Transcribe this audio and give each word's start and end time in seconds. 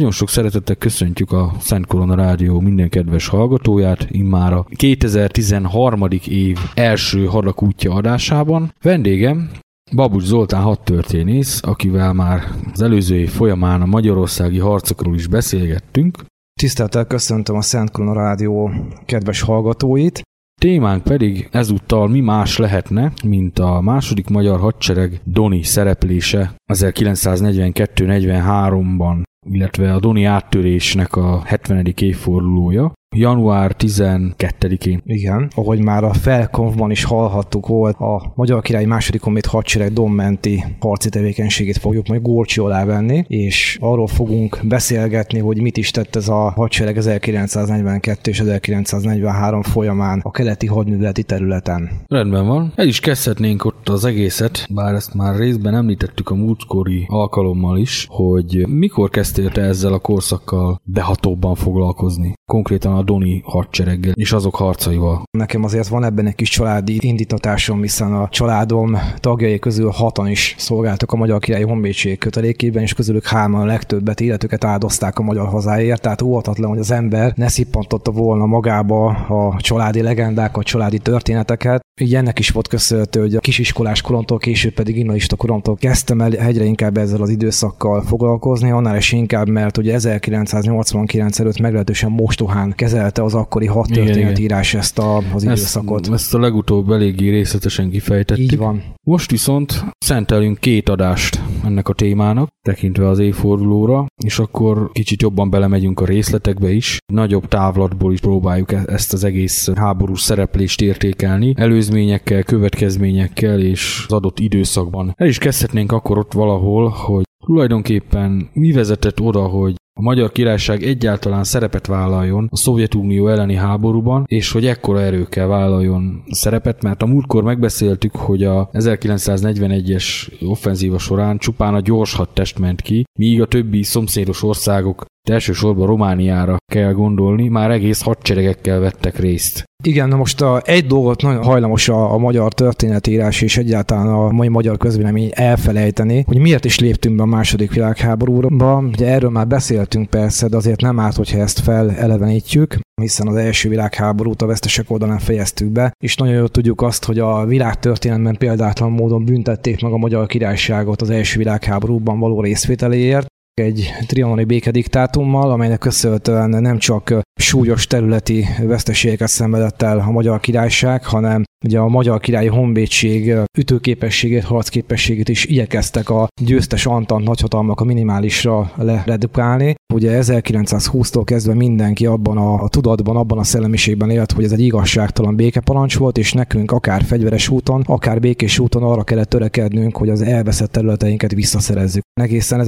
Nagyon 0.00 0.14
sok 0.14 0.28
szeretettel 0.28 0.76
köszöntjük 0.76 1.32
a 1.32 1.52
Szent 1.58 1.86
Korona 1.86 2.14
Rádió 2.14 2.60
minden 2.60 2.88
kedves 2.88 3.28
hallgatóját, 3.28 4.06
immár 4.10 4.52
a 4.52 4.66
2013. 4.76 6.08
év 6.28 6.58
első 6.74 7.24
hadakútja 7.24 7.92
adásában. 7.92 8.74
Vendégem 8.82 9.50
Babus 9.94 10.24
Zoltán 10.24 10.62
hadtörténész, 10.62 11.60
akivel 11.62 12.12
már 12.12 12.42
az 12.72 12.82
előző 12.82 13.16
év 13.16 13.30
folyamán 13.30 13.82
a 13.82 13.86
magyarországi 13.86 14.58
harcokról 14.58 15.14
is 15.14 15.26
beszélgettünk. 15.26 16.18
Tisztelettel 16.60 17.06
köszöntöm 17.06 17.56
a 17.56 17.62
Szent 17.62 17.90
Korona 17.90 18.12
Rádió 18.12 18.70
kedves 19.06 19.40
hallgatóit. 19.40 20.22
Témánk 20.60 21.02
pedig 21.02 21.48
ezúttal 21.50 22.08
mi 22.08 22.20
más 22.20 22.56
lehetne, 22.56 23.12
mint 23.24 23.58
a 23.58 23.80
második 23.80 24.28
magyar 24.28 24.60
hadsereg 24.60 25.20
Doni 25.24 25.62
szereplése 25.62 26.54
1942-43-ban 26.72 29.22
illetve 29.46 29.94
a 29.94 30.00
Doni 30.00 30.24
áttörésnek 30.24 31.16
a 31.16 31.42
70. 31.44 31.94
évfordulója 31.96 32.92
január 33.16 33.74
12-én. 33.78 35.02
Igen, 35.04 35.50
ahogy 35.54 35.82
már 35.82 36.04
a 36.04 36.12
felkonfban 36.12 36.90
is 36.90 37.04
hallhattuk, 37.04 37.66
volt 37.66 37.96
a 37.96 38.32
Magyar 38.34 38.62
Király 38.62 38.84
második 38.84 39.22
honvéd 39.22 39.46
hadsereg 39.46 39.92
dommenti 39.92 40.64
harci 40.80 41.08
tevékenységét 41.08 41.78
fogjuk 41.78 42.06
majd 42.06 42.22
górcsi 42.22 42.60
alá 42.60 42.84
venni, 42.84 43.24
és 43.28 43.78
arról 43.80 44.06
fogunk 44.06 44.60
beszélgetni, 44.64 45.38
hogy 45.38 45.60
mit 45.60 45.76
is 45.76 45.90
tett 45.90 46.16
ez 46.16 46.28
a 46.28 46.50
hadsereg 46.50 46.96
1942 46.96 48.30
és 48.30 48.40
1943 48.40 49.62
folyamán 49.62 50.20
a 50.22 50.30
keleti 50.30 50.66
hadműveleti 50.66 51.22
területen. 51.22 51.90
Rendben 52.06 52.46
van. 52.46 52.72
El 52.76 52.86
is 52.86 53.00
kezdhetnénk 53.00 53.64
ott 53.64 53.88
az 53.88 54.04
egészet, 54.04 54.66
bár 54.74 54.94
ezt 54.94 55.14
már 55.14 55.36
részben 55.36 55.74
említettük 55.74 56.30
a 56.30 56.34
múltkori 56.34 57.04
alkalommal 57.08 57.78
is, 57.78 58.06
hogy 58.08 58.66
mikor 58.68 59.10
kezdtél 59.10 59.29
te 59.32 59.60
ezzel 59.60 59.92
a 59.92 59.98
korszakkal 59.98 60.80
behatóbban 60.84 61.54
foglalkozni? 61.54 62.32
Konkrétan 62.50 62.94
a 62.96 63.02
Doni 63.02 63.42
hadsereggel 63.44 64.12
és 64.14 64.32
azok 64.32 64.54
harcaival. 64.54 65.22
Nekem 65.30 65.64
azért 65.64 65.88
van 65.88 66.04
ebben 66.04 66.26
egy 66.26 66.34
kis 66.34 66.48
családi 66.48 66.98
indítatásom, 67.00 67.80
hiszen 67.80 68.14
a 68.14 68.28
családom 68.28 68.96
tagjai 69.16 69.58
közül 69.58 69.90
hatan 69.90 70.28
is 70.28 70.54
szolgáltak 70.58 71.12
a 71.12 71.16
Magyar 71.16 71.40
Királyi 71.40 71.64
Honvédség 71.64 72.18
kötelékében, 72.18 72.82
és 72.82 72.94
közülük 72.94 73.26
hárman 73.26 73.60
a 73.60 73.64
legtöbbet 73.64 74.20
életüket 74.20 74.64
áldozták 74.64 75.18
a 75.18 75.22
magyar 75.22 75.48
hazáért, 75.48 76.02
tehát 76.02 76.22
óvatatlan, 76.22 76.70
hogy 76.70 76.78
az 76.78 76.90
ember 76.90 77.32
ne 77.36 77.48
szippantotta 77.48 78.10
volna 78.10 78.46
magába 78.46 79.06
a 79.08 79.60
családi 79.60 80.02
legendák, 80.02 80.56
a 80.56 80.62
családi 80.62 80.98
történeteket. 80.98 81.80
Így 82.00 82.14
ennek 82.14 82.38
is 82.38 82.50
volt 82.50 82.68
köszönhető, 82.68 83.20
hogy 83.20 83.34
a 83.34 83.40
kisiskolás 83.40 84.00
koromtól, 84.00 84.38
később 84.38 84.72
pedig 84.72 84.96
innalista 84.96 85.36
koromtól 85.36 85.76
kezdtem 85.76 86.20
el 86.20 86.32
egyre 86.32 86.64
inkább 86.64 86.96
ezzel 86.96 87.22
az 87.22 87.28
időszakkal 87.28 88.02
foglalkozni, 88.02 88.70
annál 88.70 88.96
is 88.96 89.12
inkább, 89.20 89.48
mert 89.48 89.76
ugye 89.76 89.94
1989 89.94 91.38
előtt 91.38 91.58
meglehetősen 91.60 92.10
mostohán 92.10 92.72
kezelte 92.76 93.22
az 93.22 93.34
akkori 93.34 93.66
hat 93.66 93.90
történetírás 93.90 94.74
ezt 94.74 94.98
a, 94.98 95.16
az 95.34 95.42
időszakot. 95.42 96.00
Ezt, 96.00 96.12
ezt 96.12 96.34
a 96.34 96.38
legutóbb 96.38 96.90
eléggé 96.90 97.30
részletesen 97.30 97.90
kifejtettük. 97.90 98.52
Így 98.52 98.56
van. 98.56 98.82
Most 99.02 99.30
viszont 99.30 99.84
szentelünk 99.98 100.58
két 100.58 100.88
adást 100.88 101.40
ennek 101.64 101.88
a 101.88 101.92
témának, 101.92 102.48
tekintve 102.62 103.08
az 103.08 103.18
évfordulóra, 103.18 104.06
és 104.24 104.38
akkor 104.38 104.90
kicsit 104.92 105.22
jobban 105.22 105.50
belemegyünk 105.50 106.00
a 106.00 106.04
részletekbe 106.04 106.70
is. 106.70 106.98
Nagyobb 107.12 107.48
távlatból 107.48 108.12
is 108.12 108.20
próbáljuk 108.20 108.72
e- 108.72 108.82
ezt 108.86 109.12
az 109.12 109.24
egész 109.24 109.70
háborús 109.74 110.20
szereplést 110.20 110.80
értékelni, 110.80 111.54
előzményekkel, 111.56 112.42
következményekkel 112.42 113.60
és 113.60 114.04
az 114.06 114.12
adott 114.12 114.38
időszakban. 114.38 115.14
El 115.16 115.26
is 115.26 115.38
kezdhetnénk 115.38 115.92
akkor 115.92 116.18
ott 116.18 116.32
valahol, 116.32 116.88
hogy 116.88 117.24
tulajdonképpen 117.50 118.50
mi 118.52 118.72
vezetett 118.72 119.20
oda, 119.20 119.46
hogy 119.46 119.74
a 120.00 120.02
Magyar 120.02 120.32
Királyság 120.32 120.82
egyáltalán 120.82 121.44
szerepet 121.44 121.86
vállaljon 121.86 122.48
a 122.50 122.56
Szovjetunió 122.56 123.28
elleni 123.28 123.54
háborúban, 123.54 124.24
és 124.26 124.52
hogy 124.52 124.66
ekkora 124.66 125.00
erőkkel 125.00 125.46
vállaljon 125.46 126.22
szerepet, 126.30 126.82
mert 126.82 127.02
a 127.02 127.06
múltkor 127.06 127.42
megbeszéltük, 127.42 128.16
hogy 128.16 128.44
a 128.44 128.68
1941-es 128.72 130.04
offenzíva 130.48 130.98
során 130.98 131.38
csupán 131.38 131.74
a 131.74 131.80
gyors 131.80 132.14
hadtest 132.14 132.58
ment 132.58 132.80
ki, 132.80 133.04
míg 133.18 133.40
a 133.40 133.46
többi 133.46 133.82
szomszédos 133.82 134.42
országok 134.42 135.04
de 135.28 135.32
elsősorban 135.32 135.86
Romániára 135.86 136.56
kell 136.72 136.92
gondolni, 136.92 137.48
már 137.48 137.70
egész 137.70 138.02
hadseregekkel 138.02 138.80
vettek 138.80 139.18
részt. 139.18 139.64
Igen, 139.82 140.08
na 140.08 140.16
most 140.16 140.40
a, 140.40 140.60
egy 140.64 140.86
dolgot 140.86 141.22
nagyon 141.22 141.42
hajlamos 141.42 141.88
a, 141.88 142.12
a 142.12 142.18
magyar 142.18 142.52
történetírás 142.52 143.42
és 143.42 143.56
egyáltalán 143.56 144.06
a 144.06 144.30
mai 144.30 144.48
magyar 144.48 144.76
közvélemény 144.76 145.30
elfelejteni, 145.34 146.24
hogy 146.26 146.38
miért 146.38 146.64
is 146.64 146.78
léptünk 146.78 147.16
be 147.16 147.22
a 147.22 147.26
második 147.26 147.72
világháborúba. 147.72 148.76
Ugye 148.78 149.06
erről 149.06 149.30
már 149.30 149.46
beszéltünk 149.90 150.22
persze, 150.22 150.48
de 150.48 150.56
azért 150.56 150.80
nem 150.80 151.00
árt, 151.00 151.16
hogyha 151.16 151.38
ezt 151.38 151.60
felelevenítjük 151.60 152.78
hiszen 153.00 153.26
az 153.28 153.36
első 153.36 153.68
világháborút 153.68 154.42
a 154.42 154.46
vesztesek 154.46 154.90
oldalán 154.90 155.18
fejeztük 155.18 155.68
be, 155.68 155.92
és 156.04 156.16
nagyon 156.16 156.34
jól 156.34 156.48
tudjuk 156.48 156.82
azt, 156.82 157.04
hogy 157.04 157.18
a 157.18 157.44
világtörténelemben 157.44 158.36
példátlan 158.36 158.90
módon 158.90 159.24
büntették 159.24 159.82
meg 159.82 159.92
a 159.92 159.96
magyar 159.96 160.26
királyságot 160.26 161.02
az 161.02 161.10
első 161.10 161.38
világháborúban 161.38 162.18
való 162.18 162.40
részvételéért, 162.40 163.26
egy 163.60 163.92
trianoni 164.06 164.44
békediktátummal, 164.44 165.50
amelynek 165.50 165.78
köszönhetően 165.78 166.50
nem 166.50 166.78
csak 166.78 167.20
súlyos 167.40 167.86
területi 167.86 168.46
veszteségeket 168.62 169.28
szenvedett 169.28 169.82
el 169.82 169.98
a 169.98 170.10
magyar 170.10 170.40
királyság, 170.40 171.04
hanem 171.04 171.42
ugye 171.64 171.78
a 171.78 171.88
magyar 171.88 172.20
királyi 172.20 172.46
honvédség 172.46 173.34
ütőképességét, 173.58 174.44
harcképességét 174.44 175.28
is 175.28 175.44
igyekeztek 175.44 176.10
a 176.10 176.28
győztes 176.42 176.86
Antant 176.86 177.24
nagyhatalmak 177.24 177.80
a 177.80 177.84
minimálisra 177.84 178.72
leredukálni. 178.76 179.74
Ugye 179.94 180.18
1920-tól 180.22 181.22
kezdve 181.24 181.54
mindenki 181.54 182.06
abban 182.06 182.36
a, 182.36 182.62
a 182.62 182.68
tudatban, 182.68 183.16
abban 183.16 183.38
a 183.38 183.44
szellemiségben 183.44 184.10
élt, 184.10 184.32
hogy 184.32 184.44
ez 184.44 184.52
egy 184.52 184.60
igazságtalan 184.60 185.36
békeparancs 185.36 185.98
volt, 185.98 186.18
és 186.18 186.32
nekünk 186.32 186.72
akár 186.72 187.02
fegyveres 187.02 187.48
úton, 187.48 187.82
akár 187.86 188.20
békés 188.20 188.58
úton 188.58 188.82
arra 188.82 189.02
kellett 189.02 189.28
törekednünk, 189.28 189.96
hogy 189.96 190.08
az 190.08 190.22
elveszett 190.22 190.72
területeinket 190.72 191.32
visszaszerezzük. 191.32 192.02
Egészen 192.20 192.60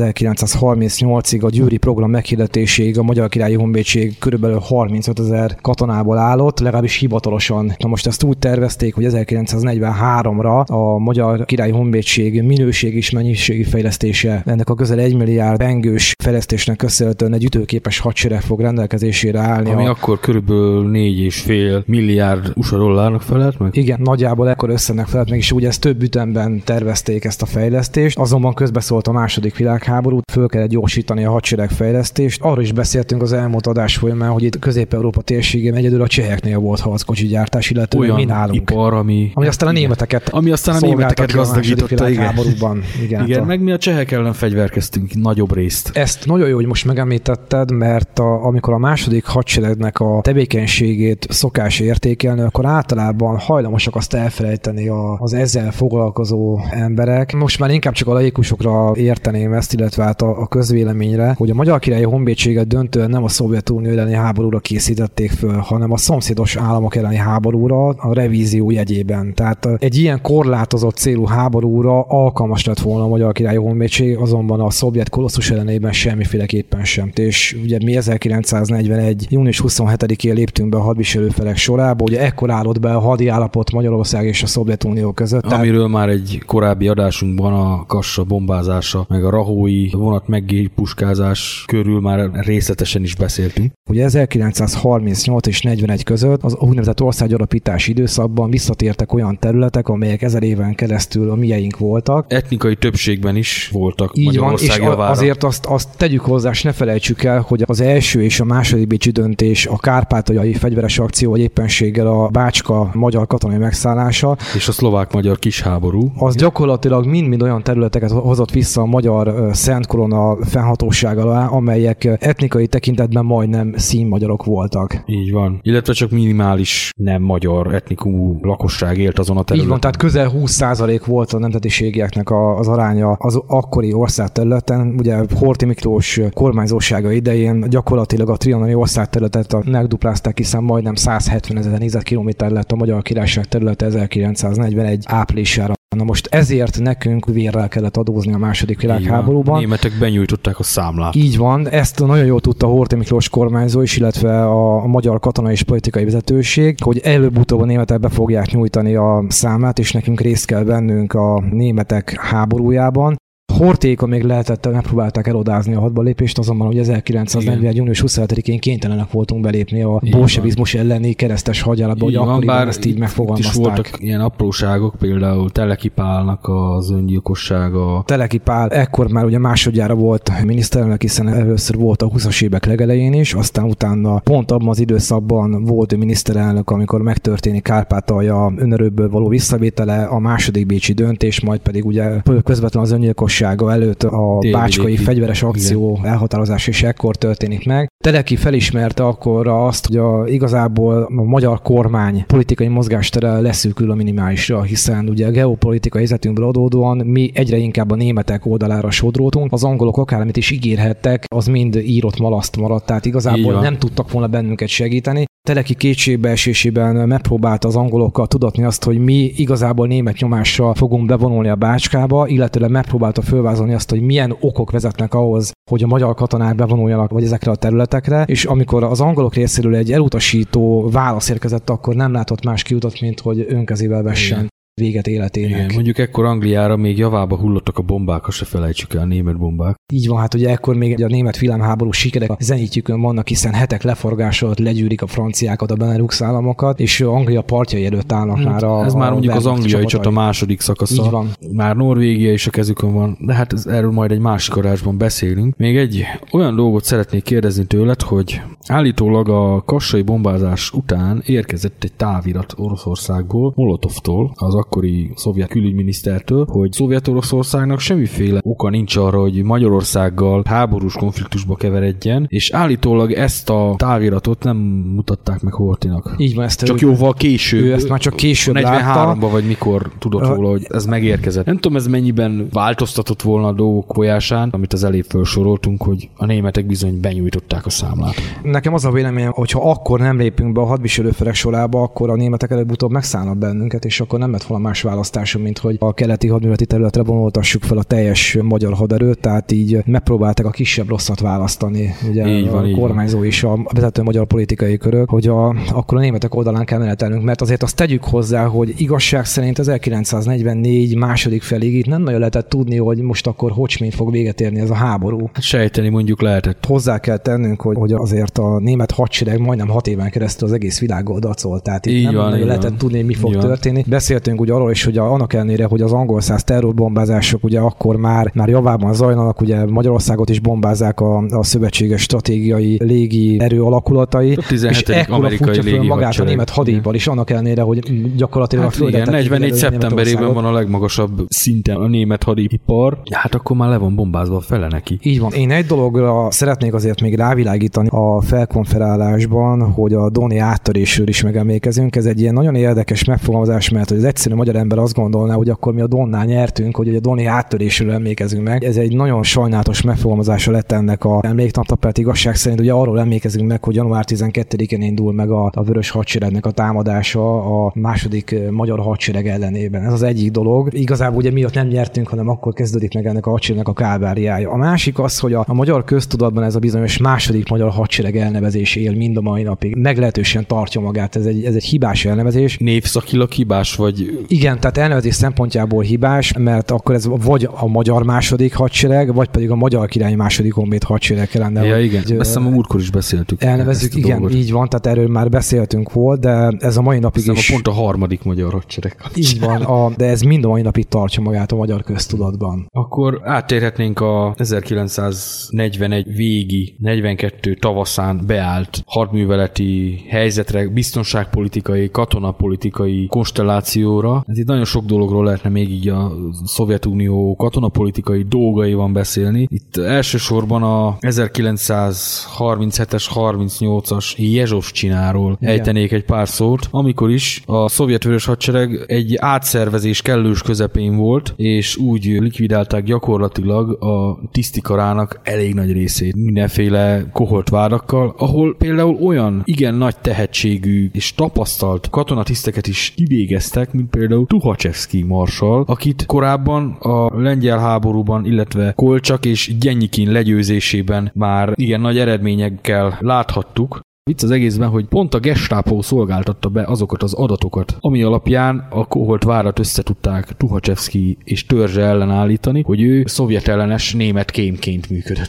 1938-ig 0.88 1.42
a 1.42 1.50
győri 1.50 1.76
program 1.76 2.10
meghirdetéséig 2.10 2.98
a 2.98 3.02
Magyar 3.02 3.28
Királyi 3.28 3.54
Honvédség 3.54 4.18
körülbelül 4.18 4.58
35 4.58 5.18
ezer 5.18 5.56
katonából 5.60 6.18
állott, 6.18 6.60
legalábbis 6.60 6.96
hivatalosan. 6.96 7.72
Na 7.78 7.88
most 7.88 8.06
ezt 8.06 8.22
úgy 8.22 8.38
tervezték, 8.38 8.94
hogy 8.94 9.06
1943-ra 9.08 10.66
a 10.66 10.98
Magyar 10.98 11.44
Királyi 11.44 11.72
Honvédség 11.72 12.42
minőség 12.42 12.94
és 12.94 13.10
mennyiségi 13.10 13.64
fejlesztése 13.64 14.42
ennek 14.46 14.68
a 14.70 14.74
közel 14.74 14.98
1 14.98 15.16
milliárd 15.16 15.58
bengős 15.58 16.14
fejlesztésnek 16.22 16.76
köszönhetően 16.76 17.32
egy 17.32 17.44
ütőképes 17.44 17.98
hadsereg 17.98 18.40
fog 18.40 18.60
rendelkezésére 18.60 19.38
állni. 19.38 19.70
Ami 19.70 19.86
a... 19.86 19.90
akkor 19.90 20.20
körülbelül 20.20 20.90
4,5 20.92 21.84
milliárd 21.84 22.52
USA 22.54 22.76
dollárnak 22.76 23.22
felelt 23.22 23.58
meg? 23.58 23.76
Igen, 23.76 24.00
nagyjából 24.02 24.48
ekkor 24.48 24.70
összenek 24.70 25.06
felelt 25.06 25.30
meg, 25.30 25.38
és 25.38 25.52
ugye 25.52 25.68
ezt 25.68 25.80
több 25.80 26.02
ütemben 26.02 26.62
tervezték 26.64 27.24
ezt 27.24 27.42
a 27.42 27.46
fejlesztést, 27.46 28.18
azonban 28.18 28.54
közbeszólt 28.54 29.06
a 29.06 29.12
második 29.12 29.56
világháború, 29.56 30.20
föl 30.32 30.48
kellett 30.48 30.71
gyorsítani 30.72 31.24
a 31.24 31.30
hadsereg 31.30 31.70
fejlesztést. 31.70 32.42
Arról 32.42 32.62
is 32.62 32.72
beszéltünk 32.72 33.22
az 33.22 33.32
elmúlt 33.32 33.66
adás 33.66 33.96
folyamán, 33.96 34.30
hogy 34.30 34.42
itt 34.42 34.58
Közép-Európa 34.58 35.20
térségén 35.20 35.74
egyedül 35.74 36.02
a 36.02 36.06
cseheknél 36.06 36.58
volt 36.58 36.80
harckocsi 36.80 37.26
gyártás, 37.26 37.70
illetve 37.70 37.98
Olyan 37.98 38.14
mi 38.14 38.24
nálunk. 38.24 38.70
ipar, 38.70 38.94
ami, 38.94 39.30
ami 39.34 39.46
aztán 39.46 39.68
a 39.68 39.72
németeket 39.72 40.28
ami 40.28 40.50
aztán 40.50 40.74
a 40.74 40.78
németeket 40.78 41.32
gazdagította, 41.32 42.08
igen. 42.08 42.24
Háborúban. 42.24 42.82
Igen, 43.02 43.26
igen 43.26 43.44
meg 43.44 43.60
mi 43.60 43.72
a 43.72 43.78
csehek 43.78 44.10
ellen 44.10 44.32
fegyverkeztünk 44.32 45.14
nagyobb 45.14 45.54
részt. 45.54 45.90
Ezt 45.94 46.26
nagyon 46.26 46.48
jó, 46.48 46.54
hogy 46.54 46.66
most 46.66 46.84
megemlítetted, 46.84 47.70
mert 47.70 48.18
a, 48.18 48.44
amikor 48.44 48.74
a 48.74 48.78
második 48.78 49.24
hadseregnek 49.24 49.98
a 49.98 50.20
tevékenységét 50.22 51.26
szokás 51.30 51.80
értékelni, 51.80 52.40
akkor 52.40 52.66
általában 52.66 53.38
hajlamosak 53.38 53.96
azt 53.96 54.14
elfelejteni 54.14 54.88
a, 54.88 55.16
az 55.18 55.32
ezzel 55.34 55.70
foglalkozó 55.72 56.60
emberek. 56.70 57.32
Most 57.32 57.58
már 57.58 57.70
inkább 57.70 57.92
csak 57.92 58.08
a 58.08 58.12
laikusokra 58.12 58.92
érteném 58.94 59.52
ezt, 59.52 59.72
illetve 59.72 60.02
hát 60.02 60.22
a, 60.22 60.40
a 60.40 60.46
közvéleményre, 60.52 61.34
hogy 61.38 61.50
a 61.50 61.54
Magyar 61.54 61.78
Királyi 61.78 62.02
Honvédséget 62.02 62.66
döntően 62.66 63.10
nem 63.10 63.24
a 63.24 63.28
Szovjetunió 63.28 63.90
elleni 63.90 64.14
háborúra 64.14 64.58
készítették 64.58 65.30
föl, 65.30 65.56
hanem 65.56 65.92
a 65.92 65.96
szomszédos 65.96 66.56
államok 66.56 66.96
elleni 66.96 67.16
háborúra 67.16 67.86
a 67.86 68.14
revízió 68.14 68.70
jegyében. 68.70 69.34
Tehát 69.34 69.68
egy 69.78 69.96
ilyen 69.96 70.20
korlátozott 70.22 70.96
célú 70.96 71.24
háborúra 71.24 72.00
alkalmas 72.00 72.64
lett 72.64 72.78
volna 72.78 73.04
a 73.04 73.08
Magyar 73.08 73.32
Királyi 73.32 73.56
Honvédség, 73.56 74.16
azonban 74.16 74.60
a 74.60 74.70
szovjet 74.70 75.08
kolosszus 75.08 75.50
ellenében 75.50 75.92
semmiféleképpen 75.92 76.84
sem. 76.84 77.10
És 77.14 77.56
ugye 77.62 77.78
mi 77.84 77.96
1941. 77.96 79.26
június 79.30 79.62
27-én 79.66 80.34
léptünk 80.34 80.68
be 80.68 80.76
a 80.76 80.80
hadviselőfelek 80.80 81.56
sorába, 81.56 82.04
ugye 82.04 82.20
ekkor 82.20 82.50
állott 82.50 82.80
be 82.80 82.94
a 82.94 83.00
hadi 83.00 83.28
állapot 83.28 83.72
Magyarország 83.72 84.26
és 84.26 84.42
a 84.42 84.46
Szovjetunió 84.46 85.12
között. 85.12 85.44
Amiről 85.44 85.88
már 85.88 86.08
egy 86.08 86.42
korábbi 86.46 86.88
adásunkban 86.88 87.52
a 87.52 87.84
Kassa 87.86 88.24
bombázása, 88.24 89.06
meg 89.08 89.24
a 89.24 89.30
Rahói 89.30 89.88
vonat 89.90 90.28
puskázás 90.74 91.64
körül 91.66 92.00
már 92.00 92.30
részletesen 92.32 93.02
is 93.02 93.14
beszéltünk. 93.14 93.72
Ugye 93.90 94.04
1938 94.04 95.46
és 95.46 95.60
41 95.60 96.04
között 96.04 96.42
az 96.42 96.56
úgynevezett 96.56 97.00
országgyarapítási 97.00 97.90
időszakban 97.90 98.50
visszatértek 98.50 99.12
olyan 99.12 99.38
területek, 99.38 99.88
amelyek 99.88 100.22
ezer 100.22 100.42
éven 100.42 100.74
keresztül 100.74 101.30
a 101.30 101.34
mieink 101.34 101.78
voltak. 101.78 102.32
Etnikai 102.32 102.76
többségben 102.76 103.36
is 103.36 103.68
voltak 103.72 104.10
Így 104.14 104.38
van, 104.38 104.54
és 104.58 104.76
javára. 104.76 105.10
azért 105.10 105.44
azt, 105.44 105.66
azt 105.66 105.88
tegyük 105.96 106.20
hozzá, 106.20 106.50
és 106.50 106.62
ne 106.62 106.72
felejtsük 106.72 107.22
el, 107.22 107.44
hogy 107.48 107.62
az 107.66 107.80
első 107.80 108.22
és 108.22 108.40
a 108.40 108.44
második 108.44 108.86
bécsi 108.86 109.10
döntés, 109.10 109.66
a 109.66 109.78
kárpátaljai 109.78 110.52
fegyveres 110.52 110.98
akció, 110.98 111.30
vagy 111.30 111.40
éppenséggel 111.40 112.06
a 112.06 112.28
Bácska 112.28 112.90
magyar 112.94 113.26
katonai 113.26 113.58
megszállása. 113.58 114.36
És 114.54 114.68
a 114.68 114.72
szlovák-magyar 114.72 115.38
kisháború. 115.38 116.12
Az 116.16 116.34
gyakorlatilag 116.36 117.06
mind-mind 117.06 117.42
olyan 117.42 117.62
területeket 117.62 118.10
hozott 118.10 118.50
vissza 118.50 118.80
a 118.80 118.86
magyar 118.86 119.50
Szent 119.52 119.86
Korona 119.86 120.31
fennhatóság 120.40 121.18
alá, 121.18 121.46
amelyek 121.46 122.04
etnikai 122.04 122.66
tekintetben 122.66 123.24
majdnem 123.24 123.72
színmagyarok 123.76 124.44
voltak. 124.44 125.02
Így 125.06 125.32
van. 125.32 125.58
Illetve 125.62 125.92
csak 125.92 126.10
minimális 126.10 126.90
nem 126.96 127.22
magyar 127.22 127.74
etnikumú 127.74 128.38
lakosság 128.42 128.98
élt 128.98 129.18
azon 129.18 129.36
a 129.36 129.42
területen. 129.42 129.64
Így 129.64 129.68
van, 129.68 129.80
tehát 129.80 129.96
közel 129.96 130.32
20% 130.34 131.02
volt 131.06 131.32
a 131.32 131.38
nemzetiségieknek 131.38 132.30
az 132.30 132.68
aránya 132.68 133.12
az 133.12 133.40
akkori 133.46 133.92
ország 133.92 134.32
területen. 134.32 134.94
Ugye 134.98 135.16
Horti 135.38 135.64
Miklós 135.64 136.20
kormányzósága 136.34 137.10
idején 137.10 137.64
gyakorlatilag 137.68 138.28
a 138.28 138.36
trianoni 138.36 138.74
ország 138.74 139.08
területet 139.08 139.64
megduplázták, 139.64 140.38
hiszen 140.38 140.62
majdnem 140.62 140.94
170 140.94 141.58
ezer 141.58 141.78
négyzetkilométer 141.78 142.50
lett 142.50 142.72
a 142.72 142.76
Magyar 142.76 143.02
Királyság 143.02 143.44
területe 143.44 143.86
1941 143.86 145.04
áprilisára. 145.08 145.74
Na 145.92 146.04
most 146.04 146.26
ezért 146.26 146.80
nekünk 146.80 147.26
vérrel 147.26 147.68
kellett 147.68 147.96
adózni 147.96 148.32
a 148.32 148.38
második 148.38 148.80
világháborúban. 148.80 149.54
A 149.54 149.58
németek 149.58 149.92
benyújtották 150.00 150.58
a 150.58 150.62
számlát. 150.62 151.14
Így 151.14 151.36
van, 151.36 151.68
ezt 151.68 151.98
nagyon 151.98 152.24
jól 152.24 152.40
tudta 152.40 152.66
Horthy 152.66 152.96
Miklós 152.96 153.28
kormányzó 153.28 153.80
is, 153.80 153.96
illetve 153.96 154.44
a, 154.44 154.86
magyar 154.86 155.20
katonai 155.20 155.52
és 155.52 155.62
politikai 155.62 156.04
vezetőség, 156.04 156.76
hogy 156.82 156.98
előbb-utóbb 156.98 157.60
a 157.60 157.64
németek 157.64 158.00
be 158.00 158.08
fogják 158.08 158.50
nyújtani 158.50 158.94
a 158.94 159.24
számlát, 159.28 159.78
és 159.78 159.92
nekünk 159.92 160.20
részt 160.20 160.46
kell 160.46 160.64
vennünk 160.64 161.12
a 161.12 161.40
németek 161.50 162.16
háborújában. 162.20 163.16
Hortéka 163.58 164.06
még 164.06 164.22
lehetett, 164.22 164.72
megpróbálták 164.72 165.26
elodázni 165.26 165.74
a 165.74 165.80
hadba 165.80 166.02
lépést, 166.02 166.38
azonban 166.38 166.66
ugye 166.66 166.80
1941. 166.80 167.76
június 167.76 168.04
27-én 168.06 168.58
kénytelenek 168.58 169.10
voltunk 169.10 169.42
belépni 169.42 169.82
a 169.82 170.00
bolsevizmus 170.10 170.74
elleni 170.74 171.12
keresztes 171.12 171.60
hadjáratba, 171.60 172.04
hogy 172.04 172.14
akkor 172.14 172.44
bár 172.44 172.68
ezt 172.68 172.84
így 172.84 172.98
megfogalmazták. 172.98 173.54
Is 173.54 173.58
voltak 173.58 173.90
ilyen 173.98 174.20
apróságok, 174.20 174.94
például 174.98 175.50
Teleki 175.50 175.88
Pálnak 175.88 176.48
az 176.48 176.90
öngyilkossága. 176.90 178.02
Teleki 178.06 178.38
Pál 178.38 178.68
ekkor 178.68 179.08
már 179.08 179.24
ugye 179.24 179.38
másodjára 179.38 179.94
volt 179.94 180.30
miniszterelnök, 180.44 181.02
hiszen 181.02 181.28
először 181.28 181.76
volt 181.76 182.02
a 182.02 182.08
20-as 182.08 182.42
évek 182.42 182.66
legelején 182.66 183.12
is, 183.12 183.34
aztán 183.34 183.64
utána 183.64 184.18
pont 184.18 184.50
abban 184.50 184.68
az 184.68 184.80
időszakban 184.80 185.64
volt 185.64 185.92
ő 185.92 185.96
miniszterelnök, 185.96 186.70
amikor 186.70 187.02
megtörténik 187.02 187.62
Kárpátalja 187.62 188.52
önerőből 188.56 189.10
való 189.10 189.28
visszavétele, 189.28 190.02
a 190.02 190.18
második 190.18 190.66
bécsi 190.66 190.92
döntés, 190.92 191.40
majd 191.40 191.60
pedig 191.60 191.84
ugye 191.84 192.20
közvetlen 192.44 192.82
az 192.82 192.92
öngyilkosság 192.92 193.40
bírósága 193.42 193.72
előtt 193.72 194.02
a 194.02 194.08
Délvidéki. 194.08 194.52
bácskai 194.52 194.96
fegyveres 194.96 195.42
akció 195.42 196.00
elhatározás 196.02 196.66
is 196.66 196.82
ekkor 196.82 197.16
történik 197.16 197.66
meg. 197.66 197.88
Teleki 198.04 198.36
felismerte 198.36 199.06
akkor 199.06 199.48
azt, 199.48 199.86
hogy 199.86 199.96
a, 199.96 200.26
igazából 200.26 201.02
a 201.02 201.22
magyar 201.22 201.62
kormány 201.62 202.24
politikai 202.26 202.68
mozgástere 202.68 203.40
leszűkül 203.40 203.90
a 203.90 203.94
minimálisra, 203.94 204.62
hiszen 204.62 205.08
ugye 205.08 205.26
a 205.26 205.30
geopolitikai 205.30 206.00
helyzetünkből 206.00 206.46
adódóan 206.46 206.96
mi 206.96 207.30
egyre 207.34 207.56
inkább 207.56 207.90
a 207.90 207.94
németek 207.94 208.46
oldalára 208.46 208.90
sodródunk, 208.90 209.52
az 209.52 209.64
angolok 209.64 209.96
akármit 209.96 210.36
is 210.36 210.50
ígérhettek, 210.50 211.24
az 211.34 211.46
mind 211.46 211.76
írott 211.76 212.18
malaszt 212.18 212.56
maradt, 212.56 212.86
tehát 212.86 213.06
igazából 213.06 213.60
nem 213.60 213.78
tudtak 213.78 214.10
volna 214.10 214.26
bennünket 214.26 214.68
segíteni. 214.68 215.24
Teleki 215.48 215.74
kétségbeesésében 215.74 217.08
megpróbálta 217.08 217.68
az 217.68 217.76
angolokkal 217.76 218.26
tudatni 218.26 218.64
azt, 218.64 218.84
hogy 218.84 218.98
mi 218.98 219.32
igazából 219.36 219.86
német 219.86 220.18
nyomással 220.18 220.74
fogunk 220.74 221.06
bevonulni 221.06 221.48
a 221.48 221.54
bácskába, 221.54 222.26
illetőleg 222.26 222.70
megpróbálta 222.70 223.22
fölvázolni 223.22 223.74
azt, 223.74 223.90
hogy 223.90 224.00
milyen 224.00 224.36
okok 224.40 224.70
vezetnek 224.70 225.14
ahhoz, 225.14 225.52
hogy 225.70 225.82
a 225.82 225.86
magyar 225.86 226.14
katonák 226.14 226.54
bevonuljanak 226.54 227.10
vagy 227.10 227.22
ezekre 227.22 227.50
a 227.50 227.56
területekre, 227.56 228.22
és 228.26 228.44
amikor 228.44 228.84
az 228.84 229.00
angolok 229.00 229.34
részéről 229.34 229.74
egy 229.74 229.92
elutasító 229.92 230.88
válasz 230.90 231.28
érkezett, 231.28 231.70
akkor 231.70 231.94
nem 231.94 232.12
látott 232.12 232.44
más 232.44 232.62
kiutat, 232.62 233.00
mint 233.00 233.20
hogy 233.20 233.44
önkezével 233.48 234.02
vessen 234.02 234.38
Igen. 234.38 234.50
Véget 234.74 235.06
életének. 235.06 235.50
Igen, 235.50 235.70
mondjuk 235.74 235.98
ekkor 235.98 236.24
Angliára 236.24 236.76
még 236.76 236.98
javába 236.98 237.36
hullottak 237.36 237.78
a 237.78 237.82
bombák, 237.82 238.26
azt 238.26 238.36
se 238.36 238.44
felejtsük 238.44 238.94
el, 238.94 239.00
a 239.00 239.04
német 239.04 239.38
bombák. 239.38 239.76
Így 239.92 240.08
van, 240.08 240.18
hát 240.18 240.34
ugye 240.34 240.50
ekkor 240.50 240.76
még 240.76 241.02
a 241.02 241.06
német 241.06 241.38
világháború 241.38 241.90
sikerek 241.90 242.30
a 242.30 242.36
zenítjükön 242.40 243.00
vannak, 243.00 243.28
hiszen 243.28 243.52
hetek 243.52 243.82
leforgása 243.82 244.46
alatt 244.46 244.58
legyűrik 244.58 245.02
a 245.02 245.06
franciákat, 245.06 245.70
a 245.70 245.74
Benelux 245.74 246.22
államokat, 246.22 246.80
és 246.80 247.00
Anglia 247.00 247.42
partjai 247.42 247.86
előtt 247.86 248.12
állnak 248.12 248.44
már 248.44 248.64
a 248.64 248.84
Ez 248.84 248.94
a 248.94 248.98
már 248.98 249.12
mondjuk 249.12 249.34
az 249.34 249.46
angliai 249.46 249.84
csata 249.84 250.10
második 250.10 250.60
szakasza. 250.60 251.04
Így 251.04 251.10
van. 251.10 251.28
Már 251.52 251.76
Norvégia 251.76 252.32
is 252.32 252.46
a 252.46 252.50
kezükön 252.50 252.92
van, 252.92 253.16
de 253.20 253.34
hát 253.34 253.52
ez, 253.52 253.66
erről 253.66 253.90
majd 253.90 254.10
egy 254.10 254.20
másik 254.20 254.56
adásban 254.56 254.98
beszélünk. 254.98 255.56
Még 255.56 255.76
egy 255.76 256.04
olyan 256.32 256.54
dolgot 256.54 256.84
szeretnék 256.84 257.22
kérdezni 257.22 257.64
tőled, 257.64 258.02
hogy 258.02 258.40
állítólag 258.66 259.28
a 259.28 259.62
kassai 259.66 260.02
bombázás 260.02 260.70
után 260.70 261.22
érkezett 261.26 261.84
egy 261.84 261.92
távirat 261.92 262.54
Oroszországból, 262.56 263.52
Molotovtól, 263.56 264.32
az 264.34 264.54
akkori 264.62 265.10
szovjet 265.16 265.48
külügyminisztertől, 265.48 266.46
hogy 266.48 266.72
Szovjet-Oroszországnak 266.72 267.78
semmiféle 267.78 268.40
oka 268.42 268.70
nincs 268.70 268.96
arra, 268.96 269.20
hogy 269.20 269.42
Magyarországgal 269.42 270.42
háborús 270.46 270.94
konfliktusba 270.94 271.54
keveredjen, 271.54 272.26
és 272.28 272.50
állítólag 272.50 273.12
ezt 273.12 273.50
a 273.50 273.74
táviratot 273.76 274.44
nem 274.44 274.56
mutatták 274.94 275.40
meg 275.42 275.52
Hortinak. 275.52 276.14
Így 276.16 276.34
van, 276.34 276.44
ezt 276.44 276.64
Csak 276.64 276.82
ő- 276.82 276.86
jóval 276.86 277.12
később. 277.14 277.62
ő 277.62 277.72
ezt 277.72 277.88
már 277.88 277.98
csak 278.00 278.16
később 278.16 278.54
43-ban 278.58 279.28
vagy 279.30 279.44
mikor 279.46 279.90
tudott 279.98 280.26
róla, 280.26 280.48
hogy 280.50 280.66
ez 280.68 280.84
megérkezett. 280.84 281.44
Nem 281.46 281.58
tudom, 281.58 281.76
ez 281.76 281.86
mennyiben 281.86 282.48
változtatott 282.52 283.22
volna 283.22 283.46
a 283.46 283.52
dolgok 283.52 283.92
folyásán, 283.94 284.48
amit 284.52 284.72
az 284.72 284.84
elég 284.84 285.04
felsoroltunk, 285.08 285.82
hogy 285.82 286.08
a 286.16 286.26
németek 286.26 286.66
bizony 286.66 287.00
benyújtották 287.00 287.66
a 287.66 287.70
számlát. 287.70 288.14
Nekem 288.42 288.74
az 288.74 288.84
a 288.84 288.90
véleményem, 288.90 289.32
hogy 289.32 289.50
ha 289.50 289.70
akkor 289.70 290.00
nem 290.00 290.18
lépünk 290.18 290.52
be 290.52 290.60
a 290.60 290.64
hadviselőferek 290.64 291.34
sorába, 291.34 291.82
akkor 291.82 292.10
a 292.10 292.16
németek 292.16 292.50
előbb-utóbb 292.50 292.90
megszállnak 292.90 293.38
bennünket, 293.38 293.84
és 293.84 294.00
akkor 294.00 294.18
nem 294.18 294.30
lett 294.30 294.42
volna 294.52 294.66
más 294.68 294.82
választásom, 294.82 295.42
mint 295.42 295.58
hogy 295.58 295.76
a 295.78 295.92
keleti 295.94 296.28
hadműveleti 296.28 296.66
területre 296.66 297.02
vonultassuk 297.02 297.62
fel 297.62 297.78
a 297.78 297.82
teljes 297.82 298.38
magyar 298.42 298.72
haderőt, 298.72 299.18
tehát 299.20 299.52
így 299.52 299.78
megpróbáltak 299.86 300.46
a 300.46 300.50
kisebb 300.50 300.88
rosszat 300.88 301.20
választani, 301.20 301.94
ugye 302.08 302.26
Így 302.26 302.50
van, 302.50 302.64
a 302.64 302.66
így 302.66 302.74
kormányzó 302.76 303.24
és 303.24 303.42
a 303.44 303.58
vezető 303.74 304.02
magyar 304.02 304.26
politikai 304.26 304.76
körök, 304.76 305.10
hogy 305.10 305.26
a, 305.28 305.48
akkor 305.48 305.98
a 305.98 306.00
németek 306.00 306.34
oldalán 306.34 306.64
kell 306.64 306.78
menetelnünk, 306.78 307.22
mert 307.24 307.40
azért 307.40 307.62
azt 307.62 307.76
tegyük 307.76 308.04
hozzá, 308.04 308.46
hogy 308.46 308.74
igazság 308.76 309.24
szerint 309.24 309.58
1944 309.58 310.96
második 310.96 311.42
feléig 311.42 311.74
itt 311.76 311.86
nem 311.86 312.02
nagyon 312.02 312.18
lehetett 312.18 312.48
tudni, 312.48 312.76
hogy 312.76 312.98
most 312.98 313.26
akkor 313.26 313.50
hogy 313.52 313.94
fog 313.94 314.10
véget 314.10 314.40
érni 314.40 314.60
ez 314.60 314.70
a 314.70 314.74
háború 314.74 315.30
Hát 315.32 315.42
sejteni 315.42 315.88
mondjuk 315.88 316.22
lehetett. 316.22 316.64
hozzá 316.66 316.98
kell 316.98 317.16
tennünk, 317.16 317.60
hogy, 317.60 317.76
hogy 317.76 317.92
azért 317.92 318.38
a 318.38 318.58
német 318.58 318.90
hadsereg 318.90 319.38
majdnem 319.40 319.68
hat 319.68 319.86
éven 319.86 320.10
keresztül 320.10 320.48
az 320.48 320.54
egész 320.54 320.80
világot 320.80 321.20
dacolt. 321.20 321.62
Tehát 321.62 321.86
itt 321.86 321.92
Így 321.92 322.04
nem 322.04 322.14
van, 322.14 322.30
nagyon 322.30 322.46
lehetett 322.46 322.68
van. 322.68 322.78
tudni, 322.78 322.96
hogy 322.96 323.06
mi 323.06 323.14
fog 323.14 323.30
Így 323.30 323.36
van. 323.36 323.44
történni. 323.46 323.84
Beszéltünk 323.86 324.40
ugye 324.42 324.52
arról 324.52 324.70
is, 324.70 324.84
hogy 324.84 324.98
a, 324.98 325.12
annak 325.12 325.32
ellenére, 325.32 325.64
hogy 325.64 325.80
az 325.80 325.92
angol 325.92 326.20
száz 326.20 326.44
terrorbombázások 326.44 327.44
ugye 327.44 327.60
akkor 327.60 327.96
már, 327.96 328.30
már 328.34 328.48
javában 328.48 328.94
zajlanak, 328.94 329.40
ugye 329.40 329.66
Magyarországot 329.66 330.30
is 330.30 330.40
bombázzák 330.40 331.00
a, 331.00 331.16
a 331.16 331.42
szövetséges 331.42 332.02
stratégiai 332.02 332.78
légi 332.84 333.40
erő 333.40 333.62
alakulatai. 333.62 334.34
A 334.34 334.42
17. 334.48 334.88
és 334.88 335.06
amerikai 335.06 335.46
futja 335.46 335.62
föl 335.62 335.72
légi 335.72 335.86
magát 335.86 336.02
a 336.02 336.06
hadsereg. 336.06 336.30
német 336.30 336.50
hadipar 336.50 336.94
is, 336.94 337.06
annak 337.06 337.30
ellenére, 337.30 337.62
hogy 337.62 337.78
gyakorlatilag 338.16 338.64
a 338.64 338.68
Hát 338.68 338.76
földet 338.76 339.00
igen, 339.00 339.12
tették 339.12 339.30
44 339.30 339.48
elő 339.48 339.58
szeptemberében 339.58 340.34
van 340.34 340.44
a 340.44 340.52
legmagasabb 340.52 341.26
szinten 341.28 341.76
a 341.76 341.86
német 341.86 342.22
hadipar. 342.22 342.98
Hát 343.10 343.34
akkor 343.34 343.56
már 343.56 343.68
le 343.68 343.76
van 343.76 343.94
bombázva 343.94 344.36
a 344.36 344.40
fele 344.40 344.68
neki. 344.68 344.98
Így 345.02 345.20
van. 345.20 345.32
Én 345.32 345.50
egy 345.50 345.66
dologra 345.66 346.30
szeretnék 346.30 346.74
azért 346.74 347.00
még 347.00 347.14
rávilágítani 347.14 347.88
a 347.90 348.20
felkonferálásban, 348.20 349.72
hogy 349.72 349.92
a 349.92 350.10
Doni 350.10 350.38
áttörésről 350.38 351.08
is 351.08 351.22
megemlékezünk. 351.22 351.96
Ez 351.96 352.06
egy 352.06 352.20
ilyen 352.20 352.34
nagyon 352.34 352.54
érdekes 352.54 353.04
megfogalmazás, 353.04 353.68
mert 353.68 353.88
hogy 353.88 353.98
az 353.98 354.04
egyszerű 354.04 354.31
magyar 354.34 354.56
ember 354.56 354.78
azt 354.78 354.94
gondolná, 354.94 355.34
hogy 355.34 355.48
akkor 355.48 355.72
mi 355.72 355.80
a 355.80 355.86
Donnál 355.86 356.24
nyertünk, 356.24 356.76
hogy 356.76 356.96
a 356.96 357.00
Doni 357.00 357.24
áttörésről 357.24 357.90
emlékezünk 357.90 358.44
meg. 358.44 358.64
Ez 358.64 358.76
egy 358.76 358.96
nagyon 358.96 359.22
sajnálatos 359.22 359.82
megfogalmazása 359.82 360.50
lett 360.50 360.72
ennek 360.72 361.04
a 361.04 361.20
emléknapnak, 361.22 361.82
mert 361.82 361.98
igazság 361.98 362.34
szerint 362.34 362.60
ugye 362.60 362.72
arról 362.72 363.00
emlékezünk 363.00 363.48
meg, 363.48 363.64
hogy 363.64 363.74
január 363.74 364.04
12-én 364.08 364.82
indul 364.82 365.12
meg 365.12 365.30
a, 365.30 365.50
a 365.54 365.62
Vörös 365.62 365.90
Hadseregnek 365.90 366.46
a 366.46 366.50
támadása 366.50 367.42
a 367.64 367.72
második 367.74 368.32
eh, 368.32 368.50
magyar 368.50 368.78
hadsereg 368.78 369.26
ellenében. 369.26 369.82
Ez 369.82 369.92
az 369.92 370.02
egyik 370.02 370.30
dolog. 370.30 370.74
Igazából 370.74 371.16
ugye 371.16 371.30
mi 371.30 371.44
ott 371.44 371.54
nem 371.54 371.66
nyertünk, 371.66 372.08
hanem 372.08 372.28
akkor 372.28 372.52
kezdődik 372.52 372.94
meg 372.94 373.06
ennek 373.06 373.26
a 373.26 373.30
hadseregnek 373.30 373.68
a 373.68 373.72
kálváriája. 373.72 374.50
A 374.50 374.56
másik 374.56 374.98
az, 374.98 375.18
hogy 375.18 375.32
a, 375.32 375.44
a 375.48 375.54
magyar 375.54 375.84
köztudatban 375.84 376.42
ez 376.42 376.54
a 376.54 376.58
bizonyos 376.58 376.98
második 376.98 377.48
magyar 377.48 377.70
hadsereg 377.70 378.16
elnevezés 378.16 378.76
él 378.76 378.92
mind 378.92 379.16
a 379.16 379.20
mai 379.20 379.42
napig. 379.42 379.76
Meglehetősen 379.76 380.46
tartja 380.46 380.80
magát, 380.80 381.16
ez 381.16 381.26
egy, 381.26 381.44
ez 381.44 381.54
egy 381.54 381.64
hibás 381.64 382.04
elnevezés. 382.04 382.58
Névszakilag 382.58 383.30
hibás, 383.30 383.74
vagy 383.74 384.21
Igen, 384.26 384.60
tehát 384.60 384.78
elnevezés 384.78 385.14
szempontjából 385.14 385.82
hibás, 385.82 386.32
mert 386.38 386.70
akkor 386.70 386.94
ez 386.94 387.08
vagy 387.24 387.48
a 387.54 387.66
magyar 387.66 388.02
második 388.02 388.54
hadsereg, 388.54 389.14
vagy 389.14 389.28
pedig 389.28 389.50
a 389.50 389.54
magyar 389.54 389.88
király 389.88 390.14
második 390.14 390.52
honvéd 390.52 390.82
hadsereg 390.82 391.28
kellene. 391.28 391.64
ja, 391.64 391.80
igen. 391.80 392.02
hogy, 392.06 392.16
hiszem 392.16 392.46
a 392.46 392.50
múltkor 392.50 392.80
is 392.80 392.90
beszéltük. 392.90 393.42
Elnevezzük, 393.42 393.94
igen, 393.94 394.20
dolgot. 394.20 394.36
így 394.36 394.52
van, 394.52 394.68
tehát 394.68 394.86
erről 394.86 395.08
már 395.08 395.28
beszéltünk 395.28 395.92
volt, 395.92 396.20
de 396.20 396.52
ez 396.58 396.76
a 396.76 396.82
mai 396.82 396.98
napig 396.98 397.22
Hiszem, 397.22 397.34
is... 397.34 397.48
a 397.48 397.52
pont 397.52 397.68
a 397.68 397.72
harmadik 397.72 398.22
magyar 398.22 398.52
hadsereg. 398.52 398.96
Így 399.14 399.40
van, 399.40 399.62
a, 399.62 399.92
de 399.96 400.06
ez 400.06 400.20
mind 400.22 400.44
a 400.44 400.48
mai 400.48 400.62
napig 400.62 400.88
tartja 400.88 401.22
magát 401.22 401.52
a 401.52 401.56
magyar 401.56 401.82
köztudatban. 401.82 402.66
Akkor 402.70 403.20
áttérhetnénk 403.24 404.00
a 404.00 404.34
1941 404.36 406.14
végi, 406.14 406.76
42 406.78 407.54
tavaszán 407.54 408.22
beállt 408.26 408.82
hadműveleti 408.86 410.04
helyzetre, 410.08 410.68
biztonságpolitikai, 410.68 411.90
katonapolitikai 411.90 413.06
konstellációra. 413.06 414.11
Ez 414.26 414.38
itt 414.38 414.46
nagyon 414.46 414.64
sok 414.64 414.84
dologról 414.84 415.24
lehetne 415.24 415.50
még 415.50 415.70
így 415.70 415.88
a 415.88 416.12
Szovjetunió 416.44 417.36
katonapolitikai 417.36 418.22
dolgaiban 418.22 418.92
beszélni. 418.92 419.46
Itt 419.50 419.76
elsősorban 419.76 420.62
a 420.62 420.96
1937-es, 421.00 423.06
38-as 423.14 424.16
Jezsovcsináról 424.16 425.36
ejtenék 425.40 425.92
egy 425.92 426.04
pár 426.04 426.28
szót, 426.28 426.68
amikor 426.70 427.10
is 427.10 427.42
a 427.46 427.68
szovjet 427.68 428.04
vörös 428.04 428.24
hadsereg 428.24 428.84
egy 428.86 429.16
átszervezés 429.16 430.02
kellős 430.02 430.42
közepén 430.42 430.96
volt, 430.96 431.34
és 431.36 431.76
úgy 431.76 432.04
likvidálták 432.04 432.84
gyakorlatilag 432.84 433.82
a 433.82 434.18
tisztikarának 434.32 435.20
elég 435.22 435.54
nagy 435.54 435.72
részét 435.72 436.14
mindenféle 436.14 437.10
koholt 437.12 437.48
vádakkal, 437.48 438.14
ahol 438.18 438.56
például 438.56 438.96
olyan 439.00 439.42
igen 439.44 439.74
nagy 439.74 439.96
tehetségű 439.96 440.90
és 440.92 441.14
tapasztalt 441.14 441.90
katonatiszteket 441.90 442.66
is 442.66 442.92
kivégeztek, 442.96 443.72
mint 443.72 443.90
például 443.90 444.01
Tuhacsevszki 444.26 445.02
marsal, 445.02 445.64
akit 445.66 446.06
korábban 446.06 446.70
a 446.80 447.20
lengyel 447.20 447.58
háborúban, 447.58 448.24
illetve 448.24 448.72
Kolcsak 448.76 449.24
és 449.24 449.56
Gyenyikin 449.60 450.12
legyőzésében 450.12 451.10
már 451.14 451.52
igen 451.54 451.80
nagy 451.80 451.98
eredményekkel 451.98 452.96
láthattuk, 453.00 453.80
Vicc 454.10 454.22
az 454.22 454.30
egészben, 454.30 454.68
hogy 454.68 454.86
pont 454.86 455.14
a 455.14 455.18
Gestapo 455.18 455.82
szolgáltatta 455.82 456.48
be 456.48 456.64
azokat 456.64 457.02
az 457.02 457.14
adatokat, 457.14 457.76
ami 457.80 458.02
alapján 458.02 458.66
a 458.70 458.86
koholt 458.86 459.24
várat 459.24 459.58
összetudták 459.58 460.36
Tuhacsevszki 460.36 461.18
és 461.24 461.46
törzse 461.46 461.80
ellen 461.80 462.10
állítani, 462.10 462.62
hogy 462.62 462.82
ő 462.82 463.04
szovjet 463.06 463.48
ellenes 463.48 463.94
német 463.94 464.30
kémként 464.30 464.90
működött. 464.90 465.28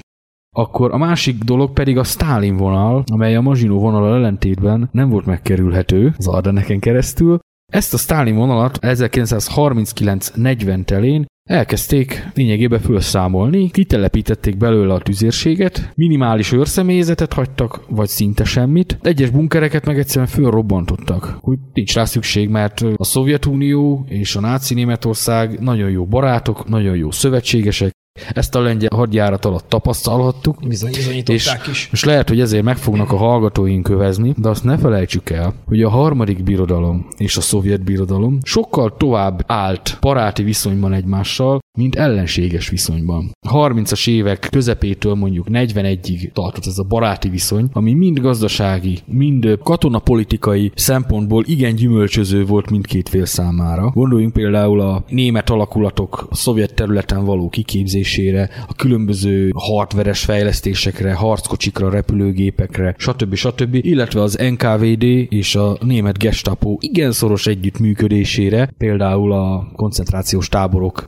Akkor 0.55 0.93
a 0.93 0.97
másik 0.97 1.43
dolog 1.43 1.73
pedig 1.73 1.97
a 1.97 2.03
Stalin 2.03 2.57
vonal, 2.57 3.03
amely 3.11 3.35
a 3.35 3.41
Mazsinó 3.41 3.79
vonal 3.79 4.15
ellentétben 4.15 4.89
nem 4.91 5.09
volt 5.09 5.25
megkerülhető 5.25 6.13
az 6.17 6.27
Ardeneken 6.27 6.79
keresztül. 6.79 7.39
Ezt 7.73 7.93
a 7.93 7.97
Stalin 7.97 8.35
vonalat 8.35 8.77
1939-40 8.81 10.85
telén 10.85 11.25
elkezdték 11.49 12.29
lényegében 12.33 12.79
felszámolni, 12.79 13.69
kitelepítették 13.69 14.57
belőle 14.57 14.93
a 14.93 15.01
tüzérséget, 15.01 15.91
minimális 15.95 16.51
őrszemélyzetet 16.51 17.33
hagytak, 17.33 17.85
vagy 17.89 18.07
szinte 18.07 18.43
semmit, 18.43 18.97
egyes 19.01 19.29
bunkereket 19.29 19.85
meg 19.85 19.99
egyszerűen 19.99 20.27
fölrobbantottak, 20.27 21.37
hogy 21.41 21.57
nincs 21.73 21.93
rá 21.93 22.05
szükség, 22.05 22.49
mert 22.49 22.81
a 22.95 23.03
Szovjetunió 23.03 24.05
és 24.07 24.35
a 24.35 24.39
náci 24.39 24.73
Németország 24.73 25.59
nagyon 25.59 25.89
jó 25.89 26.05
barátok, 26.05 26.67
nagyon 26.67 26.95
jó 26.95 27.11
szövetségesek, 27.11 27.91
Ezt 28.33 28.55
a 28.55 28.59
lengyel 28.59 28.95
hadjárat 28.95 29.45
alatt 29.45 29.69
tapasztalhattuk. 29.69 30.67
Bizony, 30.67 30.91
és, 31.27 31.51
is. 31.71 31.89
És 31.91 32.03
lehet, 32.03 32.29
hogy 32.29 32.39
ezért 32.39 32.63
meg 32.63 32.77
fognak 32.77 33.11
a 33.11 33.17
hallgatóink 33.17 33.83
kövezni, 33.83 34.33
de 34.37 34.49
azt 34.49 34.63
ne 34.63 34.77
felejtsük 34.77 35.29
el, 35.29 35.53
hogy 35.65 35.81
a 35.81 35.89
harmadik 35.89 36.43
birodalom 36.43 37.07
és 37.17 37.37
a 37.37 37.41
szovjet 37.41 37.83
birodalom 37.83 38.37
sokkal 38.43 38.97
tovább 38.97 39.43
állt 39.47 39.97
paráti 39.99 40.43
viszonyban 40.43 40.93
egymással, 40.93 41.59
mint 41.77 41.95
ellenséges 41.95 42.69
viszonyban. 42.69 43.31
30-as 43.49 44.09
évek 44.09 44.47
közepétől 44.51 45.13
mondjuk 45.13 45.47
41-ig 45.49 46.31
tartott 46.31 46.65
ez 46.65 46.77
a 46.77 46.83
baráti 46.83 47.29
viszony, 47.29 47.69
ami 47.71 47.93
mind 47.93 48.19
gazdasági, 48.19 48.97
mind 49.05 49.59
katonapolitikai 49.63 50.71
szempontból 50.75 51.43
igen 51.47 51.75
gyümölcsöző 51.75 52.45
volt 52.45 52.69
mindkét 52.69 53.09
fél 53.09 53.25
számára. 53.25 53.89
Gondoljunk 53.93 54.33
például 54.33 54.81
a 54.81 55.03
német 55.07 55.49
alakulatok 55.49 56.27
a 56.29 56.35
szovjet 56.35 56.73
területen 56.73 57.25
való 57.25 57.49
kiképzésére, 57.49 58.49
a 58.67 58.73
különböző 58.73 59.51
hardveres 59.55 60.23
fejlesztésekre, 60.23 61.13
harckocsikra, 61.13 61.89
repülőgépekre, 61.89 62.95
stb. 62.97 63.35
stb. 63.35 63.75
illetve 63.75 64.21
az 64.21 64.39
NKVD 64.49 65.03
és 65.29 65.55
a 65.55 65.77
német 65.81 66.17
Gestapo 66.17 66.77
igen 66.79 67.11
szoros 67.11 67.47
együttműködésére, 67.47 68.73
például 68.77 69.31
a 69.31 69.71
koncentrációs 69.75 70.49
táborok 70.49 71.05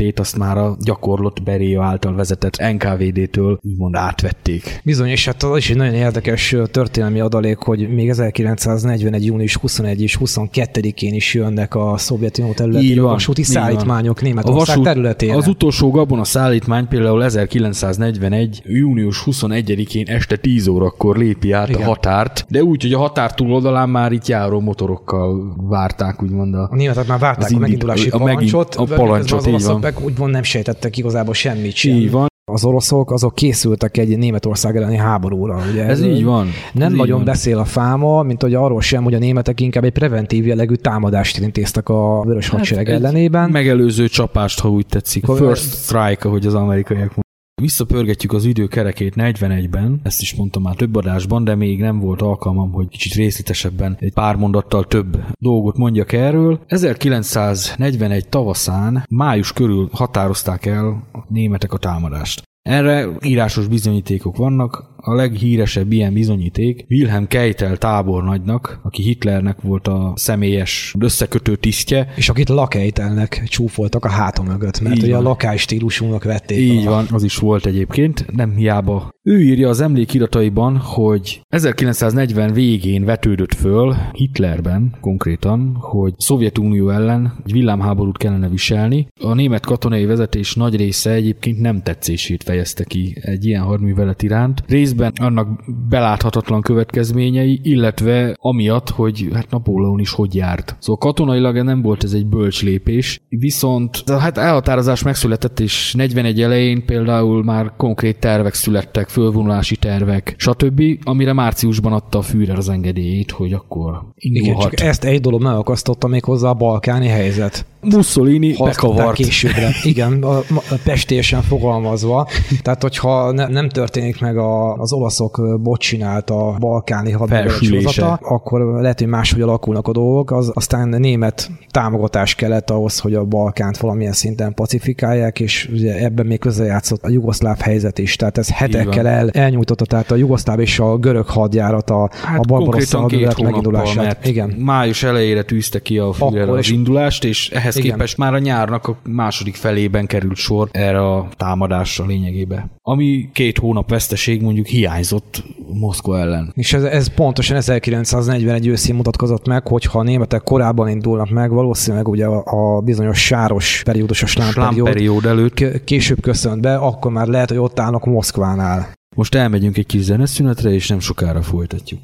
elméletét 0.00 0.18
azt 0.20 0.36
már 0.36 0.58
a 0.58 0.76
gyakorlott 0.80 1.42
Beria 1.42 1.82
által 1.82 2.14
vezetett 2.14 2.62
NKVD-től 2.72 3.60
úgymond 3.62 3.94
átvették. 3.96 4.80
Bizony, 4.84 5.08
és 5.08 5.24
hát 5.24 5.42
az 5.42 5.56
is 5.56 5.70
egy 5.70 5.76
nagyon 5.76 5.94
érdekes 5.94 6.56
történelmi 6.70 7.20
adalék, 7.20 7.56
hogy 7.56 7.94
még 7.94 8.08
1941. 8.08 9.24
június 9.24 9.56
21 9.56 10.02
és 10.02 10.18
22-én 10.24 11.14
is 11.14 11.34
jönnek 11.34 11.74
a 11.74 11.94
Szovjetunió 11.96 12.52
területére 12.52 13.00
vasúti 13.00 13.42
szállítmányok 13.42 14.22
Németország 14.22 14.66
vasút, 14.66 14.84
területére. 14.84 15.36
Az 15.36 15.48
utolsó 15.48 15.90
gabona 15.90 16.24
szállítmány 16.24 16.88
például 16.88 17.24
1941. 17.24 18.62
június 18.64 19.22
21-én 19.26 20.06
este 20.06 20.36
10 20.36 20.66
órakor 20.66 21.16
lépi 21.16 21.52
át 21.52 21.68
Igen. 21.68 21.82
a 21.82 21.84
határt, 21.84 22.46
de 22.48 22.62
úgy, 22.62 22.82
hogy 22.82 22.92
a 22.92 22.98
határ 22.98 23.34
túloldalán 23.34 23.88
már 23.88 24.12
itt 24.12 24.26
járó 24.26 24.60
motorokkal 24.60 25.54
várták, 25.56 26.22
úgymond 26.22 26.54
a... 26.54 26.68
A 26.70 26.76
németek 26.76 27.06
már 27.06 27.18
várták 27.18 27.44
az 27.44 27.52
a 27.52 27.58
megindulási 27.58 28.08
a, 28.08 28.18
parancsot, 28.18 28.74
a 28.74 28.84
parancsot, 28.84 29.38
az 29.38 29.46
így 29.46 29.64
van. 29.64 29.80
Úgymond 30.04 30.32
nem 30.32 30.42
sejtettek 30.42 30.96
igazából 30.96 31.34
semmit 31.34 31.74
sem. 31.74 31.92
Így 31.92 32.10
van, 32.10 32.28
az 32.52 32.64
oroszok 32.64 33.10
azok 33.10 33.34
készültek 33.34 33.96
egy 33.96 34.18
Németország 34.18 34.76
elleni 34.76 34.96
háborúra. 34.96 35.62
Ugye 35.70 35.84
ez, 35.84 36.00
ez 36.00 36.06
így 36.06 36.24
van. 36.24 36.48
Nem 36.72 36.90
ez 36.90 36.98
nagyon 36.98 37.16
van. 37.16 37.24
beszél 37.24 37.58
a 37.58 37.64
fáma, 37.64 38.22
mint 38.22 38.42
hogy 38.42 38.54
arról 38.54 38.80
sem, 38.80 39.02
hogy 39.02 39.14
a 39.14 39.18
németek 39.18 39.60
inkább 39.60 39.84
egy 39.84 39.92
preventív 39.92 40.46
jellegű 40.46 40.74
támadást 40.74 41.38
intéztek 41.38 41.88
a 41.88 42.22
vörös 42.26 42.48
hát 42.48 42.56
hadsereg 42.56 42.88
ellenében. 42.88 43.50
Megelőző 43.50 44.08
csapást, 44.08 44.60
ha 44.60 44.68
úgy 44.68 44.86
tetszik. 44.86 45.24
First 45.24 45.74
strike, 45.74 46.28
ahogy 46.28 46.46
az 46.46 46.54
amerikaiak. 46.54 47.12
Visszapörgetjük 47.60 48.32
az 48.32 48.44
idő 48.44 48.66
kerekét 48.66 49.14
41-ben, 49.16 50.00
ezt 50.02 50.20
is 50.20 50.34
mondtam 50.34 50.62
már 50.62 50.74
több 50.74 50.96
adásban, 50.96 51.44
de 51.44 51.54
még 51.54 51.80
nem 51.80 51.98
volt 51.98 52.22
alkalmam, 52.22 52.72
hogy 52.72 52.88
kicsit 52.88 53.12
részletesebben 53.12 53.96
egy 53.98 54.12
pár 54.12 54.36
mondattal 54.36 54.86
több 54.86 55.24
dolgot 55.38 55.76
mondjak 55.76 56.12
erről. 56.12 56.60
1941 56.66 58.28
tavaszán, 58.28 59.04
május 59.10 59.52
körül 59.52 59.88
határozták 59.92 60.66
el 60.66 61.08
a 61.12 61.18
németek 61.28 61.72
a 61.72 61.78
támadást. 61.78 62.42
Erre 62.62 63.08
írásos 63.22 63.66
bizonyítékok 63.66 64.36
vannak, 64.36 64.89
a 65.00 65.14
leghíresebb 65.14 65.92
ilyen 65.92 66.12
bizonyíték 66.12 66.86
Wilhelm 66.90 67.26
Keitel 67.26 67.76
tábornagynak, 67.76 68.80
aki 68.82 69.02
Hitlernek 69.02 69.60
volt 69.60 69.88
a 69.88 70.12
személyes 70.16 70.94
összekötő 70.98 71.56
tisztje. 71.56 72.12
És 72.16 72.28
akit 72.28 72.48
Lakejtelnek 72.48 73.42
csúfoltak 73.46 74.04
a 74.04 74.08
háta 74.08 74.42
mögött, 74.42 74.80
mert 74.80 74.96
Így 74.96 75.02
ugye 75.02 75.16
van. 75.16 75.24
a 75.24 75.28
lakály 75.28 75.56
stílusúnak 75.56 76.24
vették. 76.24 76.58
Így 76.58 76.84
van, 76.84 77.06
az 77.10 77.22
is 77.22 77.36
volt 77.36 77.66
egyébként, 77.66 78.26
nem 78.32 78.54
hiába. 78.56 79.10
Ő 79.22 79.42
írja 79.42 79.68
az 79.68 79.80
emlékirataiban, 79.80 80.76
hogy 80.76 81.40
1940 81.48 82.52
végén 82.52 83.04
vetődött 83.04 83.54
föl 83.54 83.94
Hitlerben 84.12 84.94
konkrétan, 85.00 85.76
hogy 85.80 86.14
Szovjetunió 86.16 86.88
ellen 86.88 87.34
egy 87.46 87.52
villámháborút 87.52 88.16
kellene 88.16 88.48
viselni. 88.48 89.08
A 89.20 89.34
német 89.34 89.66
katonai 89.66 90.04
vezetés 90.04 90.54
nagy 90.54 90.76
része 90.76 91.10
egyébként 91.10 91.60
nem 91.60 91.82
tetszését 91.82 92.42
fejezte 92.42 92.84
ki 92.84 93.16
egy 93.20 93.46
ilyen 93.46 93.62
hadművelet 93.62 94.22
iránt. 94.22 94.62
Rész 94.66 94.89
részben 94.90 95.12
annak 95.16 95.48
beláthatatlan 95.88 96.60
következményei, 96.60 97.60
illetve 97.62 98.36
amiatt, 98.38 98.88
hogy 98.88 99.28
hát 99.34 99.50
Napóleon 99.50 100.00
is 100.00 100.12
hogy 100.12 100.34
járt. 100.34 100.76
Szóval 100.78 101.00
katonailag 101.00 101.62
nem 101.62 101.82
volt 101.82 102.04
ez 102.04 102.12
egy 102.12 102.26
bölcs 102.26 102.62
lépés, 102.62 103.20
viszont 103.28 104.04
hát 104.06 104.38
elhatározás 104.38 105.02
megszületett, 105.02 105.60
és 105.60 105.94
41 105.94 106.42
elején 106.42 106.84
például 106.84 107.44
már 107.44 107.72
konkrét 107.76 108.18
tervek 108.18 108.54
születtek, 108.54 109.08
fölvonulási 109.08 109.76
tervek, 109.76 110.34
stb., 110.36 110.82
amire 111.02 111.32
márciusban 111.32 111.92
adta 111.92 112.18
a 112.18 112.22
Führer 112.22 112.56
az 112.56 112.68
engedélyét, 112.68 113.30
hogy 113.30 113.52
akkor 113.52 114.02
indulhat. 114.14 114.56
Igen, 114.56 114.70
csak 114.70 114.88
ezt 114.88 115.04
egy 115.04 115.20
dolog 115.20 115.42
megakasztotta 115.42 116.06
még 116.06 116.24
hozzá 116.24 116.48
a 116.48 116.54
balkáni 116.54 117.06
helyzet. 117.06 117.64
Mussolini 117.80 118.54
bekavart. 118.64 119.16
későbbre. 119.16 119.70
Igen, 119.82 120.22
a, 120.22 120.36
a 120.70 120.80
pestésen 120.84 121.42
fogalmazva. 121.42 122.28
Tehát, 122.62 122.82
hogyha 122.82 123.32
ne, 123.32 123.46
nem 123.46 123.68
történik 123.68 124.20
meg 124.20 124.36
a, 124.36 124.79
az 124.80 124.92
olaszok 124.92 125.60
bocsinált 125.62 126.30
a 126.30 126.56
balkáni 126.58 127.10
hadművelet 127.10 128.18
akkor 128.20 128.60
lehet, 128.60 128.98
hogy 128.98 129.08
máshogy 129.08 129.40
alakulnak 129.40 129.88
a 129.88 129.92
dolgok. 129.92 130.30
Az, 130.30 130.50
aztán 130.54 130.88
német 130.88 131.50
támogatás 131.70 132.34
kellett 132.34 132.70
ahhoz, 132.70 132.98
hogy 132.98 133.14
a 133.14 133.24
Balkánt 133.24 133.76
valamilyen 133.76 134.12
szinten 134.12 134.54
pacifikálják, 134.54 135.40
és 135.40 135.68
ugye 135.72 136.04
ebben 136.04 136.26
még 136.26 136.38
közrejátszott 136.38 137.02
a 137.02 137.08
jugoszláv 137.08 137.58
helyzet 137.58 137.98
is. 137.98 138.16
Tehát 138.16 138.38
ez 138.38 138.50
hetekkel 138.50 139.08
el, 139.08 139.30
elnyújtotta, 139.30 139.84
tehát 139.84 140.10
a 140.10 140.16
jugoszláv 140.16 140.60
és 140.60 140.78
a 140.78 140.96
görög 140.96 141.26
hadjárat 141.26 141.90
a, 141.90 142.10
hát 142.12 142.38
a 142.38 142.42
Barbarossa 142.48 142.98
hadművelet 142.98 143.42
megindulását. 143.42 144.26
Igen. 144.26 144.48
Május 144.48 145.02
elejére 145.02 145.42
tűzte 145.42 145.82
ki 145.82 145.98
a 145.98 146.12
Führer 146.12 146.48
az 146.48 146.70
indulást, 146.70 147.24
és 147.24 147.50
ehhez 147.50 147.76
igen. 147.76 147.90
képest 147.90 148.16
már 148.16 148.34
a 148.34 148.38
nyárnak 148.38 148.88
a 148.88 148.96
második 149.02 149.54
felében 149.54 150.06
került 150.06 150.36
sor 150.36 150.68
erre 150.72 151.00
a 151.00 151.28
támadásra 151.36 152.06
lényegébe. 152.06 152.68
Ami 152.82 153.28
két 153.32 153.58
hónap 153.58 153.90
veszteség 153.90 154.42
mondjuk 154.42 154.66
hiányzott 154.70 155.42
Moszkva 155.72 156.18
ellen. 156.18 156.52
És 156.54 156.72
ez, 156.72 156.82
ez 156.82 157.14
pontosan 157.14 157.56
1941 157.56 158.66
őszén 158.66 158.94
mutatkozott 158.94 159.46
meg, 159.46 159.66
hogy 159.66 159.84
ha 159.84 159.98
a 159.98 160.02
németek 160.02 160.42
korábban 160.42 160.88
indulnak 160.88 161.30
meg, 161.30 161.50
valószínűleg 161.50 162.08
ugye 162.08 162.26
a, 162.26 162.76
a 162.76 162.80
bizonyos 162.80 163.24
sáros 163.24 163.82
periódus, 163.84 164.22
a 164.22 164.26
slámperiód 164.26 165.24
előtt 165.24 165.84
később 165.84 166.20
köszönt 166.20 166.60
be, 166.60 166.76
akkor 166.76 167.10
már 167.10 167.26
lehet, 167.26 167.48
hogy 167.48 167.58
ott 167.58 167.80
állnak 167.80 168.04
Moszkvánál. 168.04 168.88
Most 169.16 169.34
elmegyünk 169.34 169.76
egy 169.76 169.86
kis 169.86 170.02
zeneszünetre, 170.02 170.70
és 170.70 170.88
nem 170.88 171.00
sokára 171.00 171.42
folytatjuk. 171.42 172.00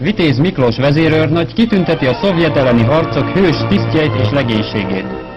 Vitéz 0.00 0.38
Miklós 0.38 0.76
vezérőrnagy 0.76 1.52
kitünteti 1.52 2.06
a 2.06 2.18
szovjet 2.22 2.56
elleni 2.56 2.82
harcok 2.82 3.28
hős 3.28 3.56
tisztjeit 3.68 4.14
és 4.14 4.30
legénységét. 4.30 5.29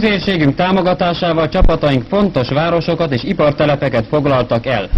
Tüzérségünk 0.00 0.54
támogatásával 0.54 1.48
csapataink 1.48 2.02
fontos 2.08 2.48
városokat 2.48 3.12
és 3.12 3.22
ipartelepeket 3.22 4.06
foglaltak 4.06 4.66
el. 4.66 4.88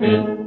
been 0.00 0.37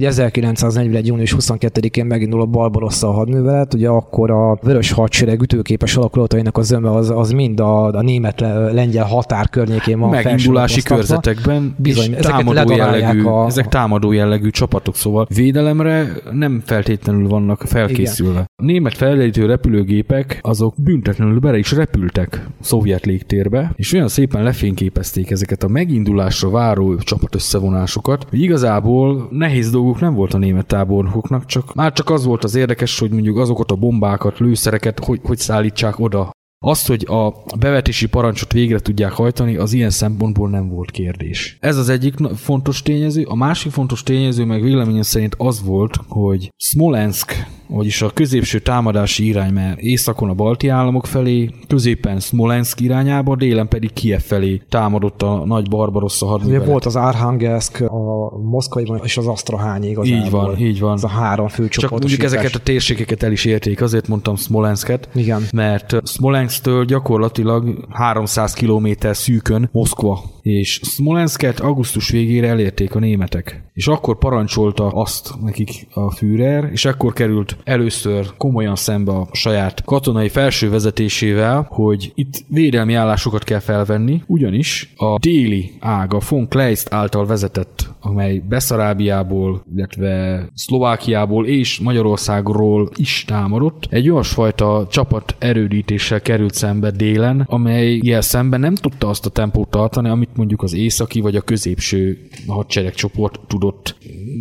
ugye 0.00 0.08
1941. 0.08 1.06
június 1.06 1.34
22-én 1.38 2.06
megindul 2.06 2.40
a 2.40 2.44
Barbarossa 2.44 3.10
hadművelet, 3.12 3.74
ugye 3.74 3.88
akkor 3.88 4.30
a 4.30 4.58
vörös 4.62 4.90
hadsereg 4.90 5.42
ütőképes 5.42 5.96
alakulatainak 5.96 6.56
a 6.56 6.62
zöme 6.62 6.90
az, 6.90 7.10
az 7.10 7.30
mind 7.30 7.60
a, 7.60 7.86
a 7.86 8.02
német-lengyel 8.02 9.04
határ 9.04 9.48
környékén 9.48 9.98
van 9.98 10.10
Megindulási 10.10 10.82
körzetekben 10.82 11.74
Bizony, 11.78 12.16
támadó 12.20 12.74
jellegű, 12.74 13.24
a... 13.24 13.46
ezek 13.46 13.68
támadó 13.68 14.12
jellegű 14.12 14.50
csapatok, 14.50 14.96
szóval 14.96 15.26
védelemre 15.34 16.12
nem 16.32 16.62
feltétlenül 16.64 17.28
vannak 17.28 17.62
felkészülve. 17.66 18.32
Igen. 18.32 18.44
A 18.56 18.64
német 18.64 18.94
felderítő 18.94 19.46
repülőgépek 19.46 20.38
azok 20.42 20.74
büntetlenül 20.76 21.38
bele 21.38 21.58
is 21.58 21.72
repültek 21.72 22.46
szovjet 22.60 23.06
légtérbe, 23.06 23.72
és 23.76 23.92
olyan 23.92 24.08
szépen 24.08 24.42
lefényképezték 24.42 25.30
ezeket 25.30 25.62
a 25.62 25.68
megindulásra 25.68 26.50
váró 26.50 26.96
csapat 26.96 27.34
összevonásokat, 27.34 28.26
hogy 28.30 28.42
igazából 28.42 29.28
nehéz 29.30 29.70
dolgok 29.70 29.89
dolguk 29.90 30.08
nem 30.08 30.14
volt 30.14 30.34
a 30.34 30.38
német 30.38 30.66
tábornokoknak, 30.66 31.44
csak 31.44 31.74
már 31.74 31.92
csak 31.92 32.10
az 32.10 32.24
volt 32.24 32.44
az 32.44 32.54
érdekes, 32.54 32.98
hogy 32.98 33.10
mondjuk 33.10 33.38
azokat 33.38 33.70
a 33.70 33.76
bombákat, 33.76 34.38
lőszereket, 34.38 35.04
hogy, 35.04 35.20
hogy 35.22 35.38
szállítsák 35.38 35.98
oda. 35.98 36.30
Azt, 36.64 36.86
hogy 36.86 37.06
a 37.08 37.32
bevetési 37.58 38.08
parancsot 38.08 38.52
végre 38.52 38.78
tudják 38.78 39.12
hajtani, 39.12 39.56
az 39.56 39.72
ilyen 39.72 39.90
szempontból 39.90 40.48
nem 40.48 40.68
volt 40.68 40.90
kérdés. 40.90 41.56
Ez 41.60 41.76
az 41.76 41.88
egyik 41.88 42.14
fontos 42.34 42.82
tényező. 42.82 43.22
A 43.22 43.34
másik 43.34 43.72
fontos 43.72 44.02
tényező 44.02 44.44
meg 44.44 44.62
véleményem 44.62 45.02
szerint 45.02 45.34
az 45.38 45.62
volt, 45.62 45.96
hogy 46.08 46.52
Smolensk 46.56 47.46
vagyis 47.70 48.02
a 48.02 48.10
középső 48.10 48.58
támadási 48.58 49.26
irány, 49.26 49.52
mert 49.52 49.78
északon 49.78 50.28
a 50.28 50.34
balti 50.34 50.68
államok 50.68 51.06
felé, 51.06 51.50
középen 51.66 52.20
Smolensk 52.20 52.80
irányába, 52.80 53.36
délen 53.36 53.68
pedig 53.68 53.92
Kiev 53.92 54.20
felé 54.20 54.62
támadott 54.68 55.22
a 55.22 55.42
nagy 55.46 55.68
Barbarossa 55.68 56.26
hadművelet. 56.26 56.60
Ugye 56.60 56.70
volt 56.70 56.84
az 56.84 56.96
Arhangelsk, 56.96 57.80
a 57.80 58.38
Moszkvai 58.42 58.92
és 59.02 59.16
az 59.16 59.26
Asztrahány 59.26 59.84
igazából. 59.84 60.24
Így 60.24 60.30
van, 60.30 60.58
így 60.58 60.80
van. 60.80 60.96
Ez 60.96 61.04
a 61.04 61.08
három 61.08 61.48
fő 61.48 61.68
Csak 61.68 61.90
mondjuk 61.90 62.22
ezeket 62.22 62.54
a 62.54 62.58
térségeket 62.58 63.22
el 63.22 63.32
is 63.32 63.44
érték, 63.44 63.82
azért 63.82 64.08
mondtam 64.08 64.36
Smolensket, 64.36 65.08
Igen. 65.14 65.42
mert 65.52 65.96
Smolensk-től 66.04 66.84
gyakorlatilag 66.84 67.86
300 67.90 68.54
km 68.54 68.88
szűkön 69.12 69.68
Moszkva 69.72 70.22
és 70.58 70.80
Smolensket 70.82 71.60
augusztus 71.60 72.10
végére 72.10 72.48
elérték 72.48 72.94
a 72.94 72.98
németek. 72.98 73.62
És 73.72 73.86
akkor 73.86 74.18
parancsolta 74.18 74.86
azt 74.86 75.34
nekik 75.42 75.86
a 75.94 76.10
Führer, 76.10 76.68
és 76.72 76.84
akkor 76.84 77.12
került 77.12 77.56
először 77.64 78.26
komolyan 78.36 78.76
szembe 78.76 79.12
a 79.12 79.28
saját 79.32 79.84
katonai 79.84 80.28
felső 80.28 80.70
vezetésével, 80.70 81.66
hogy 81.70 82.12
itt 82.14 82.44
védelmi 82.48 82.94
állásokat 82.94 83.44
kell 83.44 83.58
felvenni, 83.58 84.22
ugyanis 84.26 84.92
a 84.96 85.18
déli 85.18 85.70
ága 85.80 86.20
von 86.28 86.48
Kleist 86.48 86.92
által 86.92 87.26
vezetett, 87.26 87.88
amely 88.00 88.42
Beszarábiából, 88.48 89.64
illetve 89.76 90.46
Szlovákiából 90.54 91.46
és 91.46 91.78
Magyarországról 91.78 92.90
is 92.96 93.24
támadott, 93.26 93.86
egy 93.90 94.10
olyasfajta 94.10 94.86
csapat 94.90 95.34
erődítéssel 95.38 96.20
került 96.20 96.54
szembe 96.54 96.90
délen, 96.90 97.44
amely 97.46 97.94
ilyen 97.94 98.20
szemben 98.20 98.60
nem 98.60 98.74
tudta 98.74 99.08
azt 99.08 99.26
a 99.26 99.30
tempót 99.30 99.68
tartani, 99.70 100.08
amit 100.08 100.36
mondjuk 100.40 100.62
az 100.62 100.74
északi 100.74 101.20
vagy 101.20 101.36
a 101.36 101.40
középső 101.40 102.28
hadseregcsoport 102.46 103.40
tudott. 103.46 103.96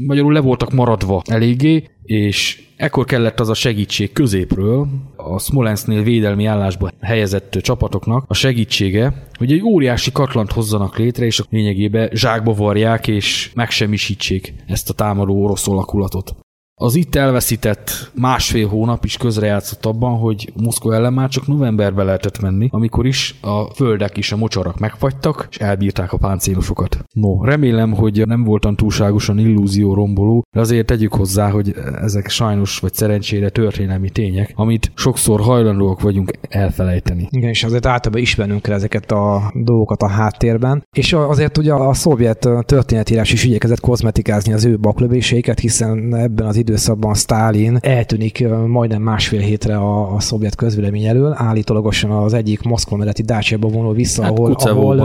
Magyarul 0.07 0.33
le 0.33 0.39
voltak 0.39 0.71
maradva 0.73 1.21
eléggé, 1.25 1.83
és 2.03 2.61
ekkor 2.75 3.05
kellett 3.05 3.39
az 3.39 3.49
a 3.49 3.53
segítség 3.53 4.11
középről, 4.11 4.87
a 5.15 5.39
Smolensknél 5.39 6.03
védelmi 6.03 6.45
állásba 6.45 6.91
helyezett 7.01 7.51
csapatoknak 7.51 8.23
a 8.27 8.33
segítsége, 8.33 9.27
hogy 9.37 9.51
egy 9.51 9.61
óriási 9.61 10.11
katlant 10.11 10.51
hozzanak 10.51 10.97
létre, 10.97 11.25
és 11.25 11.39
a 11.39 11.45
lényegében 11.49 12.09
zsákba 12.13 12.53
varják 12.53 13.07
és 13.07 13.51
megsemmisítsék 13.55 14.53
ezt 14.67 14.89
a 14.89 14.93
támadó 14.93 15.43
orosz 15.43 15.67
alakulatot. 15.67 16.35
Az 16.81 16.95
itt 16.95 17.15
elveszített 17.15 18.11
másfél 18.13 18.67
hónap 18.67 19.05
is 19.05 19.17
közrejátszott 19.17 19.85
abban, 19.85 20.17
hogy 20.17 20.53
Moszkva 20.55 20.93
ellen 20.93 21.13
már 21.13 21.29
csak 21.29 21.47
novemberben 21.47 22.05
lehetett 22.05 22.39
menni, 22.39 22.67
amikor 22.71 23.05
is 23.05 23.35
a 23.41 23.73
földek 23.73 24.17
is 24.17 24.31
a 24.31 24.37
mocsarak 24.37 24.79
megfagytak, 24.79 25.47
és 25.49 25.57
elbírták 25.57 26.13
a 26.13 26.17
páncélosokat. 26.17 27.03
No, 27.13 27.43
remélem, 27.43 27.93
hogy 27.93 28.27
nem 28.27 28.43
voltam 28.43 28.75
túlságosan 28.75 29.39
illúzió 29.39 29.93
romboló, 29.93 30.45
de 30.51 30.59
azért 30.59 30.85
tegyük 30.85 31.13
hozzá, 31.13 31.49
hogy 31.49 31.75
ezek 32.01 32.29
sajnos 32.29 32.79
vagy 32.79 32.93
szerencsére 32.93 33.49
történelmi 33.49 34.09
tények, 34.09 34.51
amit 34.55 34.91
sokszor 34.95 35.41
hajlandóak 35.41 36.01
vagyunk 36.01 36.31
elfelejteni. 36.49 37.27
Igen, 37.29 37.49
és 37.49 37.63
azért 37.63 37.85
általában 37.85 38.21
ismernünk 38.21 38.61
kell 38.61 38.75
ezeket 38.75 39.11
a 39.11 39.51
dolgokat 39.55 40.01
a 40.01 40.07
háttérben. 40.07 40.83
És 40.97 41.13
azért 41.13 41.57
ugye 41.57 41.73
a 41.73 41.93
szovjet 41.93 42.49
történetírás 42.65 43.31
is 43.31 43.43
igyekezett 43.43 43.79
kozmetikázni 43.79 44.53
az 44.53 44.65
ő 44.65 44.77
baklövéseiket, 44.77 45.59
hiszen 45.59 46.15
ebben 46.15 46.45
az 46.45 46.57
időszakban 46.69 47.13
Stalin 47.13 47.77
eltűnik 47.81 48.47
majdnem 48.67 49.01
másfél 49.01 49.39
hétre 49.39 49.77
a, 49.77 50.15
a 50.15 50.19
szovjet 50.19 50.55
közvélemény 50.55 51.05
elől, 51.05 51.33
állítólagosan 51.37 52.11
az 52.11 52.33
egyik 52.33 52.61
Moszkva 52.61 52.97
melletti 52.97 53.21
dácsába 53.21 53.67
vonul 53.67 53.93
vissza, 53.93 54.23
hát 54.23 54.31
ahol, 54.31 54.51
ahol, 54.53 54.99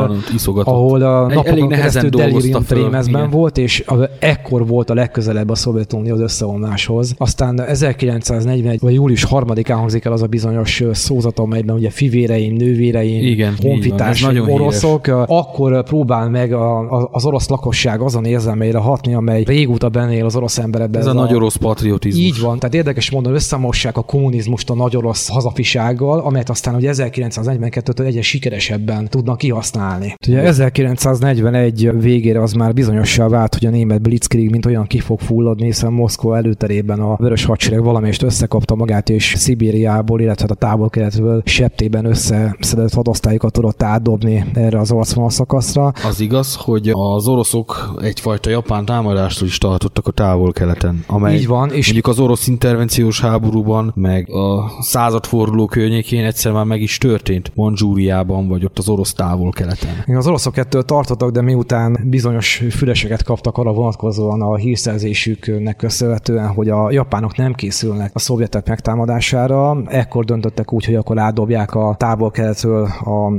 ahol 0.65 1.03
a 1.03 1.27
napokon 1.27 1.47
elég 1.47 1.69
keresztül 1.69 2.11
delirium 2.11 2.63
trémezben 2.63 3.31
volt, 3.31 3.59
és 3.59 3.85
ekkor 4.19 4.67
volt 4.67 4.91
a 4.91 4.95
legközelebb 4.95 5.51
a 5.51 5.55
Szovjetunió 5.55 6.15
az 6.15 6.21
összeomláshoz. 6.21 7.15
Aztán 7.19 7.61
1941. 7.61 8.81
vagy 8.81 8.95
július 8.95 9.27
3-án 9.31 9.77
hangzik 9.77 10.05
el 10.05 10.13
az 10.13 10.23
a 10.23 10.27
bizonyos 10.27 10.83
szózat, 10.93 11.39
amelyben 11.39 11.77
ugye 11.77 11.91
fivéreim, 11.91 12.55
nővéreim, 12.55 13.25
Igen, 13.25 13.55
honfitárs, 13.63 14.27
oroszok, 14.49 15.07
híres. 15.07 15.25
akkor 15.27 15.83
próbál 15.83 16.29
meg 16.29 16.53
a, 16.53 16.79
a, 16.79 17.09
az 17.13 17.25
orosz 17.25 17.49
lakosság 17.49 18.01
azon 18.01 18.25
érzelmeire 18.25 18.79
hatni, 18.79 19.15
amely 19.15 19.43
régóta 19.43 19.89
benne 19.89 20.13
él 20.13 20.25
az 20.25 20.37
orosz 20.37 20.59
emberekben. 20.59 21.01
Ez, 21.01 21.07
ez 21.07 21.15
a, 21.15 21.19
a 21.19 21.23
nagy 21.23 21.35
orosz 21.35 21.54
patriotizmus. 21.57 22.25
Így 22.25 22.41
van, 22.41 22.59
tehát 22.59 22.75
érdekes 22.75 23.11
módon 23.11 23.35
összemossák 23.35 23.97
a 23.97 24.03
kommunizmust 24.03 24.71
a 24.71 24.75
nagy 24.75 24.97
orosz 24.97 25.29
hazafisággal, 25.29 26.19
amelyet 26.21 26.51
aztán 26.51 26.75
ugye 26.75 26.93
1942-től 26.95 28.05
egyre 28.05 28.23
sikeresebben 28.23 29.09
tudnak 29.09 29.39
kihasználni. 29.39 30.15
Ugye 30.27 30.41
1941 30.41 31.91
végére 32.01 32.43
az 32.43 32.53
már 32.53 32.75
bizonyossá 32.75 33.29
vált, 33.29 33.55
hogy 33.55 33.67
a 33.67 33.71
német 33.71 34.03
blitzkrieg 34.03 34.51
mint 34.51 34.67
olyan 34.67 34.87
ki 34.87 34.99
fog 34.99 35.21
fulladni, 35.21 35.65
hiszen 35.65 35.93
Moszkva 35.93 36.37
előterében 36.37 37.01
a 37.01 37.17
vörös 37.17 37.45
hadsereg 37.45 37.83
valamelyest 37.83 38.23
összekapta 38.23 38.75
magát, 38.75 39.09
és 39.09 39.35
Szibériából, 39.37 40.21
illetve 40.21 40.47
a 40.51 40.55
távol-keletből 40.55 41.43
septében 41.45 42.05
összeszedett 42.05 42.93
hadosztályokat 42.93 43.53
tudott 43.53 43.83
átdobni 43.83 44.45
erre 44.55 44.79
az 44.79 44.93
orosz 44.93 45.17
szakaszra. 45.29 45.93
Az 46.05 46.21
igaz, 46.21 46.55
hogy 46.55 46.91
az 46.93 47.29
oroszok 47.29 47.99
egyfajta 48.03 48.51
japán 48.51 48.85
támadást 48.85 49.43
is 49.43 49.59
tartottak 49.59 50.07
a 50.07 50.11
távol-keleten, 50.11 51.05
amely 51.07 51.34
Így 51.35 51.47
van. 51.47 51.73
És 51.73 51.85
Mondjuk 51.85 52.07
az 52.07 52.19
orosz 52.19 52.47
intervenciós 52.47 53.21
háborúban, 53.21 53.93
meg 53.95 54.31
a 54.31 54.71
századforduló 54.81 55.67
környékén 55.67 56.25
egyszer 56.25 56.53
már 56.53 56.65
meg 56.65 56.81
is 56.81 56.99
történt 56.99 57.53
Manzsúriában, 57.55 58.49
vagy 58.49 58.65
ott 58.65 58.79
az 58.79 58.89
orosz 58.89 59.13
távol-keleten. 59.13 60.17
Az 60.17 60.27
oroszok 60.27 60.57
ettől 60.57 60.83
tartottak, 60.83 61.31
de 61.31 61.41
miután 61.41 61.99
bizonyos 62.05 62.63
füleseket 62.71 63.23
kaptak 63.23 63.59
arra 63.59 63.73
vonatkozóan 63.73 64.43
a 64.43 64.57
hírszerzésüknek 64.57 65.77
köszönhetően, 65.77 66.49
hogy 66.49 66.69
a 66.69 66.91
japánok 66.91 67.37
nem 67.37 67.53
készülnek 67.53 68.11
a 68.15 68.19
szovjetek 68.19 68.69
megtámadására, 68.69 69.83
ekkor 69.87 70.25
döntöttek 70.25 70.73
úgy, 70.73 70.85
hogy 70.85 70.95
akkor 70.95 71.19
átdobják 71.19 71.75
a 71.75 71.95
távol-keletről 71.99 72.89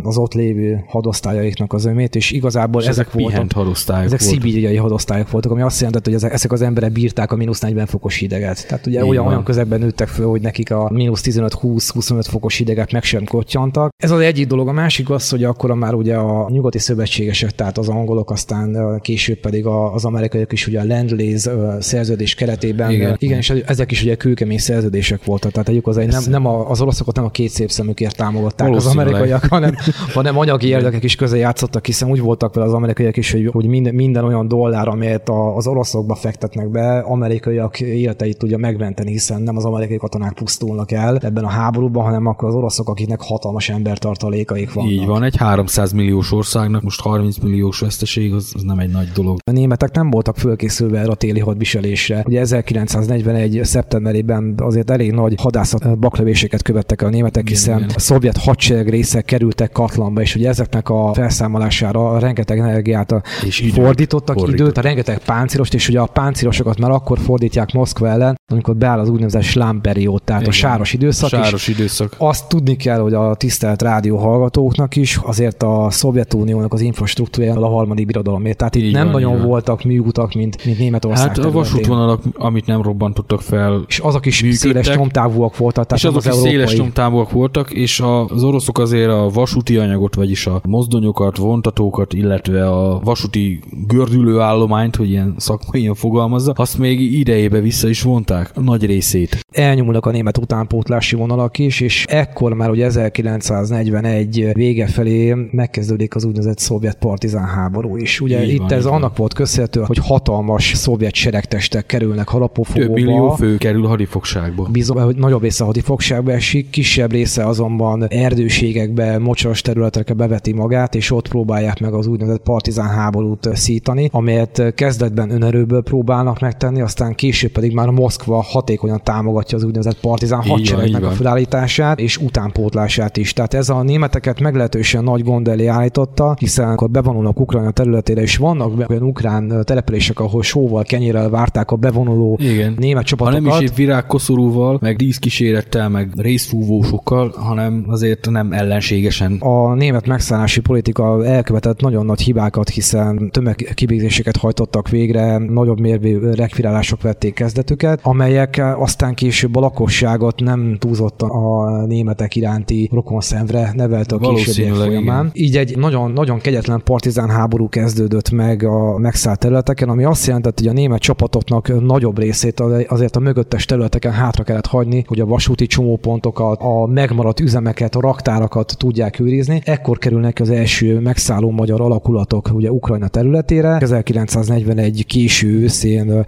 az 0.04 0.18
ott 0.18 0.34
lévő 0.34 0.84
hadosztályaiknak 0.88 1.74
az 1.74 1.86
ömét, 1.86 2.16
és 2.16 2.32
igazából 2.32 2.82
És 2.82 2.88
ezek, 2.88 3.08
ezek 3.08 3.22
voltak, 3.22 3.52
hadosztályok 3.52 4.06
ezek 4.06 4.20
voltak. 4.20 4.38
szibériai 4.38 4.76
hadosztályok 4.76 5.32
voltak, 5.32 5.52
ami 5.52 5.62
azt 5.62 5.78
jelentett, 5.78 6.06
hogy 6.06 6.14
ezek, 6.14 6.34
ezek 6.34 6.52
az 6.52 6.62
emberek 6.62 6.92
bírták 6.92 7.32
a 7.32 7.36
mínusz 7.36 7.60
40 7.60 7.85
fokos 7.86 8.18
hideget. 8.18 8.68
Tehát 8.68 8.88
ugye 8.88 9.04
Így 9.04 9.10
olyan, 9.10 9.24
van. 9.24 9.32
olyan 9.32 9.44
közegben 9.44 9.80
nőttek 9.80 10.08
föl, 10.08 10.28
hogy 10.28 10.42
nekik 10.42 10.72
a 10.72 10.90
mínusz 10.92 11.22
15-20-25 11.26 12.26
fokos 12.30 12.58
hideget 12.58 12.92
meg 12.92 13.04
sem 13.04 13.26
kottyantak. 13.26 13.92
Ez 14.04 14.12
az 14.12 14.20
egyik 14.20 14.48
dolog. 14.48 14.68
A 14.68 14.72
másik 14.72 15.10
az, 15.10 15.30
hogy 15.30 15.44
akkor 15.44 15.74
már 15.74 15.94
ugye 15.94 16.16
a 16.16 16.50
nyugati 16.50 16.80
szövetségesek, 16.80 17.52
tehát 17.52 17.78
az 17.78 17.90
angolok, 17.90 18.32
aztán 18.32 19.00
később 19.02 19.38
pedig 19.40 19.66
az 19.66 20.06
amerikaiak 20.06 20.52
is 20.52 20.68
ugye 20.68 20.80
a 20.80 20.86
Land-Lease 20.86 21.52
ö, 21.52 21.76
szerződés 21.80 22.36
keretében. 22.36 22.92
Igen. 22.92 23.16
Igen, 23.20 23.38
és 23.38 23.50
ezek 23.50 23.92
is 23.92 24.02
ugye 24.02 24.16
kőkemény 24.16 24.58
szerződések 24.58 25.24
voltak. 25.24 25.52
Tehát 25.52 25.70
egyik 25.70 25.88
az, 25.88 25.98
egy 25.98 26.08
nem, 26.08 26.24
nem 26.30 26.46
a, 26.46 26.70
az 26.70 26.82
oroszokat 26.82 27.16
nem 27.16 27.26
a 27.26 27.30
két 27.30 27.50
szép 27.50 27.70
szemükért 27.70 28.16
támogatták 28.16 28.68
az 28.68 28.84
Valószínűleg. 28.84 29.08
amerikaiak, 29.08 29.46
hanem, 29.46 29.76
hanem 30.14 30.38
anyagi 30.38 30.68
érdekek 30.68 31.04
is 31.04 31.16
közé 31.16 31.40
játszottak, 31.40 31.86
hiszen 31.86 32.10
úgy 32.10 32.20
voltak 32.20 32.54
vele 32.54 32.68
az 32.68 32.74
amerikaiak 32.74 33.18
is, 33.18 33.32
hogy, 33.32 33.50
hogy 33.52 33.66
minden, 33.68 33.96
minden 33.96 34.24
olyan 34.24 34.48
dollár, 34.48 34.88
amelyet 34.88 35.30
az 35.56 35.68
oroszokba 35.68 36.16
fektetnek 36.16 36.70
be, 36.70 36.98
amerikaiak 37.00 37.75
életeit 37.80 38.38
tudja 38.38 38.58
megmenteni, 38.58 39.12
hiszen 39.12 39.42
nem 39.42 39.58
az 39.58 39.66
amerikai 39.66 39.98
katonák 39.98 40.34
pusztulnak 40.34 40.92
el 40.92 41.18
ebben 41.18 41.44
a 41.44 41.50
háborúban, 41.50 42.04
hanem 42.04 42.26
akkor 42.26 42.50
az 42.50 42.56
oroszok, 42.56 42.90
akiknek 42.90 43.22
hatalmas 43.22 43.70
embertartalékaik 43.70 44.74
vannak. 44.74 44.92
Így 44.92 45.06
van, 45.06 45.24
egy 45.24 45.36
300 45.36 45.92
milliós 45.92 46.32
országnak 46.32 46.82
most 46.82 47.02
30 47.02 47.38
milliós 47.38 47.80
veszteség, 47.80 48.34
az, 48.34 48.52
az 48.56 48.62
nem 48.62 48.80
egy 48.80 48.92
nagy 48.92 49.12
dolog. 49.14 49.38
A 49.44 49.52
németek 49.52 49.92
nem 49.92 50.10
voltak 50.10 50.38
fölkészülve 50.38 51.00
erre 51.00 51.12
a 51.12 51.16
téli 51.16 51.40
hadviselésre. 51.40 52.24
Ugye 52.28 52.40
1941. 52.40 53.60
szeptemberében 53.64 54.54
azért 54.58 54.90
elég 54.90 55.12
nagy 55.12 55.34
hadászat 55.42 56.00
baklövéseket 56.00 56.62
követtek 56.62 57.02
a 57.02 57.10
németek, 57.10 57.48
hiszen 57.48 57.78
igen. 57.78 57.90
a 57.96 58.00
szovjet 58.00 58.38
hadsereg 58.38 58.90
részek 58.90 59.26
kerültek 59.26 59.72
Katlanba, 59.72 60.22
és 60.22 60.36
ugye 60.36 60.50
ezeknek 60.50 60.90
a 60.90 61.14
felszámolására 61.14 62.20
rengeteg 62.20 62.60
energiát 62.60 63.12
a 63.12 63.22
És 63.46 63.60
időt 63.60 63.74
fordítottak, 63.74 64.38
fordítottak. 64.38 64.68
időt, 64.68 64.78
a 64.78 64.82
rengeteg 64.82 65.18
páncélost, 65.18 65.74
és 65.74 65.90
ugye 65.90 66.00
a 66.00 66.06
páncélosokat 66.06 66.80
már 66.80 66.92
akkor 66.92 67.20
fordítják 67.20 67.65
Moszkva 67.74 68.08
ellen, 68.08 68.36
amikor 68.52 68.76
beáll 68.76 69.00
az 69.00 69.10
úgynevezett 69.10 69.42
slámperiód, 69.42 70.24
tehát 70.24 70.42
Igen. 70.42 70.54
a 70.54 70.58
sáros 70.58 70.94
időszak, 70.94 71.30
Sáros 71.30 71.68
időszak. 71.68 72.16
azt 72.18 72.48
tudni 72.50 72.76
kell, 72.76 73.00
hogy 73.00 73.14
a 73.14 73.36
tisztelt 73.36 73.82
rádió 73.82 74.18
hallgatóknak 74.18 74.96
is 74.96 75.20
azért 75.24 75.64
a 75.64 75.88
Szovjetuniónak 75.90 76.74
az 76.74 76.82
infrastruktúrája 76.82 77.54
a 77.56 77.68
harmadik 77.68 78.06
birodalomért. 78.06 78.58
Tehát 78.58 78.76
itt 78.76 78.84
Így 78.84 78.94
nem 78.94 79.04
van, 79.04 79.12
nagyon 79.22 79.38
van. 79.38 79.48
voltak 79.48 79.84
műutak, 79.84 80.34
mint, 80.34 80.66
mint 80.66 80.78
Németország 80.80 81.28
Hát 81.28 81.38
a 81.38 81.42
területén. 81.42 81.62
vasútvonalak, 81.62 82.22
amit 82.34 82.66
nem 82.66 82.82
robbantottak 82.82 83.42
fel, 83.42 83.84
És 83.88 84.00
azok 84.00 84.26
is 84.26 84.42
működtek. 84.42 84.84
széles 84.84 84.98
nyomtávúak 84.98 85.58
voltak, 85.58 85.86
tehát 85.86 86.04
és 86.04 86.10
azok 86.10 86.18
az 86.18 86.26
is 86.26 86.34
széles 86.34 86.54
európai. 86.54 86.78
nyomtávúak 86.78 87.32
voltak, 87.32 87.72
és 87.72 88.00
a- 88.00 88.26
az 88.26 88.44
oroszok 88.44 88.80
azért 88.80 89.10
a 89.10 89.30
vasúti 89.34 89.78
anyagot, 89.78 90.16
vagyis 90.16 90.48
a 90.48 90.62
mozdonyokat, 90.68 91.38
vontatókat, 91.38 92.14
illetve 92.14 92.68
a 92.70 93.00
vasúti 93.04 93.60
gördülőállományt, 93.88 94.96
hogy 94.96 95.10
ilyen 95.10 95.34
szakmaian 95.38 95.96
fogalmazza, 95.96 96.54
azt 96.56 96.78
még 96.78 97.14
idejébe 97.56 97.62
vissza 97.62 97.90
is 97.90 98.02
vonták, 98.02 98.52
a 98.54 98.60
nagy 98.60 98.86
részét. 98.86 99.40
elnyomulnak 99.52 100.06
a 100.06 100.12
német 100.12 100.38
utánpótlási 100.38 101.16
vonalak 101.16 101.58
is, 101.58 101.80
és 101.80 102.06
ekkor 102.08 102.54
már 102.54 102.70
ugye 102.70 102.86
1941 102.86 104.54
vége 104.54 104.88
felé 104.88 105.34
megkezdődik 105.52 106.16
az 106.16 106.24
úgynevezett 106.24 106.58
szovjet 106.58 106.98
partizán 106.98 107.46
háború 107.46 107.98
is. 107.98 108.22
Ugye 108.22 108.44
Így 108.44 108.50
itt 108.50 108.60
van, 108.60 108.72
ez 108.72 108.84
van. 108.84 108.94
annak 108.94 109.18
volt 109.18 109.34
köszönhető, 109.34 109.82
hogy 109.86 109.98
hatalmas 109.98 110.74
szovjet 110.76 111.14
seregtestek 111.14 111.86
kerülnek 111.86 112.28
harapófogóba. 112.28 112.86
Több 112.86 112.96
millió 112.96 113.30
fő 113.30 113.58
kerül 113.58 113.86
hadifogságba. 113.86 114.68
Bizony, 114.72 115.04
hogy 115.04 115.16
nagyobb 115.16 115.42
része 115.42 115.64
a 115.64 115.66
hadifogságba 115.66 116.32
esik, 116.32 116.70
kisebb 116.70 117.12
része 117.12 117.46
azonban 117.46 118.06
erdőségekbe, 118.10 119.18
mocsaras 119.18 119.62
területekre 119.62 120.14
beveti 120.14 120.54
magát, 120.54 120.96
és 120.96 121.12
ott 121.12 121.28
próbálják 121.28 121.80
meg 121.80 121.94
az 121.94 122.08
úgynevezett 122.08 122.44
partizán 122.44 122.90
háborút 122.90 123.50
szítani, 123.54 124.10
amelyet 124.12 124.74
kezdetben 124.76 125.30
önerőből 125.30 125.84
próbálnak 125.84 126.40
megtenni, 126.40 126.82
aztán 126.82 127.16
később 127.16 127.45
pedig 127.48 127.74
már 127.74 127.90
Moszkva 127.90 128.42
hatékonyan 128.42 129.02
támogatja 129.04 129.58
az 129.58 129.64
úgynevezett 129.64 130.00
partizán 130.00 130.42
hadseregnek 130.42 131.04
a 131.04 131.10
felállítását 131.10 132.00
és 132.00 132.18
utánpótlását 132.18 133.18
is. 133.18 133.34
Tehát 133.34 133.54
ez 133.54 133.70
a 133.70 133.84
németeket 133.84 134.40
meglehetősen 134.40 135.04
nagy 135.04 135.24
gond 135.24 135.48
elé 135.48 135.66
állította, 135.66 136.36
hiszen 136.40 136.70
akkor 136.70 136.90
bevonulnak 136.90 137.40
Ukrajna 137.40 137.72
területére, 137.72 138.22
és 138.22 138.38
vannak 138.38 138.90
olyan 138.90 139.04
ukrán 139.04 139.62
települések, 139.64 140.20
ahol 140.20 140.44
sóval, 140.44 140.84
kenyérrel 140.84 141.30
várták 141.30 141.72
a 141.72 141.76
bevonuló 141.76 142.38
Igen. 142.42 142.76
német 142.78 143.02
Ha 143.02 143.04
csapatokat. 143.04 143.42
nem 143.42 143.62
is 143.62 143.70
épp 143.70 143.76
virágkoszorúval, 143.76 144.78
meg 144.82 144.96
díszkísérettel, 144.96 145.90
meg 145.90 146.10
részfúvósokkal, 146.16 147.34
hanem 147.38 147.86
azért 147.88 148.30
nem 148.30 148.52
ellenségesen. 148.52 149.34
a 149.40 149.74
német 149.74 150.08
megszállási 150.08 150.62
politika 150.62 151.26
elkövetett 151.26 151.82
nagyon 151.82 152.06
nagy 152.06 152.22
hibákat, 152.22 152.70
hiszen 152.70 153.30
tömegkivégzéseket 153.32 154.38
hajtottak 154.38 154.90
végre, 154.90 155.38
nagyobb 155.38 155.80
mérvű 155.80 156.20
rekvirálások 156.20 157.02
vették 157.02 157.35
kezdetüket, 157.36 158.00
amelyek 158.04 158.62
aztán 158.78 159.14
később 159.14 159.56
a 159.56 159.60
lakosságot 159.60 160.40
nem 160.40 160.78
túlzottan 160.80 161.30
a 161.30 161.86
németek 161.86 162.36
iránti 162.36 162.90
rokonszemre 162.94 163.72
nevelte 163.76 164.16
a 164.16 164.20
későbbiek 164.20 164.74
folyamán. 164.74 165.30
Így 165.34 165.58
egy 165.58 165.78
nagyon, 165.78 166.12
nagyon 166.12 166.40
kegyetlen 166.40 166.82
partizán 166.84 167.30
háború 167.30 167.70
kezdődött 167.70 168.30
meg 168.30 168.64
a 168.64 168.98
megszállt 168.98 169.40
területeken, 169.40 169.90
ami 169.90 170.04
azt 170.04 170.26
jelentett, 170.26 170.60
hogy 170.60 170.68
a 170.68 170.74
német 170.74 171.00
csapatoknak 171.00 171.82
nagyobb 171.82 172.20
részét 172.20 172.60
azért 172.88 173.16
a 173.16 173.20
mögöttes 173.20 173.66
területeken 173.66 174.12
hátra 174.12 174.44
kellett 174.44 174.66
hagyni, 174.66 175.04
hogy 175.08 175.20
a 175.20 175.26
vasúti 175.26 175.66
csomópontokat, 175.66 176.60
a 176.62 176.88
megmaradt 176.88 177.40
üzemeket, 177.40 177.96
a 177.96 178.00
raktárakat 178.00 178.76
tudják 178.78 179.20
őrizni. 179.20 179.62
Ekkor 179.64 179.98
kerülnek 179.98 180.40
az 180.40 180.50
első 180.50 181.00
megszálló 181.00 181.52
magyar 181.52 181.82
alakulatok 181.82 182.50
ugye 182.54 182.72
Ukrajna 182.72 183.08
területére. 183.08 183.78
1941 183.78 185.06
késő 185.06 185.62
őszén, 185.62 186.26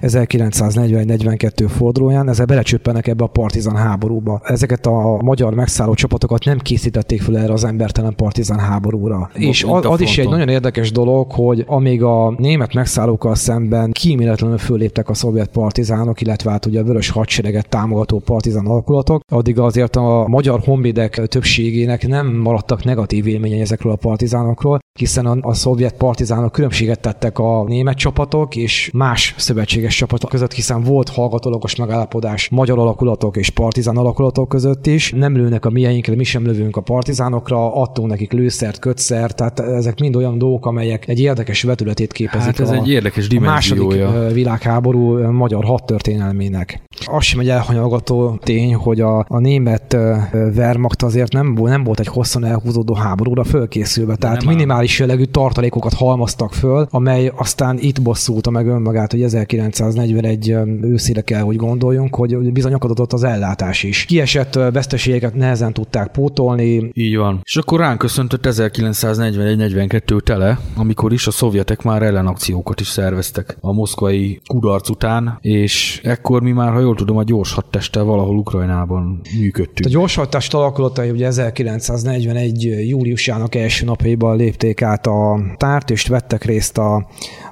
1941-42 1.05 1.69
fordulóján, 1.77 2.29
ezzel 2.29 2.45
belecsöppenek 2.45 3.07
ebbe 3.07 3.23
a 3.23 3.27
partizán 3.27 3.75
háborúba. 3.75 4.41
Ezeket 4.43 4.85
a 4.85 5.19
magyar 5.21 5.53
megszálló 5.53 5.93
csapatokat 5.93 6.45
nem 6.45 6.57
készítették 6.57 7.21
fel 7.21 7.37
erre 7.37 7.53
az 7.53 7.63
embertelen 7.63 8.15
partizán 8.15 8.59
háborúra. 8.59 9.29
És 9.33 9.65
mint 9.65 9.85
az, 9.85 9.91
az 9.91 10.01
is 10.01 10.17
egy 10.17 10.29
nagyon 10.29 10.49
érdekes 10.49 10.91
dolog, 10.91 11.31
hogy 11.31 11.63
amíg 11.67 12.03
a 12.03 12.35
német 12.37 12.73
megszállókkal 12.73 13.35
szemben 13.35 13.91
kíméletlenül 13.91 14.57
föléptek 14.57 15.09
a 15.09 15.13
szovjet 15.13 15.49
partizánok, 15.49 16.21
illetve 16.21 16.51
hát 16.51 16.65
ugye 16.65 16.79
a 16.79 16.83
vörös 16.83 17.09
hadsereget 17.09 17.69
támogató 17.69 18.19
partizán 18.19 18.65
alakulatok, 18.65 19.21
addig 19.31 19.59
azért 19.59 19.95
a 19.95 20.25
magyar 20.27 20.59
honvédek 20.59 21.25
többségének 21.27 22.07
nem 22.07 22.27
maradtak 22.27 22.83
negatív 22.83 23.27
élményei 23.27 23.61
ezekről 23.61 23.91
a 23.91 23.95
partizánokról, 23.95 24.79
hiszen 24.99 25.25
a, 25.25 25.37
a 25.41 25.53
szovjet 25.53 25.97
partizánok 25.97 26.51
különbséget 26.51 26.99
tettek 26.99 27.39
a 27.39 27.63
német 27.67 27.97
csapatok 27.97 28.55
és 28.55 28.89
más 28.93 29.35
szövetséges 29.37 29.95
csapatok 29.95 30.29
között, 30.29 30.53
hiszen 30.53 30.81
volt 30.87 31.09
hallgatólagos 31.09 31.75
megállapodás 31.75 32.49
magyar 32.49 32.79
alakulatok 32.79 33.37
és 33.37 33.49
partizán 33.49 33.97
alakulatok 33.97 34.49
között 34.49 34.87
is. 34.87 35.11
Nem 35.11 35.35
lőnek 35.35 35.65
a 35.65 35.69
mieinkre, 35.69 36.15
mi 36.15 36.23
sem 36.23 36.45
lövünk 36.45 36.75
a 36.75 36.81
partizánokra, 36.81 37.75
adtunk 37.75 38.09
nekik 38.09 38.31
lőszert, 38.31 38.79
kötszert, 38.79 39.35
tehát 39.35 39.59
ezek 39.59 39.99
mind 39.99 40.15
olyan 40.15 40.37
dolgok, 40.37 40.65
amelyek 40.65 41.07
egy 41.07 41.19
érdekes 41.19 41.63
vetületét 41.63 42.11
képezik. 42.11 42.45
Hát 42.45 42.59
ez 42.59 42.69
a, 42.69 42.73
egy 42.73 42.89
érdekes 42.89 43.27
a 43.29 43.39
második 43.39 43.87
dimenziója. 43.87 44.31
világháború 44.31 45.31
magyar 45.31 45.63
hadtörténelmének. 45.63 46.81
Az 47.05 47.23
sem 47.23 47.39
egy 47.39 47.49
elhanyagolható 47.49 48.39
tény, 48.43 48.75
hogy 48.75 49.01
a, 49.01 49.25
a 49.27 49.39
német 49.39 49.97
Wehrmacht 50.33 51.03
azért 51.03 51.33
nem, 51.33 51.55
volt- 51.55 51.71
nem 51.71 51.83
volt 51.83 51.99
egy 51.99 52.07
hosszan 52.07 52.45
elhúzódó 52.45 52.93
háborúra 52.93 53.43
fölkészülve, 53.43 54.15
tehát 54.15 54.43
nem 54.43 54.53
minimális 54.53 54.99
jellegű 54.99 55.23
tartalékokat 55.23 55.93
halmoztak 55.93 56.53
föl, 56.53 56.87
amely 56.89 57.31
aztán 57.35 57.77
itt 57.79 58.01
bosszulta 58.01 58.49
meg 58.49 58.67
önmagát, 58.67 59.11
hogy 59.11 59.21
1941 59.21 60.55
ö, 60.67 60.87
őszére 60.87 61.21
kell, 61.21 61.41
hogy 61.41 61.55
gondoljunk, 61.55 62.15
hogy 62.15 62.51
bizony 62.51 62.73
akadott 62.73 63.13
az 63.13 63.23
ellátás 63.23 63.83
is. 63.83 64.05
Kiesett 64.05 64.53
veszteségeket 64.53 65.35
nehezen 65.35 65.73
tudták 65.73 66.11
pótolni, 66.11 66.89
Így 66.93 67.17
van. 67.17 67.39
És 67.43 67.55
akkor 67.55 67.79
ránk 67.79 67.97
köszöntött 67.97 68.45
1941-42 68.47 70.19
tele, 70.19 70.59
amikor 70.75 71.13
is 71.13 71.27
a 71.27 71.31
szovjetek 71.31 71.81
már 71.83 72.01
ellenakciókat 72.01 72.79
is 72.79 72.87
szerveztek 72.87 73.57
a 73.61 73.73
moszkvai 73.73 74.41
kudarc 74.47 74.89
után, 74.89 75.37
és 75.41 76.01
ekkor 76.03 76.41
mi 76.41 76.51
már, 76.51 76.71
ha 76.73 76.79
jól 76.79 76.95
tudom, 76.95 77.17
a 77.17 77.23
gyors 77.23 77.53
hadtesttel 77.53 78.03
valahol 78.03 78.37
Ukrajnában 78.37 79.21
A 79.23 79.37
működtünk. 79.39 79.89
gyorshajtást 79.89 80.53
alakulatai 80.53 81.09
ugye 81.09 81.25
1941. 81.25 82.87
júliusának 82.87 83.55
első 83.55 83.85
napjaiban 83.85 84.37
lépték 84.37 84.81
át 84.81 85.07
a 85.07 85.39
tárt, 85.57 85.89
és 85.89 86.07
vettek 86.07 86.43
részt 86.43 86.77
a 86.77 87.07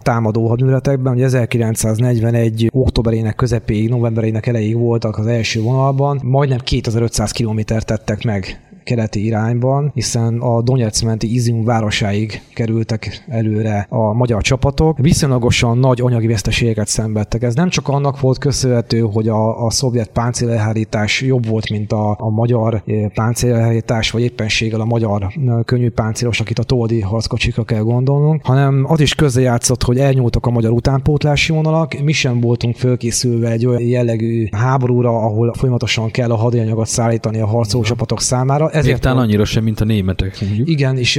támadó 0.06 0.48
hadműveletekben. 0.48 1.14
Ugye 1.14 1.24
1941. 1.24 2.70
októberének 2.74 3.36
közepéig, 3.36 3.90
novemberének 3.90 4.48
elejéig 4.48 4.78
voltak 4.78 5.18
az 5.18 5.26
első 5.26 5.62
vonalban, 5.62 6.20
majdnem 6.24 6.60
2500 6.60 7.32
kilométert 7.32 7.86
tettek 7.86 8.24
meg 8.24 8.65
keleti 8.86 9.26
irányban, 9.26 9.92
hiszen 9.94 10.40
a 10.40 10.62
Donetsz-menti 10.62 11.34
Izium 11.34 11.64
városáig 11.64 12.42
kerültek 12.54 13.26
előre 13.28 13.88
a 13.90 14.14
magyar 14.14 14.42
csapatok. 14.42 14.98
Viszonylagosan 14.98 15.78
nagy 15.78 16.02
anyagi 16.02 16.28
veszteségeket 16.28 16.88
szenvedtek. 16.88 17.44
Ez 17.44 17.56
nem 17.56 17.70
csak 17.70 17.88
annak 17.88 18.20
volt 18.20 18.38
köszönhető, 18.38 19.00
hogy 19.00 19.28
a, 19.28 19.66
a 19.66 19.72
szovjet 19.72 20.10
páncélelhárítás 20.10 21.22
jobb 21.22 21.48
volt, 21.48 21.70
mint 21.70 21.92
a, 21.92 22.16
a 22.20 22.30
magyar 22.30 22.82
eh, 22.86 23.10
páncélelhárítás, 23.14 24.12
vagy 24.12 24.22
éppenséggel 24.22 24.82
a 24.82 24.86
magyar 24.86 25.24
eh, 25.24 25.30
könnyű 25.66 25.90
páncélos, 25.90 26.40
akit 26.40 26.60
a 26.60 26.64
toldi 26.64 27.02
harckocsikra 27.02 27.64
kell 27.64 27.82
gondolnunk, 27.82 28.46
hanem 28.46 28.86
az 28.88 29.00
is 29.00 29.16
közrejátszott, 29.16 29.84
hogy 29.84 29.98
elnyúltak 29.98 30.46
a 30.46 30.50
magyar 30.50 30.72
utánpótlási 30.72 31.52
vonalak. 31.52 32.00
Mi 32.04 32.12
sem 32.12 32.40
voltunk 32.40 32.76
fölkészülve 32.76 33.50
egy 33.50 33.66
olyan 33.66 33.82
jellegű 33.82 34.48
háborúra, 34.52 35.10
ahol 35.10 35.54
folyamatosan 35.54 36.12
kell 36.12 36.32
a 36.32 36.36
hadianyagot 36.36 36.88
szállítani 36.88 37.40
a 37.40 37.46
harcoló 37.46 37.84
csapatok 37.84 38.22
számára 38.22 38.70
ezért 38.76 39.02
talán 39.02 39.18
annyira 39.18 39.46
sem, 39.46 39.64
mint 39.64 39.80
a 39.80 39.86
németek. 39.86 40.38
Mondjuk. 40.42 40.70
Igen, 40.70 40.98
és 40.98 41.18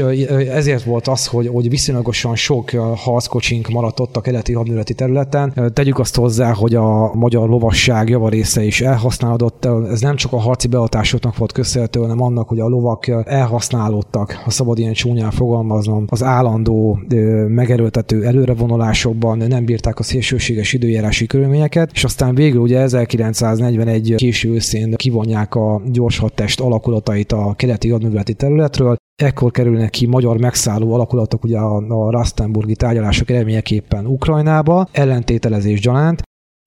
ezért 0.51 0.83
volt 0.83 1.09
az, 1.09 1.27
hogy, 1.27 1.49
hogy 1.49 1.69
viszonylagosan 1.69 2.37
sok 2.37 2.71
harckocsink 2.97 3.69
maradt 3.69 4.01
ott 4.01 4.16
a 4.16 4.21
keleti 4.21 4.53
hadműveleti 4.53 4.95
területen. 4.95 5.73
Tegyük 5.73 5.99
azt 5.99 6.16
hozzá, 6.16 6.53
hogy 6.53 6.75
a 6.75 7.14
magyar 7.14 7.49
lovasság 7.49 8.09
javarésze 8.09 8.64
is 8.64 8.81
elhasználódott. 8.81 9.64
Ez 9.90 10.01
nem 10.01 10.16
csak 10.16 10.33
a 10.33 10.38
harci 10.38 10.69
beadásoknak 10.69 11.37
volt 11.37 11.53
köszönhető, 11.53 12.01
hanem 12.01 12.23
annak, 12.23 12.49
hogy 12.49 12.61
a 12.61 12.66
lovak 12.66 13.09
elhasználódtak, 13.25 14.33
ha 14.33 14.51
szabad 14.51 14.79
ilyen 14.79 14.92
csúnyán 14.92 15.31
fogalmaznom, 15.31 16.05
az 16.09 16.23
állandó 16.23 16.99
megerőltető 17.49 18.25
előrevonulásokban 18.25 19.38
nem 19.38 19.64
bírták 19.64 19.99
a 19.99 20.03
szélsőséges 20.03 20.73
időjárási 20.73 21.27
körülményeket, 21.27 21.90
és 21.92 22.05
aztán 22.05 22.35
végül 22.35 22.61
ugye 22.61 22.81
1941 22.81 24.14
késő 24.16 24.51
őszén 24.51 24.95
kivonják 24.95 25.55
a 25.55 25.83
gyors 25.92 26.19
hadtest 26.19 26.61
alakulatait 26.61 27.33
a 27.33 27.45
keleti 27.54 27.90
hadműveleti 27.90 28.35
területről. 28.35 28.96
Ekkor 29.22 29.50
kerülnek 29.50 29.90
ki 29.90 30.06
magyar 30.06 30.38
megszálló 30.38 30.94
alakulatok 30.94 31.44
ugye 31.44 31.59
a, 31.59 31.76
a 31.76 32.11
Rastenburgi 32.11 32.76
tárgyalások 32.76 33.30
eredményeképpen 33.30 34.06
Ukrajnába, 34.06 34.88
ellentételezés 34.92 35.80
gyanánt, 35.80 36.22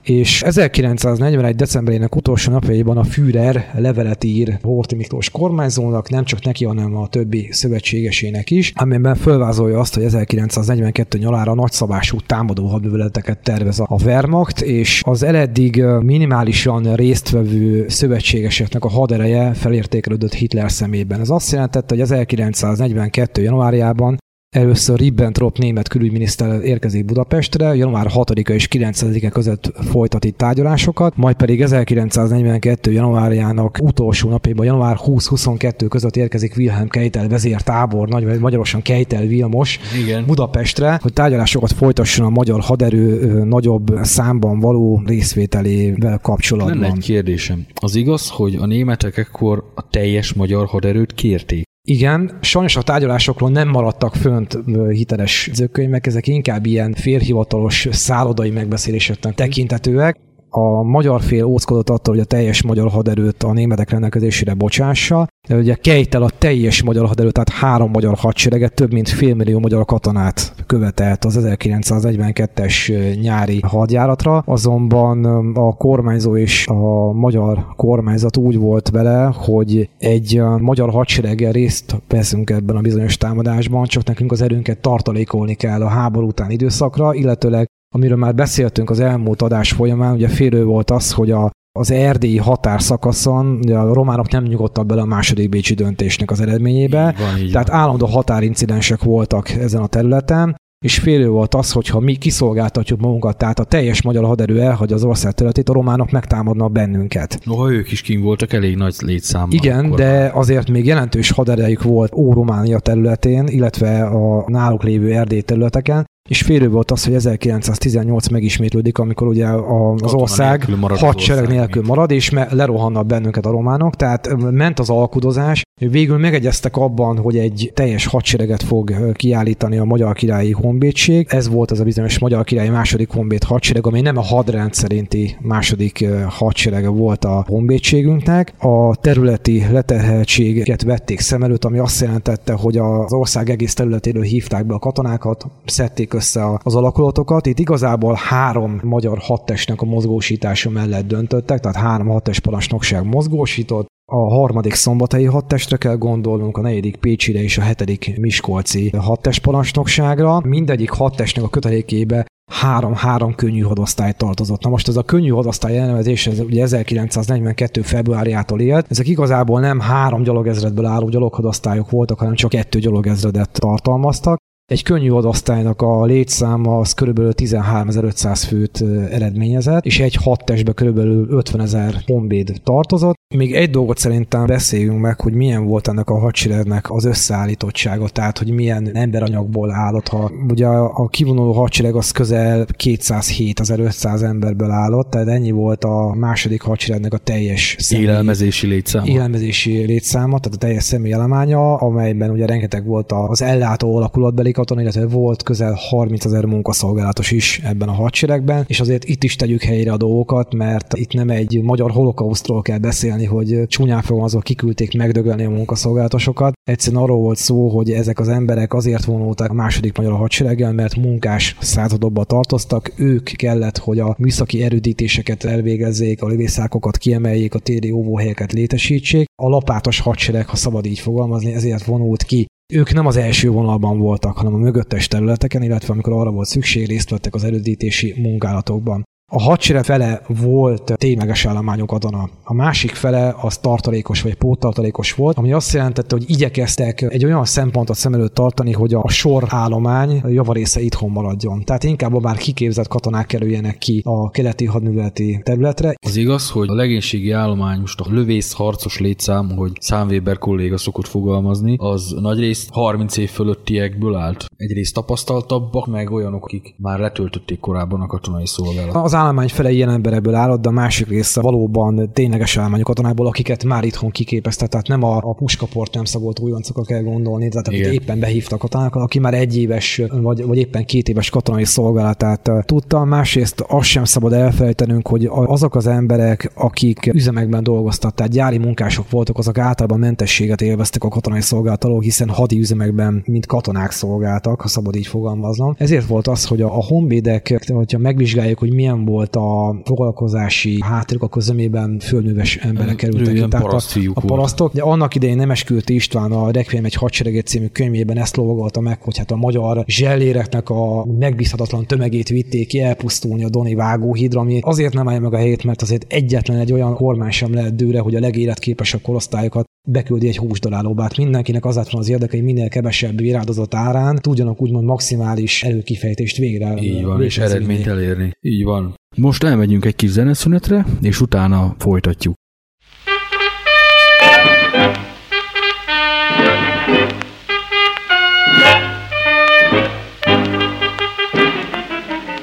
és 0.10 0.42
1941. 0.42 1.56
decemberének 1.56 2.16
utolsó 2.16 2.52
napjaiban 2.52 2.98
a 2.98 3.04
Führer 3.04 3.72
levelet 3.78 4.24
ír 4.24 4.58
Horthy 4.62 4.96
Miklós 4.96 5.30
kormányzónak, 5.30 6.10
nem 6.10 6.24
csak 6.24 6.44
neki, 6.44 6.66
hanem 6.66 6.96
a 6.96 7.08
többi 7.08 7.48
szövetségesének 7.52 8.52
is, 8.52 8.74
amiben 8.76 9.16
felvázolja 9.16 9.80
azt, 9.80 9.94
hogy 9.94 10.04
1942 10.04 11.18
nyalára 11.18 11.54
nagyszabású 11.54 12.18
támadó 12.26 12.68
hadműveleteket 12.68 13.40
tervez 13.44 13.80
a 13.80 14.00
Wehrmacht, 14.04 14.62
és 14.62 15.02
az 15.06 15.24
eleddig 15.24 15.84
minimálisan 16.00 16.96
résztvevő 16.96 17.86
szövetségeseknek 17.88 18.84
a 18.84 18.90
hadereje 18.90 19.54
felértékelődött 19.54 20.34
Hitler 20.34 20.72
szemében. 20.72 21.20
Ez 21.20 21.30
azt 21.30 21.52
jelentette, 21.52 21.94
hogy 21.94 22.04
1942. 22.04 23.42
januárjában 23.42 24.18
Először 24.56 25.00
Ribbentrop 25.00 25.58
német 25.58 25.88
külügyminiszter 25.88 26.62
érkezik 26.64 27.06
Budapestre, 27.06 27.76
január 27.76 28.08
6-a 28.14 28.52
és 28.52 28.68
9-e 28.72 29.30
között 29.30 29.72
folytat 29.90 30.26
itt 30.26 30.38
tárgyalásokat, 30.38 31.18
majd 31.18 31.36
pedig 31.36 31.62
1942. 31.62 32.92
januárjának 32.92 33.78
utolsó 33.82 34.30
napjában, 34.30 34.66
január 34.66 34.98
20-22 35.06 35.86
között 35.90 36.16
érkezik 36.16 36.54
Wilhelm 36.58 36.88
Keitel 36.88 37.28
vezértábor, 37.28 38.08
nagy, 38.08 38.40
magyarosan 38.40 38.82
Keitel 38.82 39.26
Vilmos 39.26 39.80
Igen. 40.04 40.26
Budapestre, 40.26 41.00
hogy 41.02 41.14
tárgyalásokat 41.14 41.72
folytasson 41.72 42.26
a 42.26 42.30
magyar 42.30 42.60
haderő 42.60 43.44
nagyobb 43.44 44.00
számban 44.02 44.60
való 44.60 45.02
részvételével 45.06 46.18
kapcsolatban. 46.18 46.80
Lenne 46.80 46.94
egy 46.94 47.04
kérdésem. 47.04 47.66
Az 47.74 47.96
igaz, 47.96 48.30
hogy 48.30 48.56
a 48.56 48.66
németek 48.66 49.18
ekkor 49.18 49.72
a 49.76 49.90
teljes 49.90 50.34
magyar 50.34 50.68
haderőt 50.68 51.14
kérték? 51.14 51.69
Igen, 51.90 52.38
sajnos 52.42 52.76
a 52.76 52.82
tárgyalásokról 52.82 53.50
nem 53.50 53.70
maradtak 53.70 54.16
fönt 54.16 54.58
hiteles 54.90 55.50
zökkönyvek, 55.54 56.08
ezek 56.08 56.28
inkább 56.28 56.66
ilyen 56.66 56.94
félhivatalos 56.94 57.88
szállodai 57.92 58.50
megbeszéléseknek 58.50 59.36
tekintetőek 59.36 60.18
a 60.50 60.84
magyar 60.84 61.22
fél 61.22 61.44
óckodott 61.44 61.90
attól, 61.90 62.14
hogy 62.14 62.24
a 62.24 62.28
teljes 62.28 62.64
magyar 62.64 62.90
haderőt 62.90 63.44
a 63.44 63.54
németek 63.54 63.90
rendelkezésére 63.90 64.54
bocsássa. 64.54 65.28
De 65.48 65.56
ugye 65.56 65.76
Kejtel 65.76 66.24
a 66.24 66.30
teljes 66.38 66.84
magyar 66.84 67.08
haderőt, 67.08 67.34
tehát 67.34 67.50
három 67.50 67.92
magyar 67.92 68.16
hadsereget, 68.18 68.74
több 68.74 68.94
mint 68.94 69.10
félmillió 69.10 69.60
magyar 69.60 69.86
katonát 69.86 70.54
követelt 70.66 71.26
az 71.26 71.40
1942-es 71.42 72.94
nyári 73.22 73.60
hadjáratra, 73.68 74.44
azonban 74.46 75.26
a 75.56 75.74
kormányzó 75.74 76.38
és 76.38 76.68
a 76.68 77.12
magyar 77.12 77.66
kormányzat 77.76 78.38
úgy 78.38 78.58
volt 78.58 78.90
vele, 78.90 79.32
hogy 79.36 79.90
egy 79.98 80.42
magyar 80.60 80.90
hadsereggel 80.90 81.52
részt 81.52 82.02
veszünk 82.08 82.50
ebben 82.50 82.76
a 82.76 82.82
bizonyos 82.82 83.18
támadásban, 83.18 83.86
csak 83.86 84.04
nekünk 84.04 84.32
az 84.32 84.42
erőnket 84.42 84.82
tartalékolni 84.82 85.54
kell 85.54 85.82
a 85.82 85.88
háború 85.88 86.28
után 86.28 86.52
időszakra, 86.52 87.14
illetőleg 87.14 87.68
amiről 87.96 88.18
már 88.18 88.36
beszéltünk 88.36 88.90
az 88.90 89.00
elmúlt 89.00 89.42
adás 89.42 89.72
folyamán, 89.72 90.14
ugye 90.14 90.28
félő 90.28 90.64
volt 90.64 90.92
az, 90.92 91.12
hogy 91.12 91.32
a, 91.32 91.52
az 91.80 91.92
erdélyi 91.92 92.38
határszakaszon 92.38 93.46
ugye 93.64 93.78
a 93.78 93.94
románok 93.94 94.32
nem 94.32 94.44
nyugodtak 94.44 94.86
bele 94.86 95.02
a 95.02 95.06
második 95.06 95.50
bécsi 95.50 95.74
döntésnek 95.74 96.32
az 96.32 96.42
eredményébe, 96.42 97.16
így 97.18 97.26
van, 97.26 97.38
így 97.38 97.52
tehát 97.52 97.68
van. 97.68 97.78
állandó 97.78 98.06
határincidensek 98.06 99.04
voltak 99.04 99.50
ezen 99.50 99.82
a 99.82 99.88
területen, 99.88 100.56
és 100.86 101.00
félő 101.00 101.30
volt 101.30 101.56
az, 101.56 101.72
hogy 101.72 101.88
ha 101.88 102.00
mi 102.00 102.16
kiszolgáltatjuk 102.16 103.00
magunkat, 103.00 103.38
tehát 103.38 103.60
a 103.60 103.64
teljes 103.64 104.02
magyar 104.02 104.26
haderő 104.26 104.62
elhagy 104.62 104.94
az 104.94 105.04
ország 105.04 105.34
területét, 105.34 105.70
a 105.70 105.74
románok 105.74 106.12
megtámadnak 106.12 106.72
bennünket. 106.72 107.40
Noha 107.44 107.72
ők 107.72 107.92
is 107.92 108.02
kim 108.02 108.22
voltak 108.22 108.54
elég 108.54 108.76
nagy 108.76 108.96
létszámmal. 109.00 109.52
Igen, 109.52 109.86
akkor 109.86 109.98
de 109.98 110.32
azért 110.34 110.70
még 110.70 110.86
jelentős 110.86 111.32
haderejük 111.32 111.84
volt 111.84 112.14
Ó-Románia 112.14 112.80
területén, 112.80 113.48
illetve 113.48 114.04
a 114.04 114.44
náluk 114.48 114.84
lévő 114.84 115.14
erdély 115.14 115.42
területeken, 115.42 116.06
és 116.30 116.42
félő 116.42 116.70
volt 116.70 116.92
az, 116.92 117.04
hogy 117.04 117.14
1918 117.14 118.28
megismétlődik, 118.28 118.98
amikor 118.98 119.28
ugye 119.28 119.46
a, 119.46 119.94
az 119.94 120.14
ország 120.14 120.66
hadsereg 120.96 121.48
nélkül 121.48 121.84
marad, 121.86 122.12
és 122.12 122.30
me, 122.30 122.48
lerohannak 122.52 123.06
bennünket 123.06 123.46
a 123.46 123.52
románok, 123.52 123.96
tehát 123.96 124.52
ment 124.52 124.80
az 124.80 124.90
alkudozás, 124.90 125.64
végül 125.80 126.18
megegyeztek 126.18 126.78
abban, 126.78 127.18
hogy 127.18 127.38
egy 127.38 127.72
teljes 127.74 128.06
hadsereget 128.06 128.64
fog 128.64 129.14
kiállítani 129.14 129.78
a 129.78 129.84
Magyar 129.84 130.16
Királyi 130.16 130.52
Honvédség. 130.52 131.28
Ez 131.30 131.50
volt 131.50 131.72
az 131.72 131.80
a 131.80 131.84
bizonyos 131.84 132.20
Magyar 132.20 132.44
Királyi 132.44 132.70
második 132.70 133.10
honvéd 133.10 133.44
hadsereg, 133.44 133.88
ami 133.88 134.02
nem 134.02 134.18
a 134.18 134.22
hadrend 134.22 134.74
szerinti 134.74 135.38
második 135.42 136.06
hadserege 136.28 136.90
volt 136.90 137.26
a 137.26 137.46
honvédségünknek. 137.48 138.54
A 138.58 138.96
területi 138.96 139.66
leterheltséget 139.72 140.84
vették 140.84 141.20
szem 141.20 141.44
előtt, 141.44 141.66
ami 141.66 141.78
azt 141.78 142.02
jelentette, 142.02 142.54
hogy 142.54 142.78
az 142.78 143.14
ország 143.14 143.50
egész 143.50 143.74
területéről 143.74 144.24
hívták 144.24 144.66
be 144.66 144.74
a 144.74 144.80
katonákat, 144.80 145.46
szedték 145.66 146.14
össze 146.20 146.60
az 146.64 146.76
alakulatokat. 146.76 147.46
Itt 147.46 147.60
igazából 147.60 148.14
három 148.14 148.80
magyar 148.84 149.18
hadtestnek 149.18 149.82
a 149.82 149.86
mozgósítása 149.86 150.70
mellett 150.70 151.08
döntöttek, 151.08 151.60
tehát 151.60 151.78
három 151.78 152.08
hadtest 152.08 152.42
parancsnokság 152.42 153.06
mozgósított, 153.06 153.88
a 154.12 154.34
harmadik 154.34 154.74
szombatai 154.74 155.26
hadtestre 155.26 155.78
kell 155.78 155.96
gondolnunk, 155.96 156.58
a 156.58 156.62
negyedik 156.62 156.96
Pécsire 156.96 157.42
és 157.42 157.58
a 157.58 157.62
hetedik 157.62 158.18
Miskolci 158.20 158.90
hadtest 158.90 159.42
parancsnokságra. 159.42 160.40
Mindegyik 160.44 160.90
hadtestnek 160.90 161.44
a 161.44 161.50
kötelékébe 161.50 162.26
három-három 162.52 163.36
könnyű 163.36 163.62
hadosztály 163.62 164.14
tartozott. 164.18 164.64
Na 164.64 164.70
most 164.70 164.88
ez 164.88 164.96
a 164.96 165.04
könnyű 165.04 165.30
hadosztály 165.30 165.78
elnevezés, 165.78 166.28
ez 166.28 166.40
ugye 166.40 166.62
1942. 166.62 167.82
februárjától 167.82 168.62
élt. 168.62 168.86
Ezek 168.90 169.08
igazából 169.08 169.60
nem 169.60 169.80
három 169.80 170.24
gyalogezredből 170.24 170.86
álló 170.86 171.10
gyaloghadosztályok 171.10 171.90
voltak, 171.90 172.20
hanem 172.20 172.34
csak 172.34 172.50
kettő 172.50 172.80
gyalogezredet 172.80 173.52
tartalmaztak. 173.52 174.38
Egy 174.70 174.84
könnyű 174.84 175.12
adosztálynak 175.12 175.82
a 175.82 176.06
létszáma 176.06 176.78
az 176.78 176.94
kb. 176.94 177.20
13.500 177.20 178.44
főt 178.48 178.84
eredményezett, 179.12 179.86
és 179.86 180.00
egy 180.00 180.16
hat 180.16 180.46
testbe 180.46 180.72
kb. 180.72 180.98
50 180.98 181.62
ezer 181.62 181.94
honvéd 182.06 182.54
tartozott. 182.64 183.18
Még 183.36 183.56
egy 183.56 183.70
dolgot 183.70 183.98
szerintem 183.98 184.46
beszéljünk 184.46 185.00
meg, 185.00 185.22
hogy 185.22 185.34
milyen 185.34 185.66
volt 185.66 185.88
ennek 185.88 186.10
a 186.10 186.20
hadseregnek 186.20 186.92
az 186.92 187.06
összeállítottsága, 187.06 188.10
tehát 188.10 188.38
hogy 188.38 188.52
milyen 188.52 188.90
emberanyagból 188.94 189.72
állott. 189.72 190.08
Ha 190.08 190.32
ugye 190.50 190.68
a 190.68 191.08
kivonuló 191.08 191.52
hadsereg 191.52 191.96
az 191.96 192.12
közel 192.12 192.66
207.500 192.84 194.24
emberből 194.24 194.72
állott, 194.72 195.10
tehát 195.10 195.28
ennyi 195.28 195.52
volt 195.52 195.84
a 195.84 196.14
második 196.16 196.62
hadseregnek 196.62 197.14
a 197.14 197.18
teljes 197.18 197.76
személy, 197.80 198.06
élelmezési 198.06 198.68
létszáma. 198.68 199.08
Élelmezési 199.08 199.86
létszáma, 199.86 200.40
tehát 200.40 200.58
a 200.58 200.60
teljes 200.60 200.84
személy 200.84 201.12
elemánya, 201.12 201.76
amelyben 201.76 202.30
ugye 202.30 202.46
rengeteg 202.46 202.86
volt 202.86 203.12
az 203.12 203.42
ellátó 203.42 203.96
alakulatbeli 203.96 204.58
katona, 204.60 204.82
illetve 204.82 205.08
volt 205.08 205.44
közel 205.44 205.74
30 205.74 206.26
ezer 206.26 206.46
munkaszolgálatos 206.46 207.32
is 207.32 207.60
ebben 207.64 207.88
a 207.88 207.92
hadseregben, 207.92 208.64
és 208.68 208.80
azért 208.80 209.06
itt 209.06 209.24
is 209.24 209.36
tegyük 209.36 209.62
helyre 209.62 209.92
a 209.92 209.98
dolgokat, 209.98 210.54
mert 210.54 210.94
itt 210.98 211.14
nem 211.14 211.30
egy 211.30 211.62
magyar 211.64 211.92
holokausztról 211.92 212.62
kell 212.62 212.78
beszélni, 212.78 213.26
hogy 213.26 213.64
csúnyán 213.68 214.04
azok 214.08 214.44
kiküldték 214.44 214.98
megdögölni 214.98 215.44
a 215.44 215.50
munkaszolgálatosokat. 215.50 216.54
Egyszerűen 216.64 217.02
arról 217.02 217.18
volt 217.18 217.38
szó, 217.38 217.68
hogy 217.68 217.92
ezek 217.92 218.20
az 218.20 218.28
emberek 218.28 218.74
azért 218.74 219.06
vonultak 219.06 219.50
a 219.50 219.54
második 219.54 219.98
magyar 219.98 220.14
hadsereggel, 220.14 220.74
mert 220.74 220.96
munkás 220.96 221.56
századokba 221.60 222.24
tartoztak, 222.24 222.94
ők 222.98 223.24
kellett, 223.24 223.78
hogy 223.78 224.00
a 224.00 224.16
műszaki 224.18 224.64
erődítéseket 224.64 225.44
elvégezzék, 225.44 226.22
a 226.22 226.28
lövészákokat 226.28 226.98
kiemeljék, 226.98 227.54
a 227.54 227.60
téri 227.60 227.92
óvóhelyeket 227.92 228.52
létesítsék. 228.52 229.28
A 229.42 229.50
lapátos 229.50 230.00
hadsereg, 230.00 230.48
ha 230.48 230.56
szabad 230.56 230.86
így 230.86 231.00
fogalmazni, 231.00 231.54
ezért 231.54 231.84
vonult 231.84 232.24
ki 232.24 232.48
ők 232.74 232.94
nem 232.94 233.06
az 233.06 233.18
első 233.18 233.50
vonalban 233.50 234.00
voltak, 234.00 234.38
hanem 234.38 234.54
a 234.54 234.58
mögöttes 234.58 235.08
területeken, 235.08 235.62
illetve 235.64 235.94
amikor 235.94 236.14
arra 236.14 236.32
volt 236.32 236.48
szükség, 236.48 236.88
részt 236.88 237.10
vettek 237.10 237.34
az 237.34 237.44
erődítési 237.44 238.14
munkálatokban. 238.18 239.04
A 239.32 239.42
hadsereg 239.42 239.84
fele 239.84 240.22
volt 240.28 240.94
tényleges 240.96 241.46
állományok 241.46 241.92
adona. 241.92 242.30
A 242.44 242.54
másik 242.54 242.92
fele 242.92 243.36
az 243.42 243.58
tartalékos 243.58 244.22
vagy 244.22 244.36
póttartalékos 244.36 245.14
volt, 245.14 245.38
ami 245.38 245.54
azt 245.54 245.74
jelentette, 245.74 246.16
hogy 246.16 246.30
igyekeztek 246.30 247.02
egy 247.02 247.26
olyan 247.26 247.46
szempontot 247.46 247.96
szem 247.96 248.14
előtt 248.14 248.34
tartani, 248.34 248.72
hogy 248.72 248.94
a 248.94 249.10
sor 249.10 249.44
állomány 249.48 250.22
javarésze 250.28 250.82
itthon 250.82 251.12
maradjon. 251.12 251.64
Tehát 251.64 251.84
inkább 251.84 252.14
a 252.14 252.20
már 252.20 252.38
kiképzett 252.38 252.88
katonák 252.88 253.26
kerüljenek 253.26 253.78
ki 253.78 254.02
a 254.06 254.30
keleti 254.30 254.66
hadműveleti 254.66 255.42
területre. 255.44 255.96
Az 256.06 256.16
igaz, 256.16 256.50
hogy 256.50 256.70
a 256.70 256.74
legénységi 256.74 257.32
állomány 257.32 257.80
most 257.80 258.00
a 258.00 258.06
lövész 258.10 258.54
harcos 258.54 259.00
létszám, 259.00 259.50
hogy 259.56 259.72
Számvéber 259.80 260.38
kolléga 260.38 260.78
szokott 260.78 261.08
fogalmazni, 261.08 261.76
az 261.78 262.16
nagyrészt 262.22 262.70
30 262.72 263.18
év 263.18 263.30
fölöttiekből 263.30 264.16
állt. 264.16 264.46
Egyrészt 264.56 264.94
tapasztaltabbak, 264.94 265.88
meg 265.88 266.12
olyanok, 266.12 266.44
akik 266.44 266.76
már 266.78 267.00
letöltötték 267.00 267.60
korábban 267.60 268.02
a 268.02 268.08
katonai 268.08 268.48
szolgálatot. 268.48 269.04
Az 269.04 269.18
állomány 269.20 269.48
fele 269.48 269.72
ilyen 269.72 269.90
emberekből 269.90 270.34
állott, 270.34 270.62
de 270.62 270.70
a 270.70 270.72
másik 270.72 271.08
része 271.08 271.42
valóban 271.42 272.10
tényleges 272.14 272.58
állományok 272.58 272.86
katonából, 272.86 273.28
akiket 273.28 273.64
már 273.64 273.84
itthon 273.84 274.10
kiképezte, 274.10 274.68
tehát 274.68 274.88
nem 274.88 275.04
a, 275.04 275.18
a 275.18 275.34
puskaport 275.34 275.94
nem 275.94 276.04
szagolt 276.04 276.40
újoncokra 276.40 276.84
kell 276.84 277.02
gondolni, 277.02 277.50
tehát 277.50 277.68
akik 277.68 277.86
éppen 277.86 278.20
behívtak 278.20 278.60
katonákat, 278.60 279.04
aki 279.04 279.20
már 279.20 279.34
egy 279.34 279.58
éves 279.58 280.02
vagy, 280.22 280.46
vagy 280.46 280.58
éppen 280.58 280.86
két 280.86 281.10
éves 281.10 281.30
katonai 281.30 281.66
szolgálatát 281.66 282.52
tudta. 282.66 283.04
Másrészt 283.04 283.64
azt 283.68 283.88
sem 283.88 284.04
szabad 284.04 284.34
elfelejtenünk, 284.34 285.08
hogy 285.08 285.30
azok 285.32 285.76
az 285.76 285.88
emberek, 285.88 286.52
akik 286.56 287.10
üzemekben 287.14 287.64
dolgoztak, 287.64 288.14
tehát 288.14 288.32
gyári 288.32 288.58
munkások 288.58 289.10
voltak, 289.10 289.38
azok 289.38 289.58
általában 289.58 290.00
mentességet 290.00 290.62
élveztek 290.62 291.04
a 291.04 291.08
katonai 291.08 291.42
szolgálat 291.42 291.84
alól, 291.84 292.02
hiszen 292.02 292.30
hadi 292.30 292.60
üzemekben, 292.60 293.24
mint 293.26 293.46
katonák 293.46 293.92
szolgáltak, 293.92 294.62
ha 294.62 294.68
szabad 294.68 294.96
így 294.96 295.08
fogalmaznom. 295.08 295.76
Ezért 295.78 296.08
volt 296.08 296.28
az, 296.28 296.46
hogy 296.46 296.62
a, 296.62 296.78
a 296.78 296.84
honvédek, 296.84 297.66
hogyha 297.68 297.98
megvizsgáljuk, 297.98 298.60
hogy 298.60 298.74
milyen 298.74 299.06
volt 299.10 299.36
a 299.36 299.80
foglalkozási 299.84 300.82
hátterük, 300.82 301.24
akkor 301.24 301.42
zömében 301.42 302.00
földműves 302.00 302.56
emberek 302.56 302.96
kerültek 302.96 303.34
ki. 303.34 303.48
Tehát 303.48 303.74
a, 303.74 304.12
a 304.14 304.22
parasztok. 304.26 304.74
De 304.74 304.82
annak 304.82 305.16
idején 305.16 305.36
Nemeskült 305.36 305.90
István 305.90 306.32
a 306.32 306.52
Requiem 306.52 306.86
egy 306.86 306.94
hadsereget 306.94 307.48
című 307.48 307.68
könyvében 307.68 308.18
ezt 308.18 308.36
lovagolta 308.36 308.80
meg, 308.80 309.02
hogy 309.02 309.18
hát 309.18 309.32
a 309.32 309.36
magyar 309.36 309.84
zselléreknek 309.88 310.70
a 310.70 311.06
megbízhatatlan 311.06 311.86
tömegét 311.86 312.30
vitték 312.30 312.68
ki 312.68 312.82
elpusztulni 312.82 313.44
a 313.44 313.50
Doni 313.50 313.76
vágóhídra, 313.76 314.40
ami 314.40 314.60
azért 314.62 314.94
nem 314.94 315.08
állja 315.08 315.20
meg 315.20 315.34
a 315.34 315.38
helyét, 315.38 315.64
mert 315.64 315.82
azért 315.82 316.14
egyetlen 316.14 316.60
egy 316.60 316.74
olyan 316.74 316.96
kormány 316.96 317.32
sem 317.32 317.54
lehet 317.54 317.76
dőre, 317.76 318.00
hogy 318.00 318.16
a 318.16 318.20
legéletképesebb 318.20 319.02
korosztályokat 319.02 319.69
beküldi 319.88 320.28
egy 320.28 320.38
húsdalálóbát. 320.38 321.18
Mindenkinek 321.18 321.66
az 321.66 321.76
lett 321.76 321.88
az 321.92 322.10
érdeke, 322.10 322.36
hogy 322.38 322.46
minél 322.46 322.70
kevesebb 322.70 323.18
virádozott 323.18 323.74
árán 323.74 324.16
tudjanak 324.16 324.62
úgymond 324.62 324.86
maximális 324.86 325.64
előkifejtést 325.64 326.38
végre. 326.38 326.78
Így 326.82 327.04
van, 327.04 327.24
és 327.24 327.38
eredményt 327.38 327.88
elérni. 327.88 328.32
Így 328.42 328.64
van. 328.64 328.96
Most 329.16 329.44
elmegyünk 329.44 329.86
egy 329.86 329.96
kis 329.96 330.10
zeneszünetre, 330.10 330.86
és 331.02 331.22
utána 331.22 331.76
folytatjuk. 331.78 332.34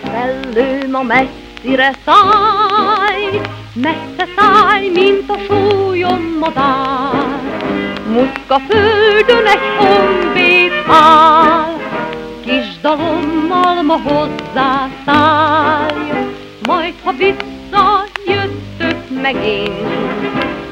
Szellő 0.04 0.90
ma 0.90 1.02
messzire 1.02 1.92
száj, 2.04 2.65
messze 3.76 4.28
száj, 4.36 4.88
mint 4.88 5.30
a 5.30 5.36
súlyom 5.48 6.36
madár. 6.40 7.40
Muszka 8.08 8.60
földön 8.68 9.46
egy 9.46 9.76
honvéd 9.76 10.72
áll, 10.88 11.76
kis 12.44 12.80
dalommal 12.80 13.82
ma 13.82 14.00
hozzá 14.04 14.88
majd 16.66 16.94
ha 17.04 17.12
visszajöttök 17.12 19.10
megint, 19.22 19.94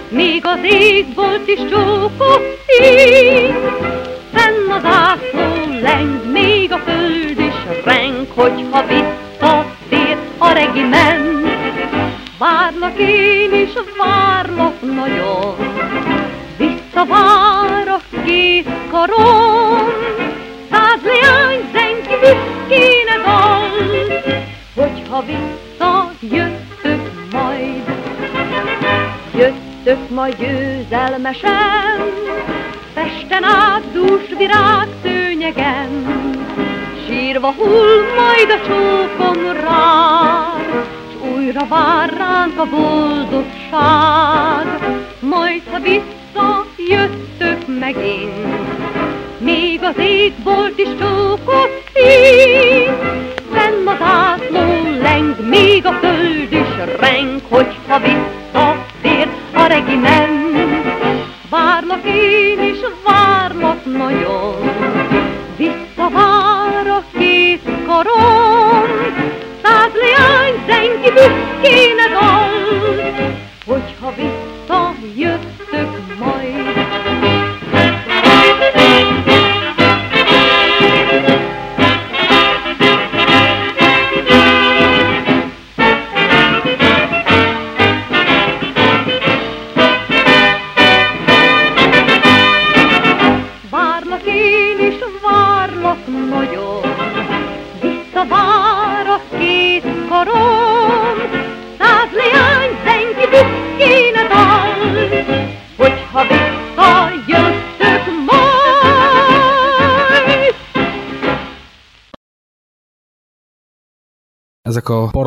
még 0.08 0.46
az 0.46 0.58
égbolt 0.62 1.48
is 1.48 1.60
csókos 1.70 2.42
szín, 2.66 3.54
fenn 4.32 4.70
az 4.70 4.84
ászló 4.84 5.80
leng, 5.82 6.32
még 6.32 6.72
a 6.72 6.78
föld 6.78 7.38
is 7.38 7.54
reng, 7.84 8.26
hogyha 8.34 8.84
visszatér 8.86 10.16
a 10.38 10.52
regiment. 10.52 11.53
Várlak 12.44 12.98
én 12.98 13.52
is, 13.52 13.72
várlak 13.98 14.80
nagyon, 14.80 15.56
visszavár 16.56 17.88
a 17.88 18.00
két 18.24 18.68
karom, 18.90 19.88
száz 20.70 21.00
leány 21.04 21.60
zenki 21.72 22.14
büszkéne 22.20 23.16
dal, 23.24 23.70
hogyha 24.74 25.24
visszajöttök 25.24 27.12
majd. 27.32 27.82
Jöttök 29.34 30.10
majd 30.10 30.36
győzelmesen, 30.38 32.12
Pesten 32.94 33.44
át 33.44 33.92
dús 33.92 34.36
virág 34.36 34.88
szőnyegen, 35.02 36.06
Sírva 37.06 37.52
hull 37.52 38.02
majd 38.16 38.50
a 38.50 38.66
csókom 38.66 39.52
rád, 39.52 41.03
újra 41.32 41.66
vár 41.68 42.12
ránk 42.16 42.58
a 42.58 42.64
boldogság, 42.64 44.66
Majd 45.20 45.62
ha 45.70 45.78
visszajöttök 45.78 47.78
megint, 47.78 48.68
Még 49.38 49.82
az 49.82 49.98
égbolt 49.98 50.78
is 50.78 50.88
csókot 50.98 51.82
szín, 51.94 52.96
fenn 53.52 53.86
az 53.86 54.00
átló 54.00 54.82
leng, 55.02 55.48
még 55.48 55.86
a 55.86 55.92
föld 55.92 56.52
is 56.52 56.96
reng, 56.98 57.40
hogyha 57.48 57.98
visszatér 57.98 59.28
a 59.52 59.66
regiment. 59.66 60.42
Várlak 61.50 62.04
én 62.04 62.62
is, 62.62 62.78
várlak 63.04 63.84
nagyon, 63.84 64.70
visszavár 65.56 66.86
a 66.86 67.02
két 67.18 67.62
karom, 67.86 69.43
leány 70.00 70.54
zengi 70.66 71.10
büszkéne 71.10 72.08
dal, 72.08 72.50
hogyha 73.66 74.14
visszajöttök 74.14 75.92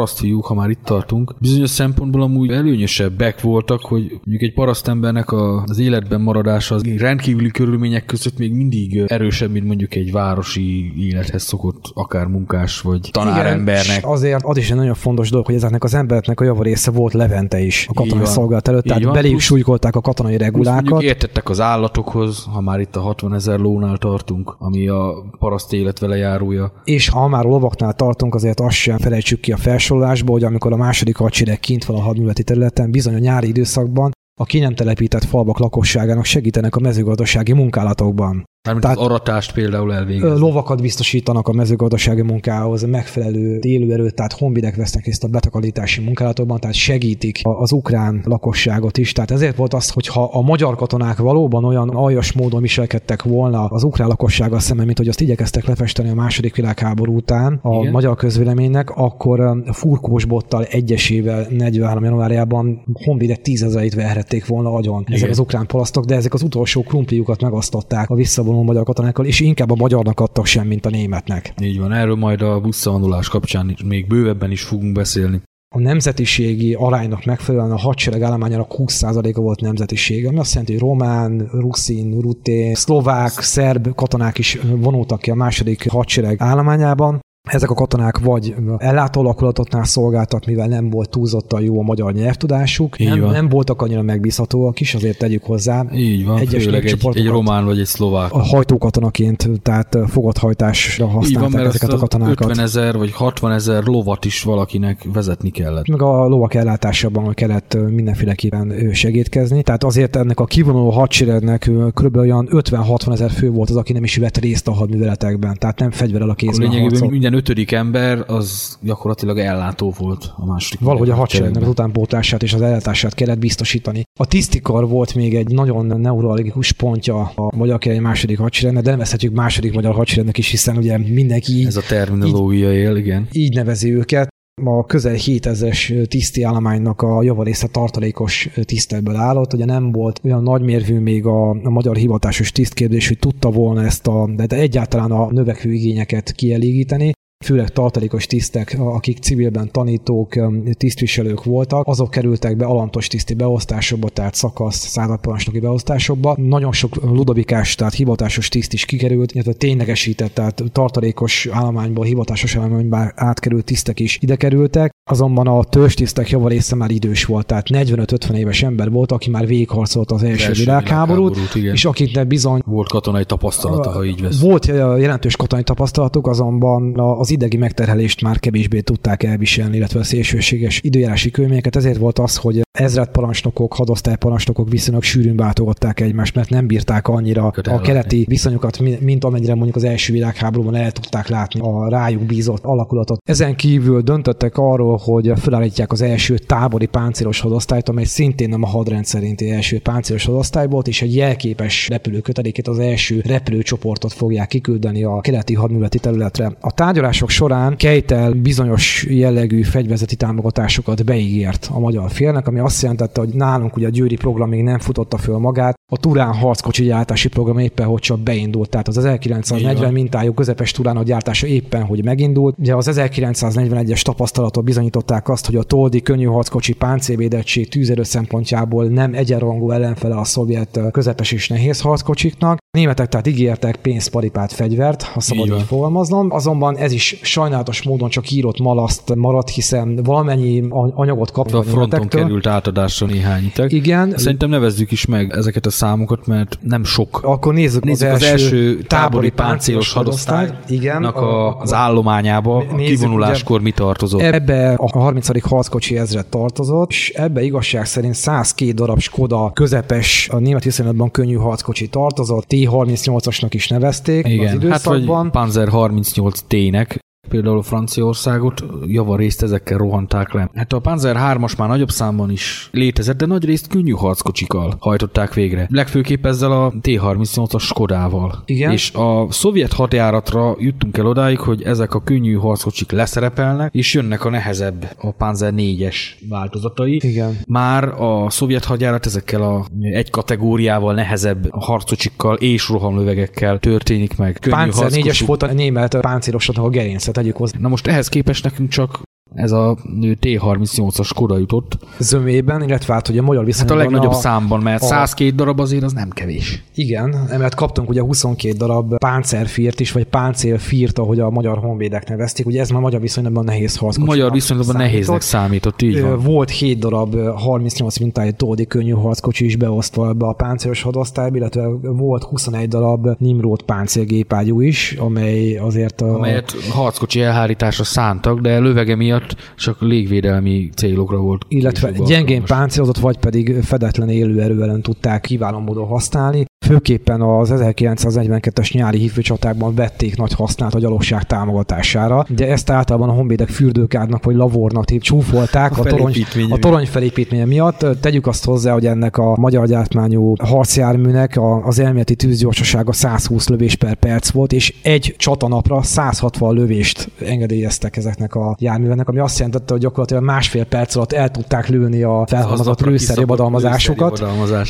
ezek 0.08 0.26
a 0.26 0.26
parasztfiúk, 0.26 0.46
ha 0.46 0.54
már 0.54 0.70
itt 0.70 0.84
tartunk, 0.84 1.36
bizonyos 1.40 1.70
szempontból 1.70 2.22
amúgy 2.22 2.52
előnyösebbek 2.52 3.42
voltak, 3.42 3.82
hogy 3.82 4.02
mondjuk 4.10 4.42
egy 4.42 4.54
parasztembernek 4.54 5.32
a, 5.32 5.64
az 5.64 5.80
életben 5.80 6.22
maradása 6.22 6.76
az 6.76 6.84
rendkívüli 6.98 7.52
körülmények 7.52 8.06
között 8.06 8.38
még 8.38 8.54
mindig 8.54 9.04
erősebb, 9.08 9.52
mint 9.52 9.66
mondjuk 9.66 9.96
egy 9.96 10.12
városi 10.12 10.94
élethez 10.98 11.44
szokott 11.44 11.92
akár 11.94 12.26
munkás 12.26 12.82
vagy 12.82 13.10
tanárembernek. 13.12 13.98
És 13.98 14.04
azért 14.04 14.44
az 14.44 14.58
is 14.58 14.70
egy 14.72 14.78
nagyon 14.78 14.94
fontos 14.94 15.30
dolog, 15.30 15.46
hogy 15.46 15.56
ezeknek 15.56 15.84
az 15.84 15.94
embereknek 15.94 16.40
a 16.40 16.44
javarésze 16.44 16.92
volt 16.92 17.14
Levente 17.14 17.60
is 17.60 17.88
a 17.90 17.94
katonai 17.94 18.24
van. 18.24 18.34
szolgálat 18.34 18.68
előtt, 18.68 18.84
tehát 18.84 19.12
beléjük 19.12 19.40
súlykolták 19.40 19.96
a 19.96 20.02
katonai 20.02 20.38
regulákat. 20.38 21.02
értettek 21.02 21.50
az 21.50 21.60
állatokhoz, 21.60 22.46
ha 22.54 22.62
már 22.62 22.80
itt 22.80 22.96
a 22.96 23.02
60 23.02 23.34
ezer 23.34 23.60
lónál 23.60 23.98
tartunk, 23.98 24.56
ami 24.60 24.88
a 24.88 25.26
paraszt 25.40 25.74
élet 25.74 26.00
vele 26.00 26.16
járója. 26.16 26.72
És 26.84 27.10
ha 27.10 27.28
már 27.28 27.44
lovaknál 27.44 27.94
tartunk, 27.94 28.36
azért 28.36 28.60
azt 28.60 28.76
sem 28.76 28.98
felejtsük 28.98 29.40
ki 29.40 29.52
a 29.52 29.58
felsorolásból, 29.98 30.36
hogy 30.36 30.44
amikor 30.44 30.74
a 30.74 30.78
második 30.78 31.16
hadsereg 31.16 31.60
kint 31.60 31.86
van 31.86 31.98
a 31.98 32.02
hadműveleti 32.02 32.44
területen, 32.44 32.92
bizony 32.92 33.14
a 33.14 33.18
nyári 33.18 33.48
időszakban 33.48 34.12
a 34.40 34.46
ki 34.46 34.60
nem 34.60 34.76
telepített 34.76 35.24
falvak 35.24 35.60
lakosságának 35.60 36.26
segítenek 36.26 36.76
a 36.76 36.80
mezőgazdasági 36.80 37.54
munkálatokban. 37.54 38.44
Mármint 38.68 38.86
Tehát- 38.86 38.98
az 38.98 39.06
aratást 39.06 39.54
például 39.54 39.94
elvégezni. 39.94 40.40
Lovakat 40.40 40.82
biztosítanak 40.82 41.48
a 41.48 41.52
mezőgazdasági 41.52 42.22
munkához, 42.22 42.84
megfelelő 42.84 43.60
élőerőt, 43.62 44.14
tehát 44.14 44.34
honvidek 44.34 44.76
vesznek 44.76 45.06
részt 45.06 45.24
a 45.24 45.28
betakarítási 45.28 46.02
munkálatokban, 46.02 46.60
tehát 46.60 46.76
segítik 46.76 47.40
az 47.42 47.72
ukrán 47.72 48.22
lakosságot 48.24 48.98
is. 48.98 49.12
Tehát 49.12 49.32
ezért 49.32 49.56
volt 49.56 49.74
az, 49.74 49.90
hogy 49.90 50.08
ha 50.08 50.24
a 50.24 50.42
magyar 50.42 50.76
katonák 50.76 51.18
valóban 51.18 51.64
olyan 51.64 51.90
aljas 51.90 52.32
módon 52.32 52.62
viselkedtek 52.62 53.24
volna 53.24 53.66
az 53.66 53.84
ukrán 53.84 54.08
lakossággal 54.08 54.60
szemben, 54.60 54.86
mint 54.86 54.98
hogy 54.98 55.08
azt 55.08 55.22
igyekeztek 55.22 55.66
lefesteni 55.66 56.10
a 56.10 56.14
második 56.14 56.56
világháború 56.56 57.16
után 57.16 57.60
a 57.62 57.80
Igen. 57.80 57.92
magyar 57.92 58.16
közvéleménynek, 58.16 58.90
akkor 58.96 59.64
Furkós 59.72 60.26
bottal 60.26 60.64
egyesével 60.64 61.48
43. 61.50 62.04
januárjában 62.04 62.84
honvidek 62.94 63.42
tízezeit 63.42 63.94
verhették 63.94 64.46
volna 64.46 64.74
agyon 64.74 65.04
ezek 65.06 65.18
Igen. 65.18 65.30
az 65.30 65.40
ukrán 65.40 65.66
palasztok, 65.66 66.06
de 66.06 66.16
ezek 66.16 66.34
az 66.34 66.42
utolsó 66.42 66.82
krumpliukat 66.82 67.42
megasztották 67.42 68.10
a 68.10 68.16
visszavonuló 68.16 68.57
magyar 68.64 68.84
katonákkal, 68.84 69.26
és 69.26 69.40
inkább 69.40 69.72
a 69.72 69.76
magyarnak 69.76 70.20
adtak 70.20 70.46
sem, 70.46 70.68
mint 70.68 70.86
a 70.86 70.90
németnek. 70.90 71.54
Így 71.62 71.80
van, 71.80 71.94
erről 71.94 72.16
majd 72.16 72.42
a 72.42 72.60
visszavonulás 72.60 73.30
kapcsán 73.30 73.70
is, 73.70 73.84
még 73.84 74.08
bővebben 74.08 74.52
is 74.52 74.64
fogunk 74.64 74.92
beszélni. 74.92 75.42
A 75.76 75.80
nemzetiségi 75.80 76.74
aránynak 76.74 77.26
megfelelően 77.26 77.72
a 77.72 77.78
hadsereg 77.78 78.22
állományának 78.22 78.74
20%-a 78.78 79.42
volt 79.42 79.62
nemzetiség, 79.62 80.28
ami 80.28 80.38
azt 80.38 80.52
jelenti, 80.52 80.72
hogy 80.72 80.82
román, 80.82 81.50
ruszin, 81.52 82.20
rutén, 82.22 82.76
szlovák, 82.76 83.32
szerb 83.32 83.96
katonák 83.96 84.38
is 84.38 84.60
vonultak 84.76 85.22
ki 85.22 85.32
a 85.32 85.36
második 85.36 85.90
hadsereg 85.90 86.42
állományában. 86.42 87.20
Ezek 87.48 87.70
a 87.70 87.74
katonák 87.74 88.20
vagy 88.20 88.56
ellátó 88.78 89.20
alakulatotnál 89.20 89.84
szolgáltak, 89.84 90.46
mivel 90.46 90.68
nem 90.68 90.90
volt 90.90 91.10
túlzottan 91.10 91.62
jó 91.62 91.80
a 91.80 91.84
magyar 91.84 92.14
nyelvtudásuk, 92.14 93.00
Így 93.00 93.08
nem, 93.08 93.20
van. 93.20 93.32
nem 93.32 93.50
voltak 93.50 93.82
annyira 93.82 94.02
megbízhatóak 94.02 94.80
is, 94.80 94.94
azért 94.94 95.18
tegyük 95.18 95.44
hozzá. 95.44 95.86
Így 95.94 96.26
van, 96.26 96.40
Egyes 96.40 96.64
főleg 96.64 96.86
egy, 96.86 97.08
egy 97.14 97.28
román 97.28 97.66
vagy 97.66 97.80
egy 97.80 97.86
szlovák. 97.86 98.32
A 98.32 98.44
hajtókatonaként, 98.44 99.50
tehát 99.62 99.98
fogadhajtásra 100.08 101.06
van, 101.06 101.16
használták 101.16 101.52
mert 101.52 101.68
ezeket 101.68 101.94
a 101.94 101.98
katonákat. 101.98 102.50
50 102.50 102.60
ezer 102.66 102.98
vagy 102.98 103.12
60 103.12 103.52
ezer 103.52 103.84
lovat 103.84 104.26
is 104.26 104.44
valakinek 104.44 105.06
vezetni 105.14 105.50
kellett. 105.50 105.88
meg 105.88 106.02
a 106.02 106.28
lovak 106.28 106.54
ellátásában 106.54 107.34
kellett 107.34 107.78
mindenféleképpen 107.90 108.92
segítkezni. 108.94 109.64
Tehát 109.64 109.84
azért 109.84 110.16
ennek 110.16 110.40
a 110.40 110.46
kivonuló 110.46 110.90
hadseregnek 110.90 111.72
kb. 111.94 112.18
olyan 112.18 112.48
50-60 112.52 113.12
ezer 113.12 113.32
fő 113.32 113.50
volt 113.50 113.70
az, 113.70 113.76
aki 113.76 113.94
nem 113.94 114.04
is 114.04 114.18
vett 114.18 114.38
részt 114.38 114.68
a 114.68 114.72
hadműveletekben, 114.72 115.56
tehát 115.60 115.80
nem 115.80 115.92
fegyverrel 115.92 116.30
a 116.30 116.32
Akkor 116.32 116.50
kézben 116.50 116.70
lényegében 116.70 117.10
minden 117.10 117.34
ötödik 117.38 117.72
ember 117.72 118.24
az 118.28 118.78
gyakorlatilag 118.82 119.38
ellátó 119.38 119.94
volt 119.98 120.34
a 120.36 120.46
második 120.46 120.80
Valahogy 120.80 121.10
a 121.10 121.16
hadseregnek 121.16 121.62
az 121.62 121.68
utánpótlását 121.68 122.44
és 122.44 122.54
az 122.54 122.62
ellátását 122.62 123.14
kellett 123.14 123.40
biztosítani. 123.40 124.04
A 124.20 124.26
tisztikar 124.26 124.88
volt 124.88 125.16
még 125.16 125.36
egy 125.36 125.48
nagyon 125.48 126.00
neurologikus 126.00 126.72
pontja 126.72 127.32
a 127.36 127.56
magyar 127.56 127.78
király 127.78 128.00
második 128.00 128.38
hadseregnek, 128.38 128.84
de 128.84 128.90
nem 128.90 129.00
vezhetjük 129.00 129.34
második 129.34 129.74
magyar 129.74 129.94
hadseregnek 129.94 130.38
is, 130.38 130.50
hiszen 130.50 130.78
ugye 130.78 130.98
mindenki 130.98 131.54
így, 131.54 131.66
Ez 131.66 131.76
a 131.76 131.82
terminológia 131.88 132.74
él, 132.74 132.96
igen. 132.96 133.28
így 133.32 133.54
nevezi 133.56 133.94
őket. 133.94 134.28
A 134.66 134.86
közel 134.86 135.16
7000-es 135.18 136.08
tiszti 136.08 136.44
állománynak 136.44 137.02
a 137.02 137.24
javarésze 137.24 137.68
tartalékos 137.68 138.50
tisztelből 138.62 139.16
állott, 139.16 139.54
ugye 139.54 139.66
nem 139.66 139.92
volt 139.92 140.22
olyan 140.24 140.44
nagymérvű 140.44 141.00
még 141.00 141.26
a, 141.26 141.50
a 141.50 141.70
magyar 141.70 141.96
hivatásos 141.96 142.52
tisztkérdés, 142.52 143.08
hogy 143.08 143.20
tudta 143.20 143.52
volna 143.52 143.84
ezt 143.84 144.08
a, 144.08 144.30
de 144.36 144.56
egyáltalán 144.56 145.12
a 145.12 145.32
növekvő 145.32 145.72
igényeket 145.72 146.32
kielégíteni 146.32 147.12
főleg 147.46 147.70
tartalékos 147.70 148.26
tisztek, 148.26 148.76
akik 148.80 149.18
civilben 149.18 149.70
tanítók, 149.72 150.36
tisztviselők 150.72 151.44
voltak, 151.44 151.88
azok 151.88 152.12
kerültek 152.12 152.58
be 152.58 152.66
alantos 152.66 153.08
tiszti 153.08 153.34
beosztásokba, 153.34 154.10
tehát 154.10 154.36
szakasz, 154.36 154.88
századparancsnoki 154.88 155.60
beosztásokba. 155.60 156.36
Nagyon 156.38 156.72
sok 156.72 156.96
ludobikás, 156.96 157.76
tehát 157.76 157.94
hivatásos 157.94 158.50
tiszt 158.50 158.74
is 158.74 158.86
kikerült, 158.86 159.32
illetve 159.32 159.54
ténylegesített, 159.54 160.34
tehát 160.34 160.64
tartalékos 160.72 161.48
állományból, 161.52 162.06
hivatásos 162.06 162.56
állományba 162.56 163.12
átkerült 163.16 163.66
tisztek 163.66 164.00
is 164.00 164.18
ide 164.22 164.36
kerültek. 164.36 164.96
Azonban 165.10 165.48
a 165.48 165.64
törzstisztek 165.64 166.30
javarésze 166.30 166.76
már 166.76 166.92
idős 166.92 167.26
volt, 167.26 167.46
tehát 167.46 167.68
45-50 167.70 168.34
éves 168.34 168.64
ember 168.64 168.92
volt, 168.92 169.12
aki 169.12 169.30
már 169.30 169.48
végigharcolt 169.48 170.12
az 170.12 170.24
első, 170.24 170.46
első 170.46 170.64
világháborút, 170.64 171.36
világháborút, 171.36 171.74
és 171.74 171.86
akiknek 171.86 172.28
bizony 172.28 172.62
Volt 172.66 172.90
katonai 172.90 173.26
tapasztalata, 173.26 173.92
ha 173.92 174.06
így 174.06 174.22
vesz. 174.22 174.40
volt 174.40 174.66
jelentős 174.66 175.36
katonai 175.36 175.64
tapasztalatuk, 175.64 176.28
azonban 176.28 177.00
az 177.00 177.27
idegi 177.30 177.58
megterhelést 177.58 178.22
már 178.22 178.40
kevésbé 178.40 178.80
tudták 178.80 179.24
elviselni, 179.24 179.78
illetve 179.78 180.00
a 180.00 180.04
szélsőséges 180.04 180.82
időjárási 180.84 181.32
körülményeket. 181.32 181.76
Ezért 181.76 181.98
volt 181.98 182.20
az, 182.20 182.36
hogy 182.36 182.62
ezredparancsnokok, 182.80 183.74
hadosztályparancsnokok 183.74 184.70
viszonylag 184.70 185.04
sűrűn 185.04 185.36
váltogatták 185.36 186.00
egymást, 186.00 186.36
mert 186.36 186.50
nem 186.50 186.68
bírták 186.68 187.08
annyira 187.08 187.46
a 187.46 187.54
ellátni. 187.64 187.88
keleti 187.88 188.26
viszonyokat, 188.28 188.80
mi- 188.80 188.98
mint 189.02 189.24
amennyire 189.24 189.54
mondjuk 189.56 189.76
az 189.76 189.84
első 189.84 190.14
világháborúban 190.14 190.76
el 190.76 190.92
tudták 190.92 191.28
látni 191.28 191.60
a 191.60 191.90
rájuk 191.90 192.22
bízott 192.22 192.64
alakulatot. 192.64 193.22
Ezen 193.26 193.56
kívül 193.56 194.02
döntöttek 194.02 194.58
arról, 194.58 195.00
hogy 195.04 195.32
felállítják 195.36 195.92
az 195.92 196.02
első 196.02 196.38
tábori 196.38 196.86
páncélos 196.86 197.40
hadosztályt, 197.40 197.90
amely 197.90 198.04
szintén 198.04 198.50
nem 198.50 198.64
a 198.64 198.68
hadrend 198.68 199.06
szerinti 199.06 199.50
első 199.50 199.80
páncélos 199.80 200.26
hadosztály 200.26 200.68
volt, 200.68 200.88
és 200.88 201.02
egy 201.02 201.16
jelképes 201.16 201.88
repülőkötelékét, 201.90 202.68
az 202.68 202.80
első 202.80 203.22
repülőcsoportot 203.26 204.14
fogják 204.14 204.48
kiküldeni 204.48 205.04
a 205.04 205.22
keleti 205.22 205.54
hadműveleti 205.54 206.00
területre. 206.00 206.52
A 206.60 206.72
tárgyalások 206.72 207.30
során 207.30 207.76
Keitel 207.78 208.32
bizonyos 208.32 209.06
jellegű 209.10 209.62
fegyverzeti 209.62 210.16
támogatásokat 210.16 211.06
beígért 211.06 211.70
a 211.74 211.80
magyar 211.80 212.12
félnek, 212.12 212.48
ami 212.48 212.60
azt 212.68 212.82
jelentette, 212.82 213.20
hogy 213.20 213.34
nálunk 213.34 213.76
ugye 213.76 213.88
a 213.88 213.90
győri 213.90 214.16
program 214.16 214.50
még 214.50 214.64
nem 214.64 214.80
futotta 214.80 215.18
föl 215.18 215.38
magát, 215.38 215.76
a 215.92 215.98
Turán 215.98 216.34
harckocsi 216.34 216.84
gyártási 216.84 217.28
program 217.30 217.58
éppen 217.58 217.86
hogy 217.86 218.00
csak 218.00 218.20
beindult, 218.20 218.70
tehát 218.70 218.88
az 218.88 218.98
Így 218.98 219.04
1940 219.04 219.84
van. 219.84 219.94
mintájú 219.94 220.34
közepes 220.34 220.72
Turán 220.72 220.98
a 220.98 221.04
gyártása 221.04 221.48
éppen 221.48 221.84
hogy 221.84 222.04
megindult. 222.04 222.56
Ugye 222.60 222.76
az 222.76 222.90
1941-es 222.92 224.02
tapasztalatok 224.02 224.64
bizonyították 224.64 225.30
azt, 225.30 225.46
hogy 225.46 225.56
a 225.56 225.64
Toldi 225.64 226.02
könnyű 226.02 226.26
harckocsi 226.26 226.74
páncélvédettség 226.74 227.70
tűzerő 227.70 228.04
szempontjából 228.04 228.86
nem 228.86 229.14
egyenrangú 229.14 229.72
ellenfele 229.72 230.16
a 230.16 230.24
szovjet 230.24 230.80
közepes 230.92 231.32
és 231.32 231.48
nehéz 231.48 231.82
harckocsiknak. 231.82 232.58
A 232.78 232.80
németek 232.80 233.08
tehát 233.10 233.28
ígértek 233.28 233.76
pénzt, 233.76 234.10
paripát, 234.10 234.52
fegyvert, 234.52 235.02
ha 235.04 235.20
szabad 235.20 235.48
Így 235.48 235.62
fogalmaznom. 235.68 236.32
Azonban 236.32 236.78
ez 236.78 236.92
is 236.92 237.20
sajnálatos 237.22 237.84
módon 237.84 238.10
csak 238.10 238.32
írott 238.32 238.60
malaszt 238.60 239.16
maradt, 239.16 239.50
hiszen 239.50 240.00
valamennyi 240.04 240.60
a- 240.70 240.92
anyagot 240.96 241.30
A 241.30 241.34
kaptak 241.34 241.64
fronton 241.64 241.80
németektől. 241.90 242.22
került 242.22 242.48
átadásra 242.48 243.06
néhány 243.06 243.44
iteg. 243.44 243.72
Igen. 243.72 244.14
Szerintem 244.18 244.50
nevezzük 244.50 244.92
is 244.92 245.06
meg 245.06 245.32
ezeket 245.36 245.66
a 245.66 245.70
számokat, 245.70 246.28
mert 246.28 246.58
nem 246.62 246.84
sok. 246.84 247.20
Akkor 247.24 247.54
nézzük, 247.54 247.84
Nézzük 247.84 248.10
az 248.12 248.24
első 248.24 248.82
tábori 248.82 249.30
páncélos 249.30 249.94
hadosztály. 249.94 250.50
Igen. 250.68 251.04
a, 251.04 251.58
az 251.60 251.74
állományába 251.74 252.58
a 252.58 252.76
kivonuláskor 252.76 253.62
mi 253.62 253.72
tartozott. 253.72 254.22
Ebbe 254.22 254.74
a 254.74 255.00
30. 255.00 255.42
harckocsi 255.50 255.98
ezred 255.98 256.26
tartozott, 256.26 256.90
és 256.90 257.10
ebbe 257.16 257.42
igazság 257.44 257.86
szerint 257.86 258.14
102 258.14 258.74
darab 258.74 259.00
Skoda 259.00 259.52
közepes, 259.54 260.30
a 260.32 260.38
német 260.38 260.64
viszonylatban 260.64 261.12
könnyű 261.12 261.36
harckocsi 261.36 261.88
tartozott, 261.88 262.54
T-38-asnak 262.68 263.54
is 263.54 263.68
nevezték 263.68 264.26
az 264.26 264.32
Igen, 264.32 264.48
hát 264.48 264.56
időszakban. 264.56 265.24
vagy 265.24 265.32
Panzer 265.32 265.68
38 265.70 266.42
T-nek, 266.48 267.00
például 267.28 267.64
Franciaországot 267.64 268.64
javarészt 268.86 269.44
ezekkel 269.44 269.78
rohanták 269.78 270.34
le. 270.34 270.50
Hát 270.56 270.74
a 270.74 270.80
Panzer 270.80 271.16
3-as 271.20 271.58
már 271.58 271.68
nagyobb 271.68 271.90
számban 271.90 272.32
is 272.32 272.70
létezett, 272.72 273.18
de 273.18 273.26
nagy 273.26 273.46
részt 273.46 273.68
könnyű 273.68 273.92
harckocsikkal 273.92 274.76
hajtották 274.80 275.34
végre. 275.34 275.68
Legfőképp 275.70 276.26
ezzel 276.26 276.52
a 276.52 276.74
T-38-as 276.82 277.60
Skodával. 277.62 278.44
Igen. 278.46 278.72
És 278.72 278.92
a 278.94 279.28
szovjet 279.30 279.74
hadjáratra 279.74 280.56
juttunk 280.60 280.98
el 280.98 281.06
odáig, 281.06 281.40
hogy 281.40 281.64
ezek 281.64 281.94
a 281.94 282.02
könnyű 282.02 282.34
harckocsik 282.34 282.92
leszerepelnek, 282.92 283.74
és 283.74 283.94
jönnek 283.94 284.26
a 284.26 284.30
nehezebb, 284.30 284.96
a 284.98 285.12
Panzer 285.12 285.54
4-es 285.56 285.96
változatai. 286.30 287.00
Igen. 287.04 287.38
Már 287.48 287.84
a 288.02 288.30
szovjet 288.30 288.66
hadjárat 288.66 289.06
ezekkel 289.06 289.42
a 289.42 289.66
egy 289.82 290.10
kategóriával 290.10 290.94
nehezebb 290.94 291.50
harckocsikkal 291.52 292.36
és 292.36 292.70
rohamlövegekkel 292.70 293.60
történik 293.60 294.18
meg. 294.18 294.38
Könnyű 294.42 294.56
4-es 294.56 294.74
harckocsi- 294.74 295.26
volt 295.26 295.44
a 295.44 295.54
német 295.54 295.98
páncélosatnak 296.00 296.66
a 296.66 296.70
gerince, 296.70 297.12
tegyük 297.18 297.38
hozzá. 297.38 297.58
Na 297.60 297.68
most 297.68 297.88
ehhez 297.88 298.08
képest 298.08 298.44
nekünk 298.44 298.70
csak 298.70 299.02
ez 299.38 299.52
a 299.52 299.78
T-38-as 300.20 301.06
Skoda 301.06 301.38
jutott. 301.38 301.78
Zömében, 301.98 302.64
illetve 302.64 302.94
hát 302.94 303.10
ugye 303.10 303.20
a 303.20 303.24
magyar 303.24 303.38
Hát 303.38 303.46
viszonylatban 303.46 303.78
a 303.86 303.90
legnagyobb 303.90 304.14
számban, 304.22 304.62
mert 304.62 304.82
a- 304.84 304.86
102 304.86 305.36
darab 305.36 305.60
azért 305.60 305.84
az 305.84 305.94
nem 305.94 306.10
kevés. 306.10 306.64
Igen, 306.76 307.16
emellett 307.30 307.56
kaptunk 307.56 307.90
ugye 307.90 308.02
22 308.02 308.54
darab 308.58 308.98
páncérfírt 308.98 309.80
is, 309.80 309.92
vagy 309.92 310.04
páncélfírt, 310.04 311.00
ahogy 311.00 311.20
a 311.20 311.30
magyar 311.30 311.58
honvédek 311.58 312.10
nevezték. 312.10 312.46
Ugye 312.46 312.60
ez 312.62 312.70
már 312.70 312.82
magyar 312.82 313.02
viszonylatban 313.02 313.44
nehéz 313.44 313.76
harckocsinak 313.76 314.08
Magyar 314.16 314.32
viszonylatban 314.32 314.76
számított. 314.76 314.92
nehéznek 314.94 315.22
számított, 315.22 315.82
így 315.82 316.02
van. 316.02 316.20
Volt 316.20 316.50
7 316.50 316.80
darab 316.80 317.14
ö, 317.16 317.32
38 317.36 317.98
mintájú 317.98 318.32
tódi 318.32 318.66
könnyű 318.66 318.92
harckocsi 318.92 319.46
is 319.46 319.56
beosztva 319.56 320.10
ebbe 320.10 320.26
a 320.26 320.34
páncélos 320.34 320.82
hadosztályba, 320.82 321.38
illetve 321.38 321.68
volt 321.82 322.24
21 322.24 322.68
darab 322.68 323.08
Nimrod 323.18 323.62
páncélgépágyú 323.62 324.62
is, 324.62 324.96
amely 325.00 325.58
azért 325.58 326.02
a, 326.02 326.14
amelyet 326.16 326.52
harckocsi 326.72 327.22
elhárításra 327.22 327.84
szántak, 327.84 328.40
de 328.40 328.60
lövege 328.60 328.96
miatt 328.96 329.27
csak 329.58 329.82
légvédelmi 329.82 330.70
célokra 330.76 331.18
volt. 331.18 331.46
illetve 331.48 331.92
gyengén 331.92 332.44
páncélozott, 332.44 332.98
vagy 332.98 333.18
pedig 333.18 333.62
fedetlen 333.62 334.10
élőerő 334.10 334.62
ellen 334.64 334.82
tudták 334.82 335.22
kiváló 335.22 335.60
módon 335.60 335.88
használni. 335.88 336.46
Főképpen 336.66 337.22
az 337.22 337.54
1942-es 337.54 338.74
nyári 338.74 338.98
hívőcsatákban 338.98 339.76
vették 339.76 340.18
nagy 340.18 340.34
hasznát 340.34 340.74
a 340.74 340.80
gyalogság 340.80 341.24
támogatására. 341.24 342.26
Ugye 342.30 342.48
ezt 342.52 342.70
általában 342.70 343.10
a 343.10 343.12
honvédek 343.12 343.48
fürdőkádnak 343.50 344.24
vagy 344.24 344.36
lavornak 344.36 344.86
tép 344.86 345.02
csúfolták 345.02 345.78
A 345.78 345.82
a, 345.82 345.84
torony, 345.84 346.14
a 346.50 346.58
torony 346.58 346.86
felépítménye 346.86 347.46
miatt. 347.46 347.86
Tegyük 348.02 348.28
azt 348.28 348.46
hozzá, 348.46 348.74
hogy 348.74 348.86
ennek 348.86 349.18
a 349.18 349.36
magyar 349.38 349.68
gyártmányú 349.68 350.34
harcjárműnek 350.44 351.40
az 351.64 351.80
elméleti 351.80 352.16
tűzgyorsasága 352.16 352.94
120 352.94 353.48
lövés 353.48 353.76
per 353.76 353.96
perc 353.96 354.30
volt, 354.30 354.54
és 354.54 354.74
egy 354.82 355.16
csatanapra 355.18 355.84
160 355.84 356.54
lövést 356.54 357.10
engedélyeztek 357.26 357.98
ezeknek 357.98 358.36
a 358.36 358.56
járműveknek, 358.60 359.08
ami 359.08 359.20
azt 359.20 359.38
jelentette, 359.38 359.74
hogy 359.74 359.82
gyakorlatilag 359.82 360.24
másfél 360.24 360.66
perc 360.66 360.96
alatt 360.96 361.14
el 361.14 361.32
tudták 361.32 361.68
lőni 361.68 362.04
a 362.04 362.24
felhalmozott 362.28 362.60
Aznapra 362.60 362.90
lőszerjobadalmazásokat. 362.90 364.24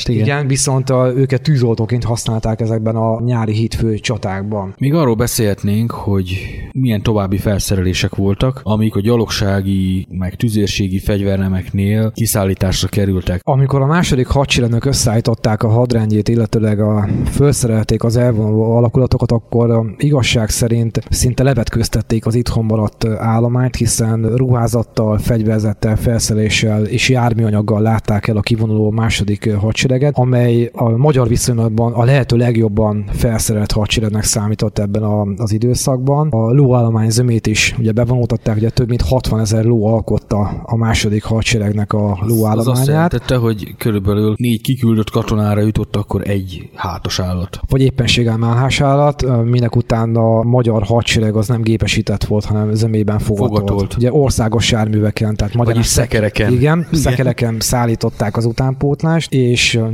igen. 0.10 0.24
Igen, 0.24 0.48
viszont 0.48 0.90
a, 0.90 1.12
őket 1.16 1.42
tűzoltóként 1.78 2.04
használták 2.04 2.62
ezekben 2.62 2.96
a 2.96 3.22
nyári 3.22 3.54
hídfő 3.54 3.98
csatákban. 3.98 4.74
Még 4.78 4.94
arról 4.94 5.16
beszélhetnénk, 5.16 5.92
hogy 5.92 6.38
milyen 6.72 7.02
további 7.02 7.38
felszerelések 7.38 8.16
voltak, 8.16 8.62
amik 8.64 8.96
a 8.96 9.02
gyalogsági, 9.02 10.08
meg 10.10 10.36
tüzérségi 10.36 11.00
fegyvernemeknél 11.00 12.12
kiszállításra 12.12 12.88
kerültek. 12.88 13.42
Amikor 13.44 13.82
a 13.82 13.86
második 13.86 14.28
hadseregnek 14.28 14.86
összeállították 14.86 15.64
a 15.64 15.68
hadrendjét, 15.68 16.30
illetőleg 16.30 16.80
a 16.80 17.08
felszerelték 17.26 18.04
az 18.04 18.16
elvonuló 18.16 18.76
alakulatokat, 18.76 19.32
akkor 19.32 19.72
a 19.72 19.86
igazság 19.98 20.50
szerint 20.50 21.02
szinte 21.10 21.44
levetköztették 21.44 22.26
az 22.26 22.36
itthon 22.36 22.66
maradt 22.66 23.06
állományt, 23.06 23.76
hiszen 23.76 24.36
ruházattal, 24.36 25.18
fegyverzettel, 25.18 25.96
felszereléssel 25.96 26.86
és 26.86 27.10
járműanyaggal 27.10 27.82
látták 27.82 28.28
el 28.28 28.38
a 28.38 28.42
kivonuló 28.42 28.92
második 28.92 29.54
hadsereget, 29.54 30.14
amely 30.16 30.70
a 30.74 30.90
magyar 30.90 31.28
viszonylatban 31.68 31.94
a 31.94 32.06
lehető 32.06 32.38
legjobban 32.38 33.06
felszerelt 33.12 33.72
hadseregnek 33.72 34.24
számított 34.24 34.80
ebben 34.80 35.04
a, 35.04 35.22
az 35.38 35.52
időszakban. 35.52 36.30
A 36.30 36.52
lóállomány 36.52 37.10
zömét 37.10 37.48
is 37.48 37.76
ugye 37.80 37.92
bevonultatták, 37.92 38.56
ugye 38.56 38.70
több 38.70 38.90
mint 38.90 39.02
60 39.02 39.40
ezer 39.40 39.64
ló 39.64 39.86
alkotta 39.86 40.62
a 40.64 40.76
második 40.76 41.24
hadseregnek 41.24 41.94
a 41.94 42.12
Az 42.12 42.18
azt 42.20 42.30
lóállományát. 42.30 42.88
jelentette, 42.88 43.36
hogy 43.36 43.76
körülbelül 43.78 44.34
négy 44.38 44.62
kiküldött 44.62 45.10
katonára 45.10 45.62
jutott 45.62 45.96
akkor 45.96 46.30
egy 46.30 46.70
hátos 46.76 47.20
állat. 47.20 47.60
vagy 47.70 47.82
éppenséggel 47.82 48.38
málhás 48.38 48.82
állat, 48.82 49.44
minek 49.44 49.76
után 49.76 50.16
a 50.16 50.44
magyar 50.44 50.84
hadsereg 50.84 51.36
az 51.36 51.48
nem 51.48 51.62
gépesített 51.62 52.24
volt, 52.24 52.46
hanem 52.46 52.74
zömében 52.74 53.20
fogatolt. 53.20 53.60
Fogatolt. 53.60 53.96
Ugye 53.98 54.14
országos 54.14 54.72
járműveken, 54.72 55.36
tehát 55.36 55.54
Vagyis 55.54 55.86
szekereken. 55.86 56.52
Igen, 56.52 56.88
szekereken 56.92 57.56
szállították 57.60 58.38
az 58.38 58.46
utánpótlást, 58.46 59.34
és 59.34 59.76
uh, 59.76 59.92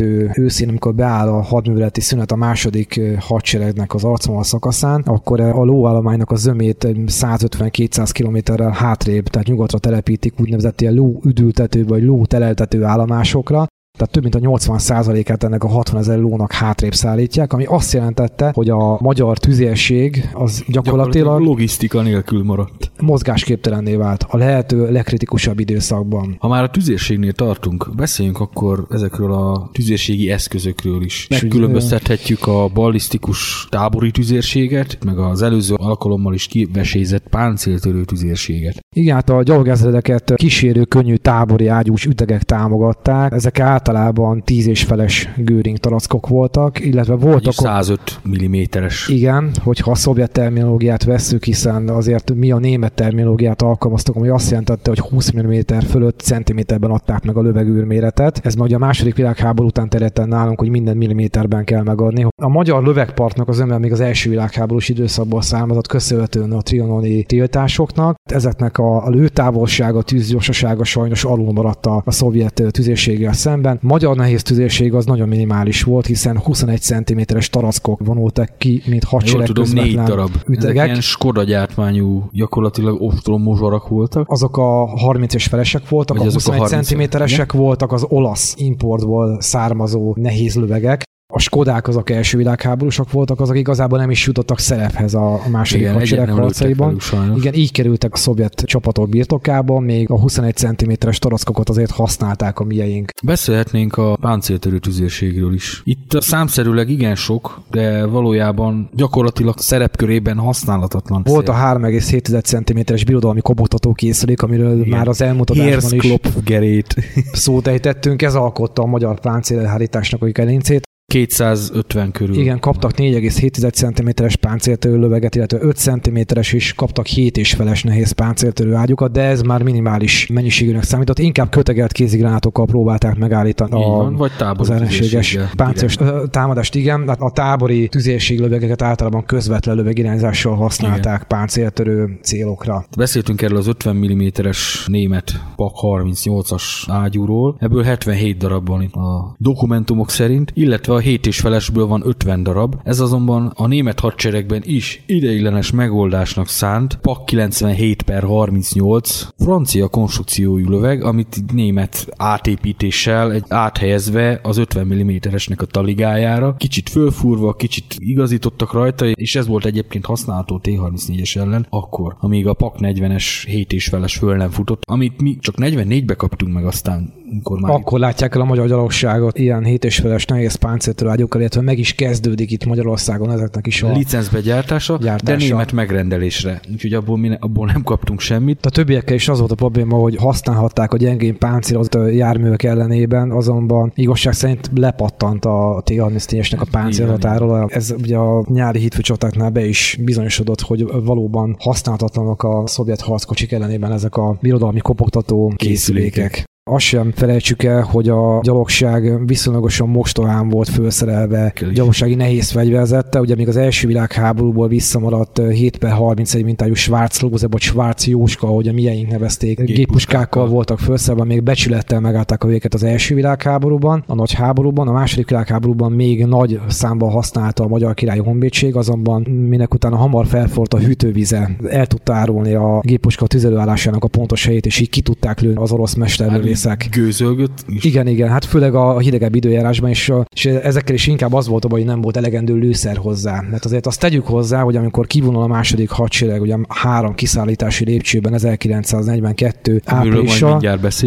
ugye 0.00 0.28
1942 0.28 0.30
őszén, 0.42 0.68
amikor 0.68 0.94
beáll 0.94 1.28
a 1.28 1.42
hadműveleti 1.42 2.00
szünet 2.00 2.32
a 2.32 2.36
második 2.36 3.00
hadseregnek 3.18 3.94
az 3.94 4.04
arcvonal 4.04 4.44
szakaszán, 4.44 5.02
akkor 5.06 5.40
a 5.40 5.64
lóállománynak 5.64 6.30
a 6.30 6.36
zömét 6.36 6.84
egy 6.84 6.96
150-200 7.06 8.10
kilométerrel 8.12 8.70
hátrébb, 8.70 9.28
tehát 9.28 9.46
nyugatra 9.46 9.78
telepítik 9.78 10.40
úgynevezett 10.40 10.80
ilyen 10.80 10.94
ló 10.94 11.20
üdültető 11.24 11.84
vagy 11.84 12.02
ló 12.02 12.26
teleltető 12.26 12.84
állomásokra, 12.84 13.66
tehát 13.98 14.12
több 14.12 14.22
mint 14.22 14.34
a 14.34 14.38
80%-át 14.38 15.44
ennek 15.44 15.64
a 15.64 15.68
60 15.68 16.00
ezer 16.00 16.18
lónak 16.18 16.52
hátrébb 16.52 16.94
szállítják, 16.94 17.52
ami 17.52 17.64
azt 17.64 17.92
jelentette, 17.92 18.50
hogy 18.54 18.68
a 18.68 18.98
magyar 19.00 19.38
tüzérség 19.38 20.28
az 20.32 20.64
gyakorlatilag 20.68 21.40
logisztika 21.40 22.02
nélkül 22.02 22.42
maradt. 22.42 22.90
mozgásképtelenné 23.00 23.94
vált 23.94 24.26
a 24.28 24.36
lehető 24.36 24.90
legkritikusabb 24.90 25.58
időszakban. 25.58 26.36
Ha 26.38 26.48
már 26.48 26.62
a 26.62 26.70
tüzérségnél 26.70 27.32
tartunk, 27.32 27.90
beszéljünk 27.96 28.40
akkor 28.40 28.86
ezekről 28.90 29.32
a 29.32 29.70
tüzérségi 29.72 30.30
eszközökről 30.30 31.02
is. 31.02 31.26
Megkülönböztethetjük 31.30 32.46
a 32.46 32.68
ballisztikus 32.74 33.66
tábori 33.70 34.10
tüzérséget, 34.10 34.98
meg 35.04 35.18
az 35.18 35.42
előző 35.42 35.74
alkalommal 35.74 36.34
is 36.34 36.46
kivesézett 36.46 37.28
páncéltörő 37.28 38.04
tüzérséget. 38.04 38.84
Igen, 38.96 39.14
hát 39.14 39.30
a 39.30 39.42
gyalogezredeket 39.42 40.32
kísérő 40.34 40.84
könnyű 40.84 41.14
tábori 41.14 41.66
ágyús 41.66 42.04
ütegek 42.04 42.42
támogatták. 42.42 43.32
Ezek 43.32 43.58
általában 43.88 44.42
10 44.44 44.66
és 44.66 44.84
feles 44.84 45.28
Göring 45.36 45.78
tarackok 45.78 46.26
voltak, 46.26 46.80
illetve 46.80 47.14
voltak... 47.14 47.32
Vagyis 47.32 47.54
105 47.54 48.20
mm-es. 48.28 49.08
Igen, 49.08 49.50
hogyha 49.62 49.90
a 49.90 49.94
szovjet 49.94 50.32
terminológiát 50.32 51.04
vesszük, 51.04 51.44
hiszen 51.44 51.88
azért 51.88 52.34
mi 52.34 52.50
a 52.50 52.58
német 52.58 52.92
terminológiát 52.92 53.62
alkalmaztuk, 53.62 54.16
ami 54.16 54.28
azt 54.28 54.50
jelentette, 54.50 54.90
hogy 54.90 54.98
20 54.98 55.32
mm 55.32 55.58
fölött 55.86 56.20
centiméterben 56.20 56.90
adták 56.90 57.24
meg 57.24 57.36
a 57.36 57.42
lövegűrméretet. 57.42 58.40
Ez 58.44 58.54
majd 58.54 58.72
a 58.72 58.78
második 58.78 59.14
világháború 59.14 59.68
után 59.68 59.88
terjedt 59.88 60.26
nálunk, 60.26 60.58
hogy 60.58 60.70
minden 60.70 60.96
milliméterben 60.96 61.64
kell 61.64 61.82
megadni. 61.82 62.26
A 62.42 62.48
magyar 62.48 62.82
lövegpartnak 62.82 63.48
az 63.48 63.58
ömmel 63.58 63.78
még 63.78 63.92
az 63.92 64.00
első 64.00 64.30
világháborús 64.30 64.88
időszakból 64.88 65.42
származott 65.42 65.86
köszönhetően 65.86 66.52
a 66.52 66.62
trianoni 66.62 67.22
tiltásoknak. 67.22 68.16
Ezeknek 68.30 68.78
a, 68.78 69.06
a 69.06 69.10
lőtávolsága, 69.10 70.02
tűzgyorsasága 70.02 70.84
sajnos 70.84 71.24
alul 71.24 71.52
maradt 71.52 71.86
a, 71.86 72.02
a 72.04 72.10
szovjet 72.10 72.62
tüzérséggel 72.70 73.32
szemben. 73.32 73.77
Magyar 73.80 74.16
nehéz 74.16 74.42
tüzérség 74.42 74.94
az 74.94 75.06
nagyon 75.06 75.28
minimális 75.28 75.82
volt, 75.82 76.06
hiszen 76.06 76.38
21 76.38 76.80
cm-es 76.80 77.48
tarackok 77.48 78.00
vonultak 78.04 78.48
ki, 78.58 78.82
mint 78.86 79.02
Jól 79.02 79.20
hadsereg 79.20 79.46
tudom, 79.46 79.70
négy 79.72 79.94
darab. 79.96 80.30
Ezek 80.34 80.48
ütegek. 80.48 80.86
ilyen 80.86 81.00
Skoda 81.00 81.42
gyártmányú, 81.42 82.28
gyakorlatilag 82.32 83.02
ostrom 83.02 83.42
mozsarak 83.42 83.88
voltak. 83.88 84.30
azok 84.30 84.56
a 84.56 84.86
30 84.86 85.34
és 85.34 85.44
felesek 85.44 85.88
voltak, 85.88 86.16
Vagy 86.16 86.26
a 86.26 86.28
azok 86.28 86.54
a 86.54 86.58
21 86.58 86.86
30 86.88 87.14
cm-esek 87.14 87.52
voltak 87.52 87.92
az 87.92 88.04
olasz 88.08 88.54
importból 88.58 89.40
származó 89.40 90.14
nehéz 90.16 90.56
lövegek. 90.56 91.02
A 91.32 91.38
Skodák 91.38 91.88
azok 91.88 92.10
első 92.10 92.36
világháborúsok 92.36 93.12
voltak, 93.12 93.40
azok 93.40 93.56
igazából 93.56 93.98
nem 93.98 94.10
is 94.10 94.26
jutottak 94.26 94.58
szerephez 94.58 95.14
a, 95.14 95.32
a 95.32 95.48
második 95.48 95.82
Igen, 95.82 95.94
hadsereg 95.94 96.30
harcaiban. 96.30 97.00
Igen, 97.36 97.54
így 97.54 97.72
kerültek 97.72 98.12
a 98.12 98.16
szovjet 98.16 98.62
csapatok 98.64 99.08
birtokába, 99.08 99.78
még 99.78 100.10
a 100.10 100.20
21 100.20 100.56
cm-es 100.56 101.18
tarackokat 101.18 101.68
azért 101.68 101.90
használták 101.90 102.58
a 102.58 102.64
mieink. 102.64 103.12
Beszélhetnénk 103.22 103.96
a 103.96 104.16
páncéltörő 104.20 104.78
tüzérségről 104.78 105.54
is. 105.54 105.82
Itt 105.84 106.12
a 106.14 106.20
számszerűleg 106.20 106.88
igen 106.88 107.14
sok, 107.14 107.60
de 107.70 108.06
valójában 108.06 108.88
gyakorlatilag 108.94 109.58
szerepkörében 109.58 110.36
használatatlan. 110.36 111.22
Volt 111.24 111.48
a 111.48 111.54
3,7 111.54 112.42
cm-es 112.42 113.04
birodalmi 113.04 113.40
kobogtató 113.40 113.92
készülék, 113.92 114.42
amiről 114.42 114.80
Igen. 114.80 114.98
már 114.98 115.08
az 115.08 115.22
elmúlt 115.22 115.50
adásban 115.50 116.00
is 116.00 116.18
gerét. 116.44 116.94
szót 117.32 117.66
ejtettünk, 117.66 118.22
ez 118.22 118.34
alkotta 118.34 118.82
a 118.82 118.86
magyar 118.86 119.20
páncélelhárításnak 119.20 120.22
a 120.22 120.26
gerincét. 120.26 120.86
250 121.12 122.10
körül. 122.10 122.36
Igen, 122.36 122.60
kaptak 122.60 122.92
4,7 122.96 123.72
cm-es 123.72 124.36
páncéltörő 124.36 124.98
löveget, 124.98 125.34
illetve 125.34 125.58
5 125.60 125.76
cm-es 125.76 126.52
is 126.52 126.72
kaptak 126.72 127.06
7 127.06 127.36
és 127.36 127.52
feles 127.52 127.82
nehéz 127.82 128.10
páncéltörő 128.10 128.74
ágyukat, 128.74 129.12
de 129.12 129.22
ez 129.22 129.42
már 129.42 129.62
minimális 129.62 130.26
mennyiségűnek 130.26 130.82
számított. 130.82 131.18
Inkább 131.18 131.50
kötegelt 131.50 131.92
kézigránátokkal 131.92 132.66
próbálták 132.66 133.16
megállítani 133.16 133.78
Így 133.78 133.84
a, 133.84 133.88
van, 133.88 134.16
vagy 134.16 134.30
tábori 134.36 134.60
az 134.60 134.70
ellenséges 134.70 135.38
páncélos 135.56 135.98
ö, 135.98 136.24
támadást. 136.30 136.74
Igen, 136.74 137.08
hát 137.08 137.20
a 137.20 137.30
tábori 137.30 137.88
tüzérség 137.88 138.40
lövegeket 138.40 138.82
általában 138.82 139.24
közvetlen 139.24 139.76
lövegirányzással 139.76 140.54
használták 140.54 141.22
páncéltörő 141.22 142.18
célokra. 142.22 142.84
Beszéltünk 142.96 143.42
erről 143.42 143.58
az 143.58 143.66
50 143.66 143.96
mm-es 143.96 144.84
német 144.86 145.32
PAK 145.56 145.74
38-as 145.82 146.62
ágyúról, 146.86 147.56
ebből 147.58 147.82
77 147.82 148.36
darab 148.36 148.68
van 148.68 148.82
itt 148.82 148.94
a 148.94 149.34
dokumentumok 149.38 150.10
szerint, 150.10 150.50
illetve 150.54 150.96
a 150.98 151.00
7 151.00 151.26
és 151.26 151.40
felesből 151.40 151.86
van 151.86 152.02
50 152.04 152.42
darab, 152.42 152.76
ez 152.84 153.00
azonban 153.00 153.52
a 153.56 153.66
német 153.66 154.00
hadseregben 154.00 154.62
is 154.64 155.02
ideiglenes 155.06 155.70
megoldásnak 155.70 156.48
szánt 156.48 156.98
PAK 157.00 157.26
97 157.26 158.02
per 158.02 158.22
38 158.22 159.28
francia 159.38 159.88
konstrukciójú 159.88 160.68
löveg, 160.68 161.04
amit 161.04 161.52
német 161.52 162.06
átépítéssel 162.16 163.32
egy 163.32 163.44
áthelyezve 163.48 164.40
az 164.42 164.56
50 164.56 164.86
mm-esnek 164.86 165.62
a 165.62 165.66
taligájára, 165.66 166.54
kicsit 166.58 166.88
fölfúrva, 166.88 167.52
kicsit 167.52 167.96
igazítottak 167.98 168.72
rajta, 168.72 169.06
és 169.06 169.36
ez 169.36 169.46
volt 169.46 169.64
egyébként 169.64 170.06
használható 170.06 170.58
T-34-es 170.58 171.36
ellen 171.36 171.66
akkor, 171.70 172.16
amíg 172.20 172.46
a 172.46 172.52
PAK 172.52 172.76
40-es 172.78 173.24
7 173.46 173.72
és 173.72 173.88
feles 173.88 174.16
föl 174.16 174.36
nem 174.36 174.50
futott, 174.50 174.82
amit 174.86 175.20
mi 175.20 175.36
csak 175.40 175.54
44-be 175.58 176.14
kaptunk 176.14 176.52
meg 176.52 176.66
aztán 176.66 177.17
már... 177.60 177.72
Akkor 177.72 177.98
látják 177.98 178.34
el 178.34 178.40
a 178.40 178.44
magyar 178.44 178.66
gyalogságot 178.66 179.38
ilyen 179.38 179.64
7 179.64 179.84
és 179.84 179.96
feles 179.96 180.24
nehéz 180.24 180.54
páncéltőrágyokkal, 180.54 181.40
illetve 181.40 181.60
meg 181.60 181.78
is 181.78 181.92
kezdődik 181.92 182.50
itt 182.50 182.64
Magyarországon 182.64 183.30
ezeknek 183.30 183.66
is 183.66 183.82
a 183.82 183.92
licencbe 183.92 184.40
gyártása, 184.40 184.98
gyártása, 185.00 185.38
de 185.38 185.44
német 185.44 185.72
megrendelésre. 185.72 186.60
Úgyhogy 186.72 186.94
abból, 186.94 187.18
mi 187.18 187.28
ne, 187.28 187.36
abból 187.40 187.66
nem 187.66 187.82
kaptunk 187.82 188.20
semmit. 188.20 188.66
A 188.66 188.70
többiekkel 188.70 189.14
is 189.14 189.28
az 189.28 189.38
volt 189.38 189.50
a 189.50 189.54
probléma, 189.54 189.96
hogy 189.96 190.16
használhatták 190.16 190.92
a 190.92 190.96
gyengén 190.96 191.38
páncélozott 191.38 192.14
járművek 192.14 192.62
ellenében, 192.62 193.30
azonban 193.30 193.92
igazság 193.94 194.32
szerint 194.32 194.70
lepattant 194.74 195.44
a 195.44 195.82
T-34-esnek 195.84 196.58
a 196.58 196.66
páncélhatáról. 196.70 197.68
Ez 197.68 197.94
ugye 198.02 198.16
a 198.16 198.44
nyári 198.48 198.78
hitfőcsatáknál 198.78 199.50
be 199.50 199.66
is 199.66 199.98
bizonyosodott, 200.04 200.60
hogy 200.60 200.86
valóban 201.04 201.56
használhatatlanok 201.58 202.42
a 202.42 202.62
szovjet 202.66 203.00
harckocsik 203.00 203.52
ellenében 203.52 203.92
ezek 203.92 204.16
a 204.16 204.38
birodalmi 204.40 204.80
kopogtató 204.80 205.52
készülékek. 205.56 206.46
Azt 206.70 206.84
sem 206.84 207.12
felejtsük 207.14 207.62
el, 207.62 207.82
hogy 207.82 208.08
a 208.08 208.40
gyalogság 208.42 209.26
viszonylagosan 209.26 209.88
mostohán 209.88 210.48
volt 210.48 210.68
felszerelve. 210.68 211.52
Gyalogsági 211.74 212.14
nehéz 212.14 212.50
fegyverzette, 212.50 213.20
ugye 213.20 213.34
még 213.34 213.48
az 213.48 213.56
első 213.56 213.86
világháborúból 213.86 214.68
visszamaradt 214.68 215.40
7 215.52 215.76
per 215.76 215.90
31 215.90 216.44
mintájú 216.44 216.74
Schwarz 216.74 217.20
Lóze, 217.20 217.46
vagy 217.48 217.60
Schwarz 217.60 218.06
Jóska, 218.06 218.46
ahogy 218.46 218.68
a 218.68 218.72
mieink 218.72 219.10
nevezték, 219.10 219.60
géppuskákkal 219.60 220.48
voltak 220.48 220.78
felszerelve, 220.78 221.24
még 221.24 221.42
becsülettel 221.42 222.00
megállták 222.00 222.44
a 222.44 222.46
véget 222.46 222.74
az 222.74 222.82
első 222.82 223.14
világháborúban, 223.14 224.04
a 224.06 224.14
nagy 224.14 224.32
háborúban, 224.32 224.88
a 224.88 224.92
második 224.92 225.28
világháborúban 225.28 225.92
még 225.92 226.24
nagy 226.24 226.60
számban 226.68 227.10
használta 227.10 227.64
a 227.64 227.68
magyar 227.68 227.94
királyi 227.94 228.20
honvédség, 228.20 228.76
azonban 228.76 229.22
minek 229.22 229.74
utána 229.74 229.96
hamar 229.96 230.26
felfort 230.26 230.74
a 230.74 230.78
hűtővize, 230.78 231.56
el 231.68 231.86
tudta 231.86 232.14
árulni 232.14 232.54
a 232.54 232.80
géppuska 232.82 233.26
tüzelőállásának 233.26 234.04
a 234.04 234.08
pontos 234.08 234.44
helyét, 234.44 234.66
és 234.66 234.80
így 234.80 234.90
ki 234.90 235.00
tudták 235.00 235.40
lőni 235.40 235.56
az 235.56 235.72
orosz 235.72 235.94
mesterlövész 235.94 236.57
egészek. 236.66 236.88
Gőzölgött 236.90 237.64
is. 237.66 237.84
Igen, 237.84 238.06
igen, 238.06 238.28
hát 238.28 238.44
főleg 238.44 238.74
a 238.74 238.98
hidegebb 238.98 239.34
időjárásban, 239.34 239.90
és, 239.90 240.12
és 240.34 240.46
ezekkel 240.46 240.94
is 240.94 241.06
inkább 241.06 241.32
az 241.32 241.48
volt 241.48 241.64
a 241.64 241.68
baj, 241.68 241.78
hogy 241.78 241.88
nem 241.88 242.00
volt 242.00 242.16
elegendő 242.16 242.54
lőszer 242.54 242.96
hozzá. 242.96 243.44
Mert 243.50 243.64
azért 243.64 243.86
azt 243.86 244.00
tegyük 244.00 244.26
hozzá, 244.26 244.62
hogy 244.62 244.76
amikor 244.76 245.06
kivonul 245.06 245.42
a 245.42 245.46
második 245.46 245.90
hadsereg, 245.90 246.40
ugye 246.40 246.56
három 246.68 247.14
kiszállítási 247.14 247.84
lépcsőben 247.84 248.34
1942 248.34 249.82
áprilisa, 249.84 250.60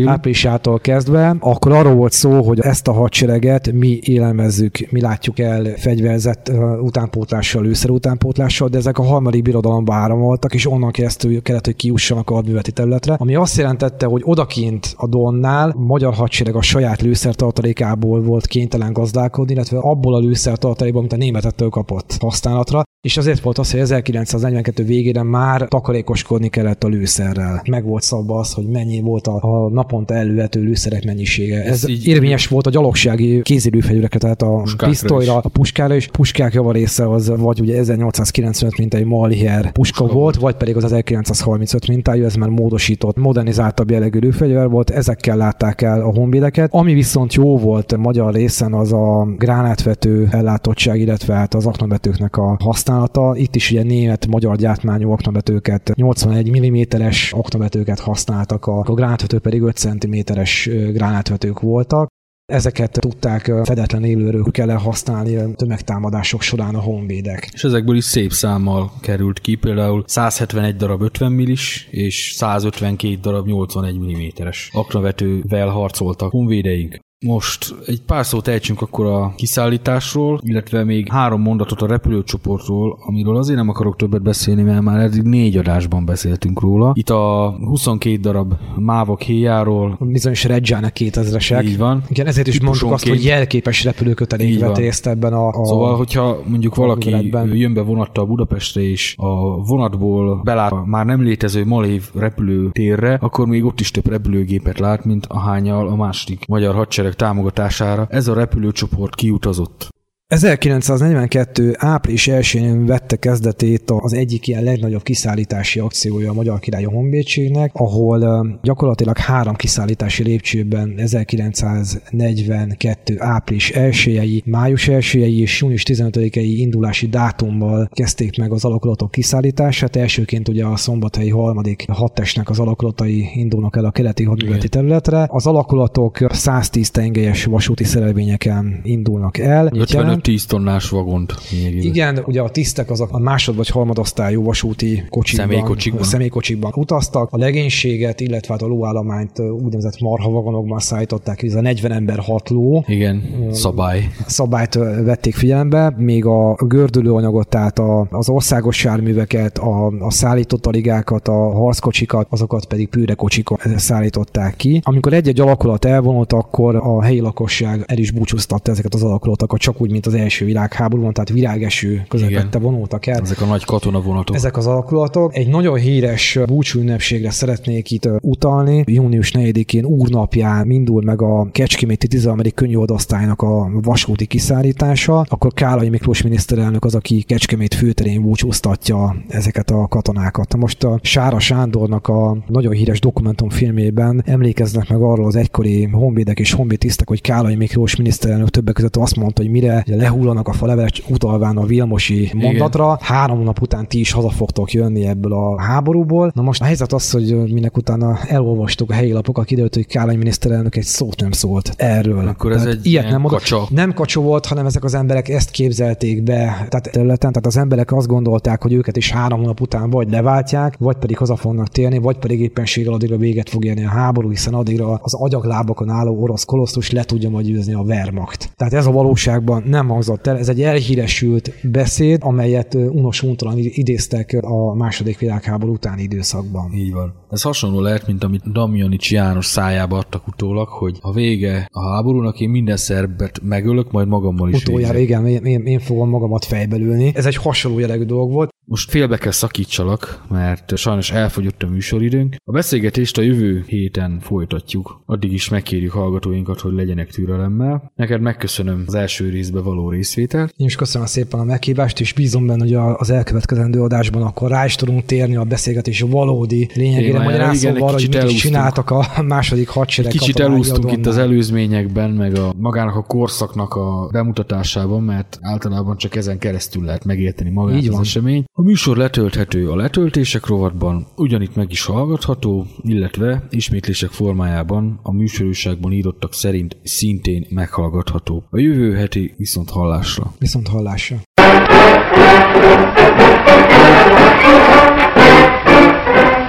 áprilisától 0.06 0.80
kezdve, 0.80 1.36
akkor 1.40 1.72
arról 1.72 1.94
volt 1.94 2.12
szó, 2.12 2.42
hogy 2.42 2.60
ezt 2.60 2.88
a 2.88 2.92
hadsereget 2.92 3.72
mi 3.72 4.00
élelmezzük, 4.04 4.78
mi 4.90 5.02
látjuk 5.02 5.40
el 5.40 5.64
fegyverzett 5.78 6.52
utánpótlással, 6.82 7.64
lőszer 7.64 7.90
utánpótlással, 7.90 8.68
de 8.68 8.78
ezek 8.78 8.98
a 8.98 9.04
harmadik 9.04 9.42
birodalomba 9.42 9.94
áramoltak, 9.94 10.54
és 10.54 10.68
onnan 10.72 10.92
keresztül 10.92 11.42
kellett, 11.42 11.66
hogy 11.66 11.76
kiussanak 11.76 12.30
a 12.30 12.34
hadműveti 12.34 12.72
területre, 12.72 13.14
ami 13.14 13.36
azt 13.36 13.58
jelentette, 13.58 14.06
hogy 14.06 14.22
odakint 14.26 14.94
a 14.98 15.08
Don 15.08 15.41
Trianonnál 15.42 15.70
a 15.70 15.80
magyar 15.80 16.14
hadsereg 16.14 16.56
a 16.56 16.62
saját 16.62 17.02
lőszertartalékából 17.02 18.22
volt 18.22 18.48
kénytelen 18.48 18.94
gazdálkodni, 18.94 19.54
illetve 19.54 19.78
abból 19.78 20.16
a 20.16 20.20
lőszertartalékból, 20.20 21.00
amit 21.00 21.14
a 21.14 21.18
németettől 21.18 21.70
kapott 21.70 22.18
használatra, 22.20 22.84
és 23.08 23.18
azért 23.18 23.42
volt 23.42 23.58
az, 23.58 23.72
hogy 23.72 23.80
1942 23.80 24.84
végére 24.84 25.24
már 25.24 25.68
takarékoskodni 25.68 26.50
kellett 26.50 26.84
a 26.84 26.88
lőszerrel. 26.88 27.62
Meg 27.70 27.86
volt 27.86 28.04
szabva 28.04 28.40
az, 28.40 28.54
hogy 28.54 28.68
mennyi 28.68 29.00
volt 29.00 29.28
a, 29.28 29.40
a 29.42 29.70
naponta 29.70 30.14
elővető 30.14 30.62
lőszerek 30.62 31.06
mennyisége. 31.06 31.64
Ez, 31.64 31.84
Ez 31.84 31.90
így 31.90 32.08
érvényes 32.08 32.48
volt 32.48 32.68
a 32.68 32.70
gyalogsági 32.70 33.42
kézilőfegyverekre, 33.42 34.20
tehát 34.20 34.42
a 34.42 34.64
pisztolyra, 34.78 35.38
a 35.38 35.50
puskára, 35.50 35.96
és 35.96 36.08
puskák 36.08 36.54
javarésze 36.54 37.10
az 37.10 37.34
vagy 37.38 37.60
ugye 37.60 37.78
1895 37.78 38.78
mintai 38.78 39.04
Maliher 39.04 39.72
puska 39.72 40.06
volt, 40.06 40.16
volt, 40.16 40.36
vagy 40.36 40.56
pedig 40.56 40.76
az 40.76 40.84
1935 40.84 41.88
mintájú, 41.88 42.24
ez 42.24 42.36
már 42.36 42.50
módosított, 42.50 43.18
modernizáltabb 43.18 43.92
jellegű 43.92 44.20
lőfegyver 44.20 44.70
volt, 44.70 44.90
ezekkel 44.90 45.31
látták 45.36 45.82
el 45.82 46.02
a 46.02 46.12
honvédeket. 46.16 46.74
Ami 46.74 46.94
viszont 46.94 47.34
jó 47.34 47.58
volt 47.58 47.98
magyar 47.98 48.34
részen, 48.34 48.74
az 48.74 48.94
a 48.94 49.28
gránátvető 49.38 50.28
ellátottság, 50.32 51.00
illetve 51.00 51.34
hát 51.34 51.54
az 51.54 51.66
aknavetőknek 51.66 52.38
a 52.38 52.58
használata. 52.60 53.36
Itt 53.36 53.56
is 53.56 53.72
ugye 53.72 53.84
német-magyar 53.84 54.56
gyártmányú 54.56 55.12
oknabetőket, 55.12 55.92
81 55.96 56.60
mm-es 56.60 57.34
oknabetőket 57.36 58.00
használtak, 58.00 58.66
a, 58.66 58.80
a 58.80 58.94
gránátvető 58.94 59.40
pedig 59.40 59.62
5 59.62 59.78
cm-es 59.78 60.70
gránátvetők 60.94 61.60
voltak. 61.60 62.10
Ezeket 62.52 62.92
tudták 62.92 63.52
fedetlen 63.64 64.04
élőrőkkel 64.04 64.78
használni 64.78 65.56
tömegtámadások 65.56 66.42
során 66.42 66.76
a 66.76 66.80
honvédek. 66.80 67.50
És 67.54 67.64
ezekből 67.64 67.96
is 67.96 68.04
szép 68.04 68.32
számmal 68.32 68.92
került 69.02 69.40
ki, 69.40 69.56
például 69.56 70.04
171 70.08 70.76
darab 70.76 71.02
50 71.02 71.32
millis 71.32 71.88
és 71.92 72.34
152 72.36 73.16
darab 73.22 73.46
81 73.48 74.00
mm-es 74.00 74.70
aknavetővel 74.74 75.68
harcoltak 75.68 76.32
honvédeink. 76.32 77.00
Most 77.26 77.76
egy 77.86 78.02
pár 78.02 78.26
szót 78.26 78.48
ejtsünk 78.48 78.82
akkor 78.82 79.06
a 79.06 79.34
kiszállításról, 79.36 80.42
illetve 80.44 80.84
még 80.84 81.08
három 81.10 81.42
mondatot 81.42 81.82
a 81.82 81.88
repülőcsoportról, 81.88 82.98
amiről 83.06 83.38
azért 83.38 83.58
nem 83.58 83.70
akarok 83.70 83.96
többet 83.96 84.22
beszélni, 84.22 84.62
mert 84.62 84.82
már 84.82 85.00
eddig 85.00 85.22
négy 85.22 85.58
adásban 85.58 86.06
beszéltünk 86.06 86.60
róla. 86.60 86.92
Itt 86.94 87.10
a 87.10 87.56
22 87.60 88.18
darab 88.18 88.54
mávok 88.76 89.22
héjáról. 89.22 89.98
Bizonyos 90.00 90.44
Reggiana 90.44 90.88
2000-esek. 90.96 91.64
Így 91.64 91.78
van. 91.78 92.04
Igen, 92.10 92.28
ezért 92.28 92.48
is 92.48 92.62
mondtuk 92.62 92.92
azt, 92.92 93.08
hogy 93.08 93.24
jelképes 93.24 93.84
repülőkötelék 93.84 94.60
vett 94.60 94.78
részt 94.78 95.08
ebben 95.08 95.34
a, 95.34 95.48
a 95.48 95.66
Szóval, 95.66 95.98
hogyha 95.98 96.42
mondjuk 96.48 96.76
valaki 96.76 97.32
jön 97.54 97.74
be 97.74 97.82
vonattal 97.82 98.26
Budapestre, 98.26 98.82
és 98.82 99.16
a 99.18 99.64
vonatból 99.64 100.42
belát 100.44 100.72
a 100.72 100.84
már 100.86 101.06
nem 101.06 101.22
létező 101.22 101.66
Malév 101.66 102.10
repülőtérre, 102.16 103.18
akkor 103.22 103.48
még 103.48 103.66
ott 103.66 103.80
is 103.80 103.92
több 103.92 104.10
repülőgépet 104.10 104.80
lát, 104.80 105.06
mint 105.06 105.26
ahányal 105.26 105.88
a 105.88 105.96
második 105.96 106.46
magyar 106.48 106.76
hadsereg 106.76 107.10
támogatására 107.16 108.08
ez 108.10 108.28
a 108.28 108.34
repülőcsoport 108.34 109.16
kiutazott. 109.16 109.90
1942. 110.32 111.76
április 111.78 112.28
1-én 112.32 112.86
vette 112.86 113.16
kezdetét 113.16 113.84
az 113.86 114.14
egyik 114.14 114.48
ilyen 114.48 114.64
legnagyobb 114.64 115.04
kiszállítási 115.04 115.80
akciója 115.80 116.30
a 116.30 116.34
Magyar 116.34 116.60
Királyi 116.60 116.84
Honvédségnek, 116.84 117.72
ahol 117.74 118.60
gyakorlatilag 118.64 119.18
három 119.18 119.56
kiszállítási 119.56 120.24
lépcsőben 120.24 120.94
1942. 120.98 123.16
április 123.18 123.70
1 123.70 124.44
május 124.46 124.88
1 124.88 125.16
és 125.16 125.62
június 125.62 125.84
15-i 125.88 126.54
indulási 126.58 127.08
dátummal 127.08 127.90
kezdték 127.94 128.38
meg 128.38 128.52
az 128.52 128.66
alakulatok 128.66 129.12
kiszállítását. 129.12 129.96
Elsőként 129.96 130.48
ugye 130.48 130.66
a 130.66 130.76
szombathelyi 130.76 131.30
harmadik 131.30 131.86
hadtestnek 131.88 132.50
az 132.50 132.60
alakulatai 132.60 133.30
indulnak 133.34 133.76
el 133.76 133.86
a 133.86 133.92
keleti 133.92 134.24
hadműveleti 134.24 134.70
területre. 134.70 135.28
Az 135.30 135.48
alakulatok 135.48 136.18
110 136.30 136.92
tengelyes 136.92 137.46
vasúti 137.46 137.84
szerelvényeken 137.84 138.80
indulnak 138.84 139.38
el. 139.38 139.70
55 139.74 140.20
10 140.22 140.46
tonnás 140.46 140.90
vagont. 140.90 141.36
Igen, 141.82 142.24
ugye 142.26 142.42
a 142.42 142.50
tisztek 142.50 142.90
azok 142.90 143.10
a 143.12 143.20
másod 143.20 143.56
vagy 143.56 143.68
harmadosztályú 143.68 144.44
vasúti 144.44 145.04
kocsikban, 145.10 145.48
személykocsikban. 145.48 146.04
személykocsikban 146.04 146.72
utaztak. 146.76 147.28
A 147.32 147.38
legénységet, 147.38 148.20
illetve 148.20 148.54
hát 148.54 148.62
a 148.62 148.68
lóállományt 148.68 149.40
úgynevezett 149.40 150.00
marha 150.00 150.30
vagonokban 150.30 150.80
szállították, 150.80 151.44
ez 151.44 151.56
a 151.56 151.62
40 151.62 151.92
ember 151.92 152.20
6 152.20 152.50
ló. 152.50 152.84
Igen, 152.88 153.24
szabály. 153.52 154.10
Szabályt 154.26 154.74
vették 155.04 155.36
figyelembe, 155.36 155.94
még 155.98 156.26
a 156.26 156.56
gördülőanyagot, 156.56 157.48
tehát 157.48 157.80
a, 157.80 158.08
az 158.10 158.30
országos 158.30 158.84
járműveket, 158.84 159.58
a, 159.58 159.88
a 159.88 160.12
szállított 160.12 160.66
aligákat, 160.66 161.28
a 161.28 161.52
harckocsikat, 161.52 162.28
azokat 162.30 162.66
pedig 162.66 162.88
pűrekocsikon 162.88 163.58
szállították 163.76 164.56
ki. 164.56 164.82
Amikor 164.84 165.14
egy-egy 165.14 165.40
alakulat 165.40 165.86
elvonult, 165.86 166.34
akkor 166.34 166.76
a 166.76 167.04
helyi 167.04 167.20
lakosság 167.20 167.84
el 167.88 167.98
is 167.98 168.12
búcsúztatta 168.12 168.72
ezeket 168.72 168.94
az 168.94 169.04
alakulatokat, 169.04 169.60
csak 169.60 169.82
úgy, 169.82 169.92
mint 169.92 170.06
az 170.06 170.11
az 170.14 170.20
első 170.20 170.46
világháborúban, 170.46 171.14
tehát 171.14 171.30
virágeső 171.30 172.06
közepette 172.08 172.60
vonultak 172.60 173.06
el. 173.06 173.22
Ezek 173.22 173.42
a 173.42 173.46
nagy 173.46 173.66
katonavonatok. 173.66 174.36
Ezek 174.36 174.58
az 174.58 174.68
alakulatok. 174.68 175.36
Egy 175.36 175.48
nagyon 175.48 175.78
híres 175.78 176.40
búcsúünnepségre 176.46 177.30
szeretnék 177.32 177.92
itt 177.92 178.10
utalni. 178.22 178.84
Június 178.88 179.32
4-én 179.36 179.86
úrnapján 179.86 180.72
indul 180.72 181.02
meg 181.04 181.22
a 181.22 181.50
Kecskeméti 181.52 182.08
13. 182.08 182.40
könyvoldasztálynak 182.56 183.42
a 183.42 183.70
vasúti 183.82 184.26
kiszállítása, 184.26 185.26
akkor 185.30 185.54
Kálai 185.54 185.90
Miklós 185.90 186.22
miniszterelnök 186.22 186.86
az, 186.86 186.96
aki 186.96 187.22
Kecskemét 187.22 187.74
főterén 187.74 188.22
búcsúztatja 188.22 189.16
ezeket 189.28 189.70
a 189.70 189.88
katonákat. 189.88 190.56
Most 190.56 190.84
a 190.84 191.00
Sára 191.02 191.40
Sándornak 191.40 192.08
a 192.08 192.38
nagyon 192.48 192.74
híres 192.74 193.00
dokumentumfilmében 193.00 194.24
emlékeznek 194.26 194.90
meg 194.90 195.02
arról 195.02 195.26
az 195.26 195.36
egykori 195.36 195.84
honvédek 195.84 196.40
és 196.40 196.52
honvédtisztek, 196.52 197.08
hogy 197.08 197.22
Kálai 197.22 197.56
Miklós 197.56 197.96
miniszterelnök 197.96 198.50
többek 198.50 198.74
között 198.74 198.96
azt 198.96 199.16
mondta, 199.16 199.42
hogy 199.42 199.52
mire 199.52 199.84
lehullanak 200.02 200.48
a 200.48 200.54
falevelek 200.54 200.92
utalván 201.10 201.58
a 201.58 201.66
Vilmosi 201.66 202.32
mondatra, 202.34 202.98
három 203.02 203.44
nap 203.44 203.62
után 203.62 203.88
ti 203.88 204.00
is 204.00 204.12
haza 204.12 204.30
fogtok 204.30 204.72
jönni 204.72 205.06
ebből 205.06 205.34
a 205.34 205.62
háborúból. 205.62 206.32
Na 206.36 206.42
most 206.42 206.62
a 206.62 206.66
helyzet 206.66 206.94
az, 206.94 207.12
hogy 207.12 207.52
minek 207.54 207.78
utána 207.78 208.18
elolvastuk 208.28 208.90
a 208.90 208.94
helyi 208.94 209.12
lapokat, 209.12 209.46
kiderült, 209.46 209.76
hogy 209.76 209.88
Kálai 209.88 210.16
miniszterelnök 210.16 210.76
egy 210.76 210.84
szót 210.84 211.20
nem 211.22 211.32
szólt 211.32 211.74
erről. 211.78 212.28
Akkor 212.28 212.52
ez 212.52 212.62
Tehát 212.62 212.78
egy 212.78 212.86
ilyet 212.86 213.10
nem 213.10 213.22
mondott. 213.22 213.40
kacsa. 213.40 213.68
Nem 213.70 213.94
kacsó 213.94 214.22
volt, 214.22 214.46
hanem 214.46 214.66
ezek 214.66 214.84
az 214.84 214.94
emberek 214.94 215.30
ezt 215.30 215.52
képzelték 215.52 216.24
be 216.24 216.36
tehát 216.70 216.92
területen, 216.92 217.32
tehát 217.32 217.46
az 217.46 217.58
emberek 217.58 217.92
azt 217.92 218.08
gondolták, 218.08 218.62
hogy 218.62 218.74
őket 218.74 218.98
is 218.98 219.12
három 219.12 219.40
hónap 219.40 219.62
után 219.62 219.90
vagy 219.90 220.10
leváltják, 220.10 220.76
vagy 220.80 220.96
pedig 220.96 221.18
haza 221.18 221.36
fognak 221.36 221.68
térni, 221.68 221.98
vagy 221.98 222.18
pedig 222.18 222.42
éppenséggel 222.42 222.94
addigra 222.94 223.18
véget 223.18 223.50
fog 223.50 223.66
érni 223.66 223.86
a 223.86 223.90
háború, 223.90 224.30
hiszen 224.30 224.54
addigra 224.54 225.00
az 225.02 225.14
agyaglábakon 225.14 225.90
álló 225.90 226.22
orosz 226.22 226.44
kolosztus 226.44 226.92
le 226.92 227.04
tudja 227.04 227.30
majd 227.30 227.46
győzni 227.46 227.74
a 227.74 227.80
Wehrmacht. 227.80 228.52
Tehát 228.58 228.74
ez 228.74 228.86
a 228.86 228.92
valóságban 228.92 229.64
nem 229.66 229.81
hangzott 229.88 230.28
el, 230.28 230.38
ez 230.38 230.50
egy 230.50 230.62
elhíresült 230.62 231.54
beszéd, 231.64 232.20
amelyet 232.24 232.74
unos 232.74 233.24
untalan 233.24 233.56
idéztek 233.58 234.38
a 234.42 234.76
második 234.76 235.20
világháború 235.20 235.74
utáni 235.74 236.02
időszakban. 236.02 236.74
Így 236.74 236.92
van. 236.92 237.14
Ez 237.30 237.42
hasonló 237.42 237.80
lehet, 237.80 238.08
mint 238.08 238.24
amit 238.24 238.52
Damjanics 238.52 239.12
János 239.12 239.46
szájába 239.46 239.98
adtak 239.98 240.28
utólag, 240.28 240.68
hogy 240.68 240.98
a 241.02 241.14
vége 241.14 241.68
a 241.72 241.92
háborúnak 241.94 242.40
én 242.40 242.50
minden 242.50 242.78
szerbet 242.78 243.40
megölök, 243.44 243.92
majd 243.92 244.08
magammal 244.08 244.50
is 244.50 244.62
Utoljára 244.62 244.94
végzek. 244.94 245.20
igen, 245.20 245.28
én, 245.28 245.44
én, 245.44 245.66
én 245.66 245.80
fogom 245.80 246.10
magamat 246.10 246.46
fejbelülni. 246.46 247.12
Ez 247.16 247.26
egy 247.26 247.36
hasonló 247.36 247.80
jellegű 247.80 248.04
dolog 248.04 248.32
volt. 248.32 248.50
Most 248.66 248.90
félbe 248.90 249.18
kell 249.18 249.32
szakítsalak, 249.32 250.24
mert 250.30 250.78
sajnos 250.78 251.12
elfogyott 251.12 251.64
a 251.64 251.68
műsoridőnk. 251.68 252.36
A 252.44 252.52
beszélgetést 252.52 253.18
a 253.18 253.22
jövő 253.22 253.64
héten 253.68 254.20
folytatjuk. 254.20 255.02
Addig 255.06 255.32
is 255.34 255.50
megkérjük 255.50 255.92
hallgatóinkat, 255.92 256.60
hogy 256.60 256.74
legyenek 256.74 257.10
türelemmel. 257.12 257.92
Neked 257.96 258.22
megköszönöm 258.22 258.84
az 258.88 258.94
első 258.94 259.30
részbe 259.30 259.62
való 259.62 259.71
részvételt. 259.90 260.54
Én 260.58 260.68
is 260.68 260.76
köszönöm 260.76 261.08
szépen 261.08 261.40
a 261.40 261.44
meghívást, 261.44 262.00
és 262.00 262.14
bízom 262.14 262.46
benne, 262.46 262.64
hogy 262.64 262.74
az 262.98 263.10
elkövetkezendő 263.10 263.82
adásban 263.82 264.22
akkor 264.22 264.50
rá 264.50 264.66
is 264.66 264.76
tudunk 264.76 265.06
térni 265.06 265.36
a 265.36 265.44
beszélgetés 265.44 266.02
valódi 266.02 266.70
lényegére, 266.74 267.20
arra, 267.20 267.92
hogy 267.92 268.02
mit 268.02 268.14
is 268.14 268.16
elúsztunk. 268.16 268.40
csináltak 268.40 268.90
a 268.90 269.08
második 269.28 269.70
hadsereg 269.70 270.12
Kicsit 270.12 270.40
elúsztunk 270.40 270.92
itt 270.92 271.06
az 271.06 271.18
előzményekben, 271.18 272.10
meg 272.10 272.36
a 272.36 272.54
magának 272.58 272.96
a 272.96 273.02
korszaknak 273.02 273.74
a 273.74 274.10
bemutatásában, 274.12 275.04
mert 275.04 275.38
általában 275.42 275.98
csak 275.98 276.16
ezen 276.16 276.38
keresztül 276.38 276.84
lehet 276.84 277.06
megérteni 277.06 277.50
magát 277.50 277.78
Így 277.78 277.88
az 277.88 277.94
van. 277.94 278.02
esemény. 278.02 278.44
A 278.54 278.62
műsor 278.62 278.98
letölthető 278.98 279.70
a 279.70 279.76
letöltések 279.76 280.46
rovatban, 280.46 281.08
ugyanitt 281.16 281.56
meg 281.56 281.72
is 281.72 281.86
hallgatható, 281.86 282.66
illetve 282.82 283.48
ismétlések 283.50 284.10
formájában 284.10 285.00
a 285.04 285.14
műsorúságban 285.14 285.92
írottak 285.92 286.34
szerint 286.34 286.78
szintén 286.84 287.46
meghallgatható. 287.50 288.44
A 288.50 288.60
jövő 288.60 288.94
heti 288.96 289.34
viszont 289.38 289.61
hallásra. 289.70 290.24
Viszont 290.40 290.68
hallásra. 290.68 291.16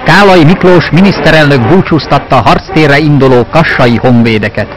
Kálai 0.03 0.43
Miklós 0.43 0.89
miniszterelnök 0.89 1.67
búcsúztatta 1.67 2.35
harctérre 2.35 2.97
induló 2.97 3.45
kassai 3.51 3.95
honvédeket. 3.95 4.67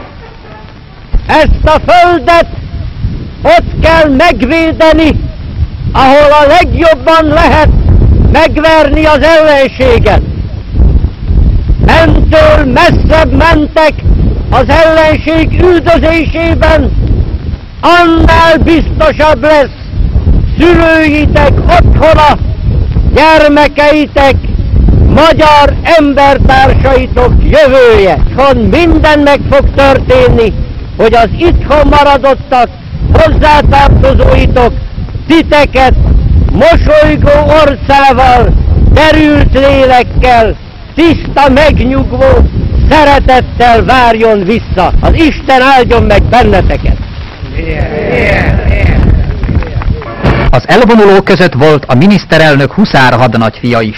Ezt 1.27 1.63
a 1.63 1.79
földet 1.87 2.47
ott 3.43 3.79
kell 3.81 4.09
megvédeni, 4.09 5.11
ahol 5.91 6.31
a 6.31 6.47
legjobban 6.47 7.25
lehet 7.25 7.69
megverni 8.31 9.05
az 9.05 9.19
ellenséget. 9.21 10.21
Mentől 11.85 12.73
messzebb 12.73 13.31
mentek 13.31 13.93
az 14.49 14.65
ellenség 14.67 15.61
üldözésében, 15.61 16.91
annál 17.81 18.57
biztosabb 18.57 19.41
lesz 19.41 19.77
szülőitek 20.59 21.51
otthona, 21.67 22.37
gyermekeitek, 23.13 24.35
magyar 25.07 25.73
embertársaitok 25.83 27.33
jövője. 27.43 28.17
Von 28.35 28.57
minden 28.57 29.19
meg 29.19 29.39
fog 29.49 29.69
történni, 29.75 30.53
hogy 30.97 31.13
az 31.13 31.29
itthon 31.37 31.87
maradottak, 31.87 32.69
hozzátartozóitok, 33.13 34.73
titeket 35.27 35.93
mosolygó 36.51 37.51
orcával, 37.61 38.53
derült 38.93 39.53
lélekkel, 39.53 40.55
tiszta 40.95 41.49
megnyugvó 41.49 42.49
szeretettel 42.89 43.85
várjon 43.85 44.43
vissza. 44.43 44.91
Az 45.01 45.13
Isten 45.13 45.61
áldjon 45.61 46.03
meg 46.03 46.23
benneteket! 46.23 47.06
Az 50.49 50.63
elvonulók 50.67 51.23
között 51.23 51.53
volt 51.53 51.85
a 51.85 51.95
miniszterelnök 51.95 52.73
huszár 52.73 53.13
hadnagyfia 53.13 53.81
is. 53.81 53.97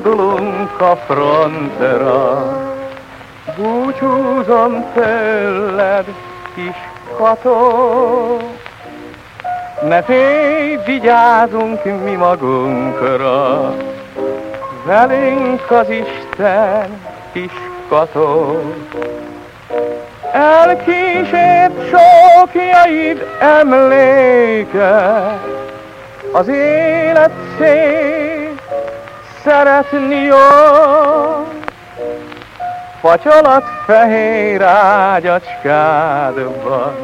Indulunk 0.00 0.80
a 0.80 0.96
frontra, 1.06 2.42
búcsúzom 3.56 4.84
tőled, 4.94 6.04
kis 6.54 6.76
kató. 7.16 8.36
Ne 9.88 10.02
félj, 10.02 10.78
vigyázunk 10.86 11.84
mi 12.04 12.14
magunkra, 12.14 13.74
velünk 14.84 15.70
az 15.70 15.86
Isten, 15.88 17.00
kis 17.32 17.52
kató. 17.88 18.60
Elkísért 20.32 21.72
sokjaid 21.90 23.26
emléke, 23.40 25.38
az 26.32 26.48
élet 26.48 27.32
szép, 27.58 28.39
szeretni 29.44 30.16
jó. 30.16 30.36
Facsolat 33.00 33.64
fehér 33.86 34.62
ágyacskádban, 35.12 36.94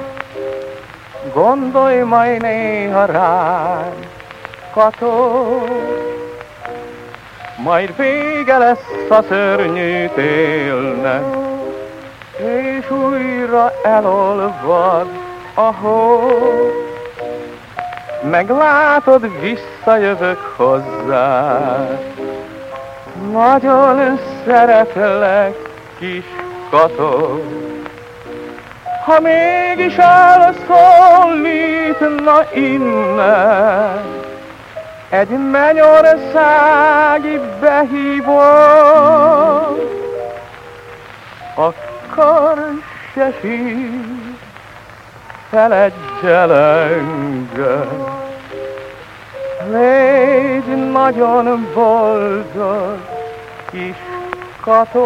gondolj 1.35 2.01
majd 2.01 2.43
néha 2.43 3.05
rám, 3.05 3.95
kató. 4.73 5.65
Majd 7.57 7.97
vége 7.97 8.59
lesz 8.59 9.11
a 9.11 9.23
szörnyű 9.29 10.09
télnek, 10.15 11.25
és 12.37 12.91
újra 12.91 13.73
elolvad 13.83 15.09
a 15.55 15.61
hó. 15.61 16.31
Meglátod, 18.31 19.31
visszajövök 19.41 20.55
hozzá. 20.57 21.89
Nagyon 23.33 24.19
szeretlek, 24.47 25.55
kis 25.99 26.25
kató. 26.71 27.43
Ha 29.05 29.21
mégis 29.21 29.97
elszólítna 29.97 30.75
innen, 32.55 34.25
egy 35.09 35.29
mennyországi 35.51 37.41
behívó, 37.61 38.41
akkor 41.55 42.55
se 43.15 43.35
feledj 45.51 46.27
el 46.27 46.53
engem. 46.53 48.15
Légy 49.71 50.91
nagyon 50.93 51.69
boldog, 51.75 53.16
kis 53.77 53.97
kató. 54.61 55.05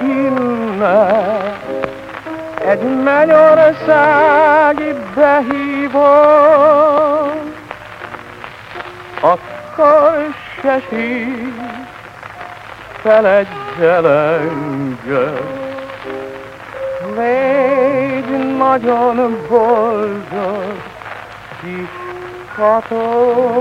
innen, 0.01 1.80
egy 2.67 3.03
mennyországi 3.03 4.95
behívó, 5.15 6.01
akkor 9.21 10.35
se 10.61 10.81
sír, 10.89 11.53
feledj 13.03 13.49
el 13.81 14.09
engem. 14.09 15.69
Légy 17.17 18.57
nagyon 18.57 19.47
boldog, 19.49 20.83
kis 21.61 21.89
kató. 22.57 23.61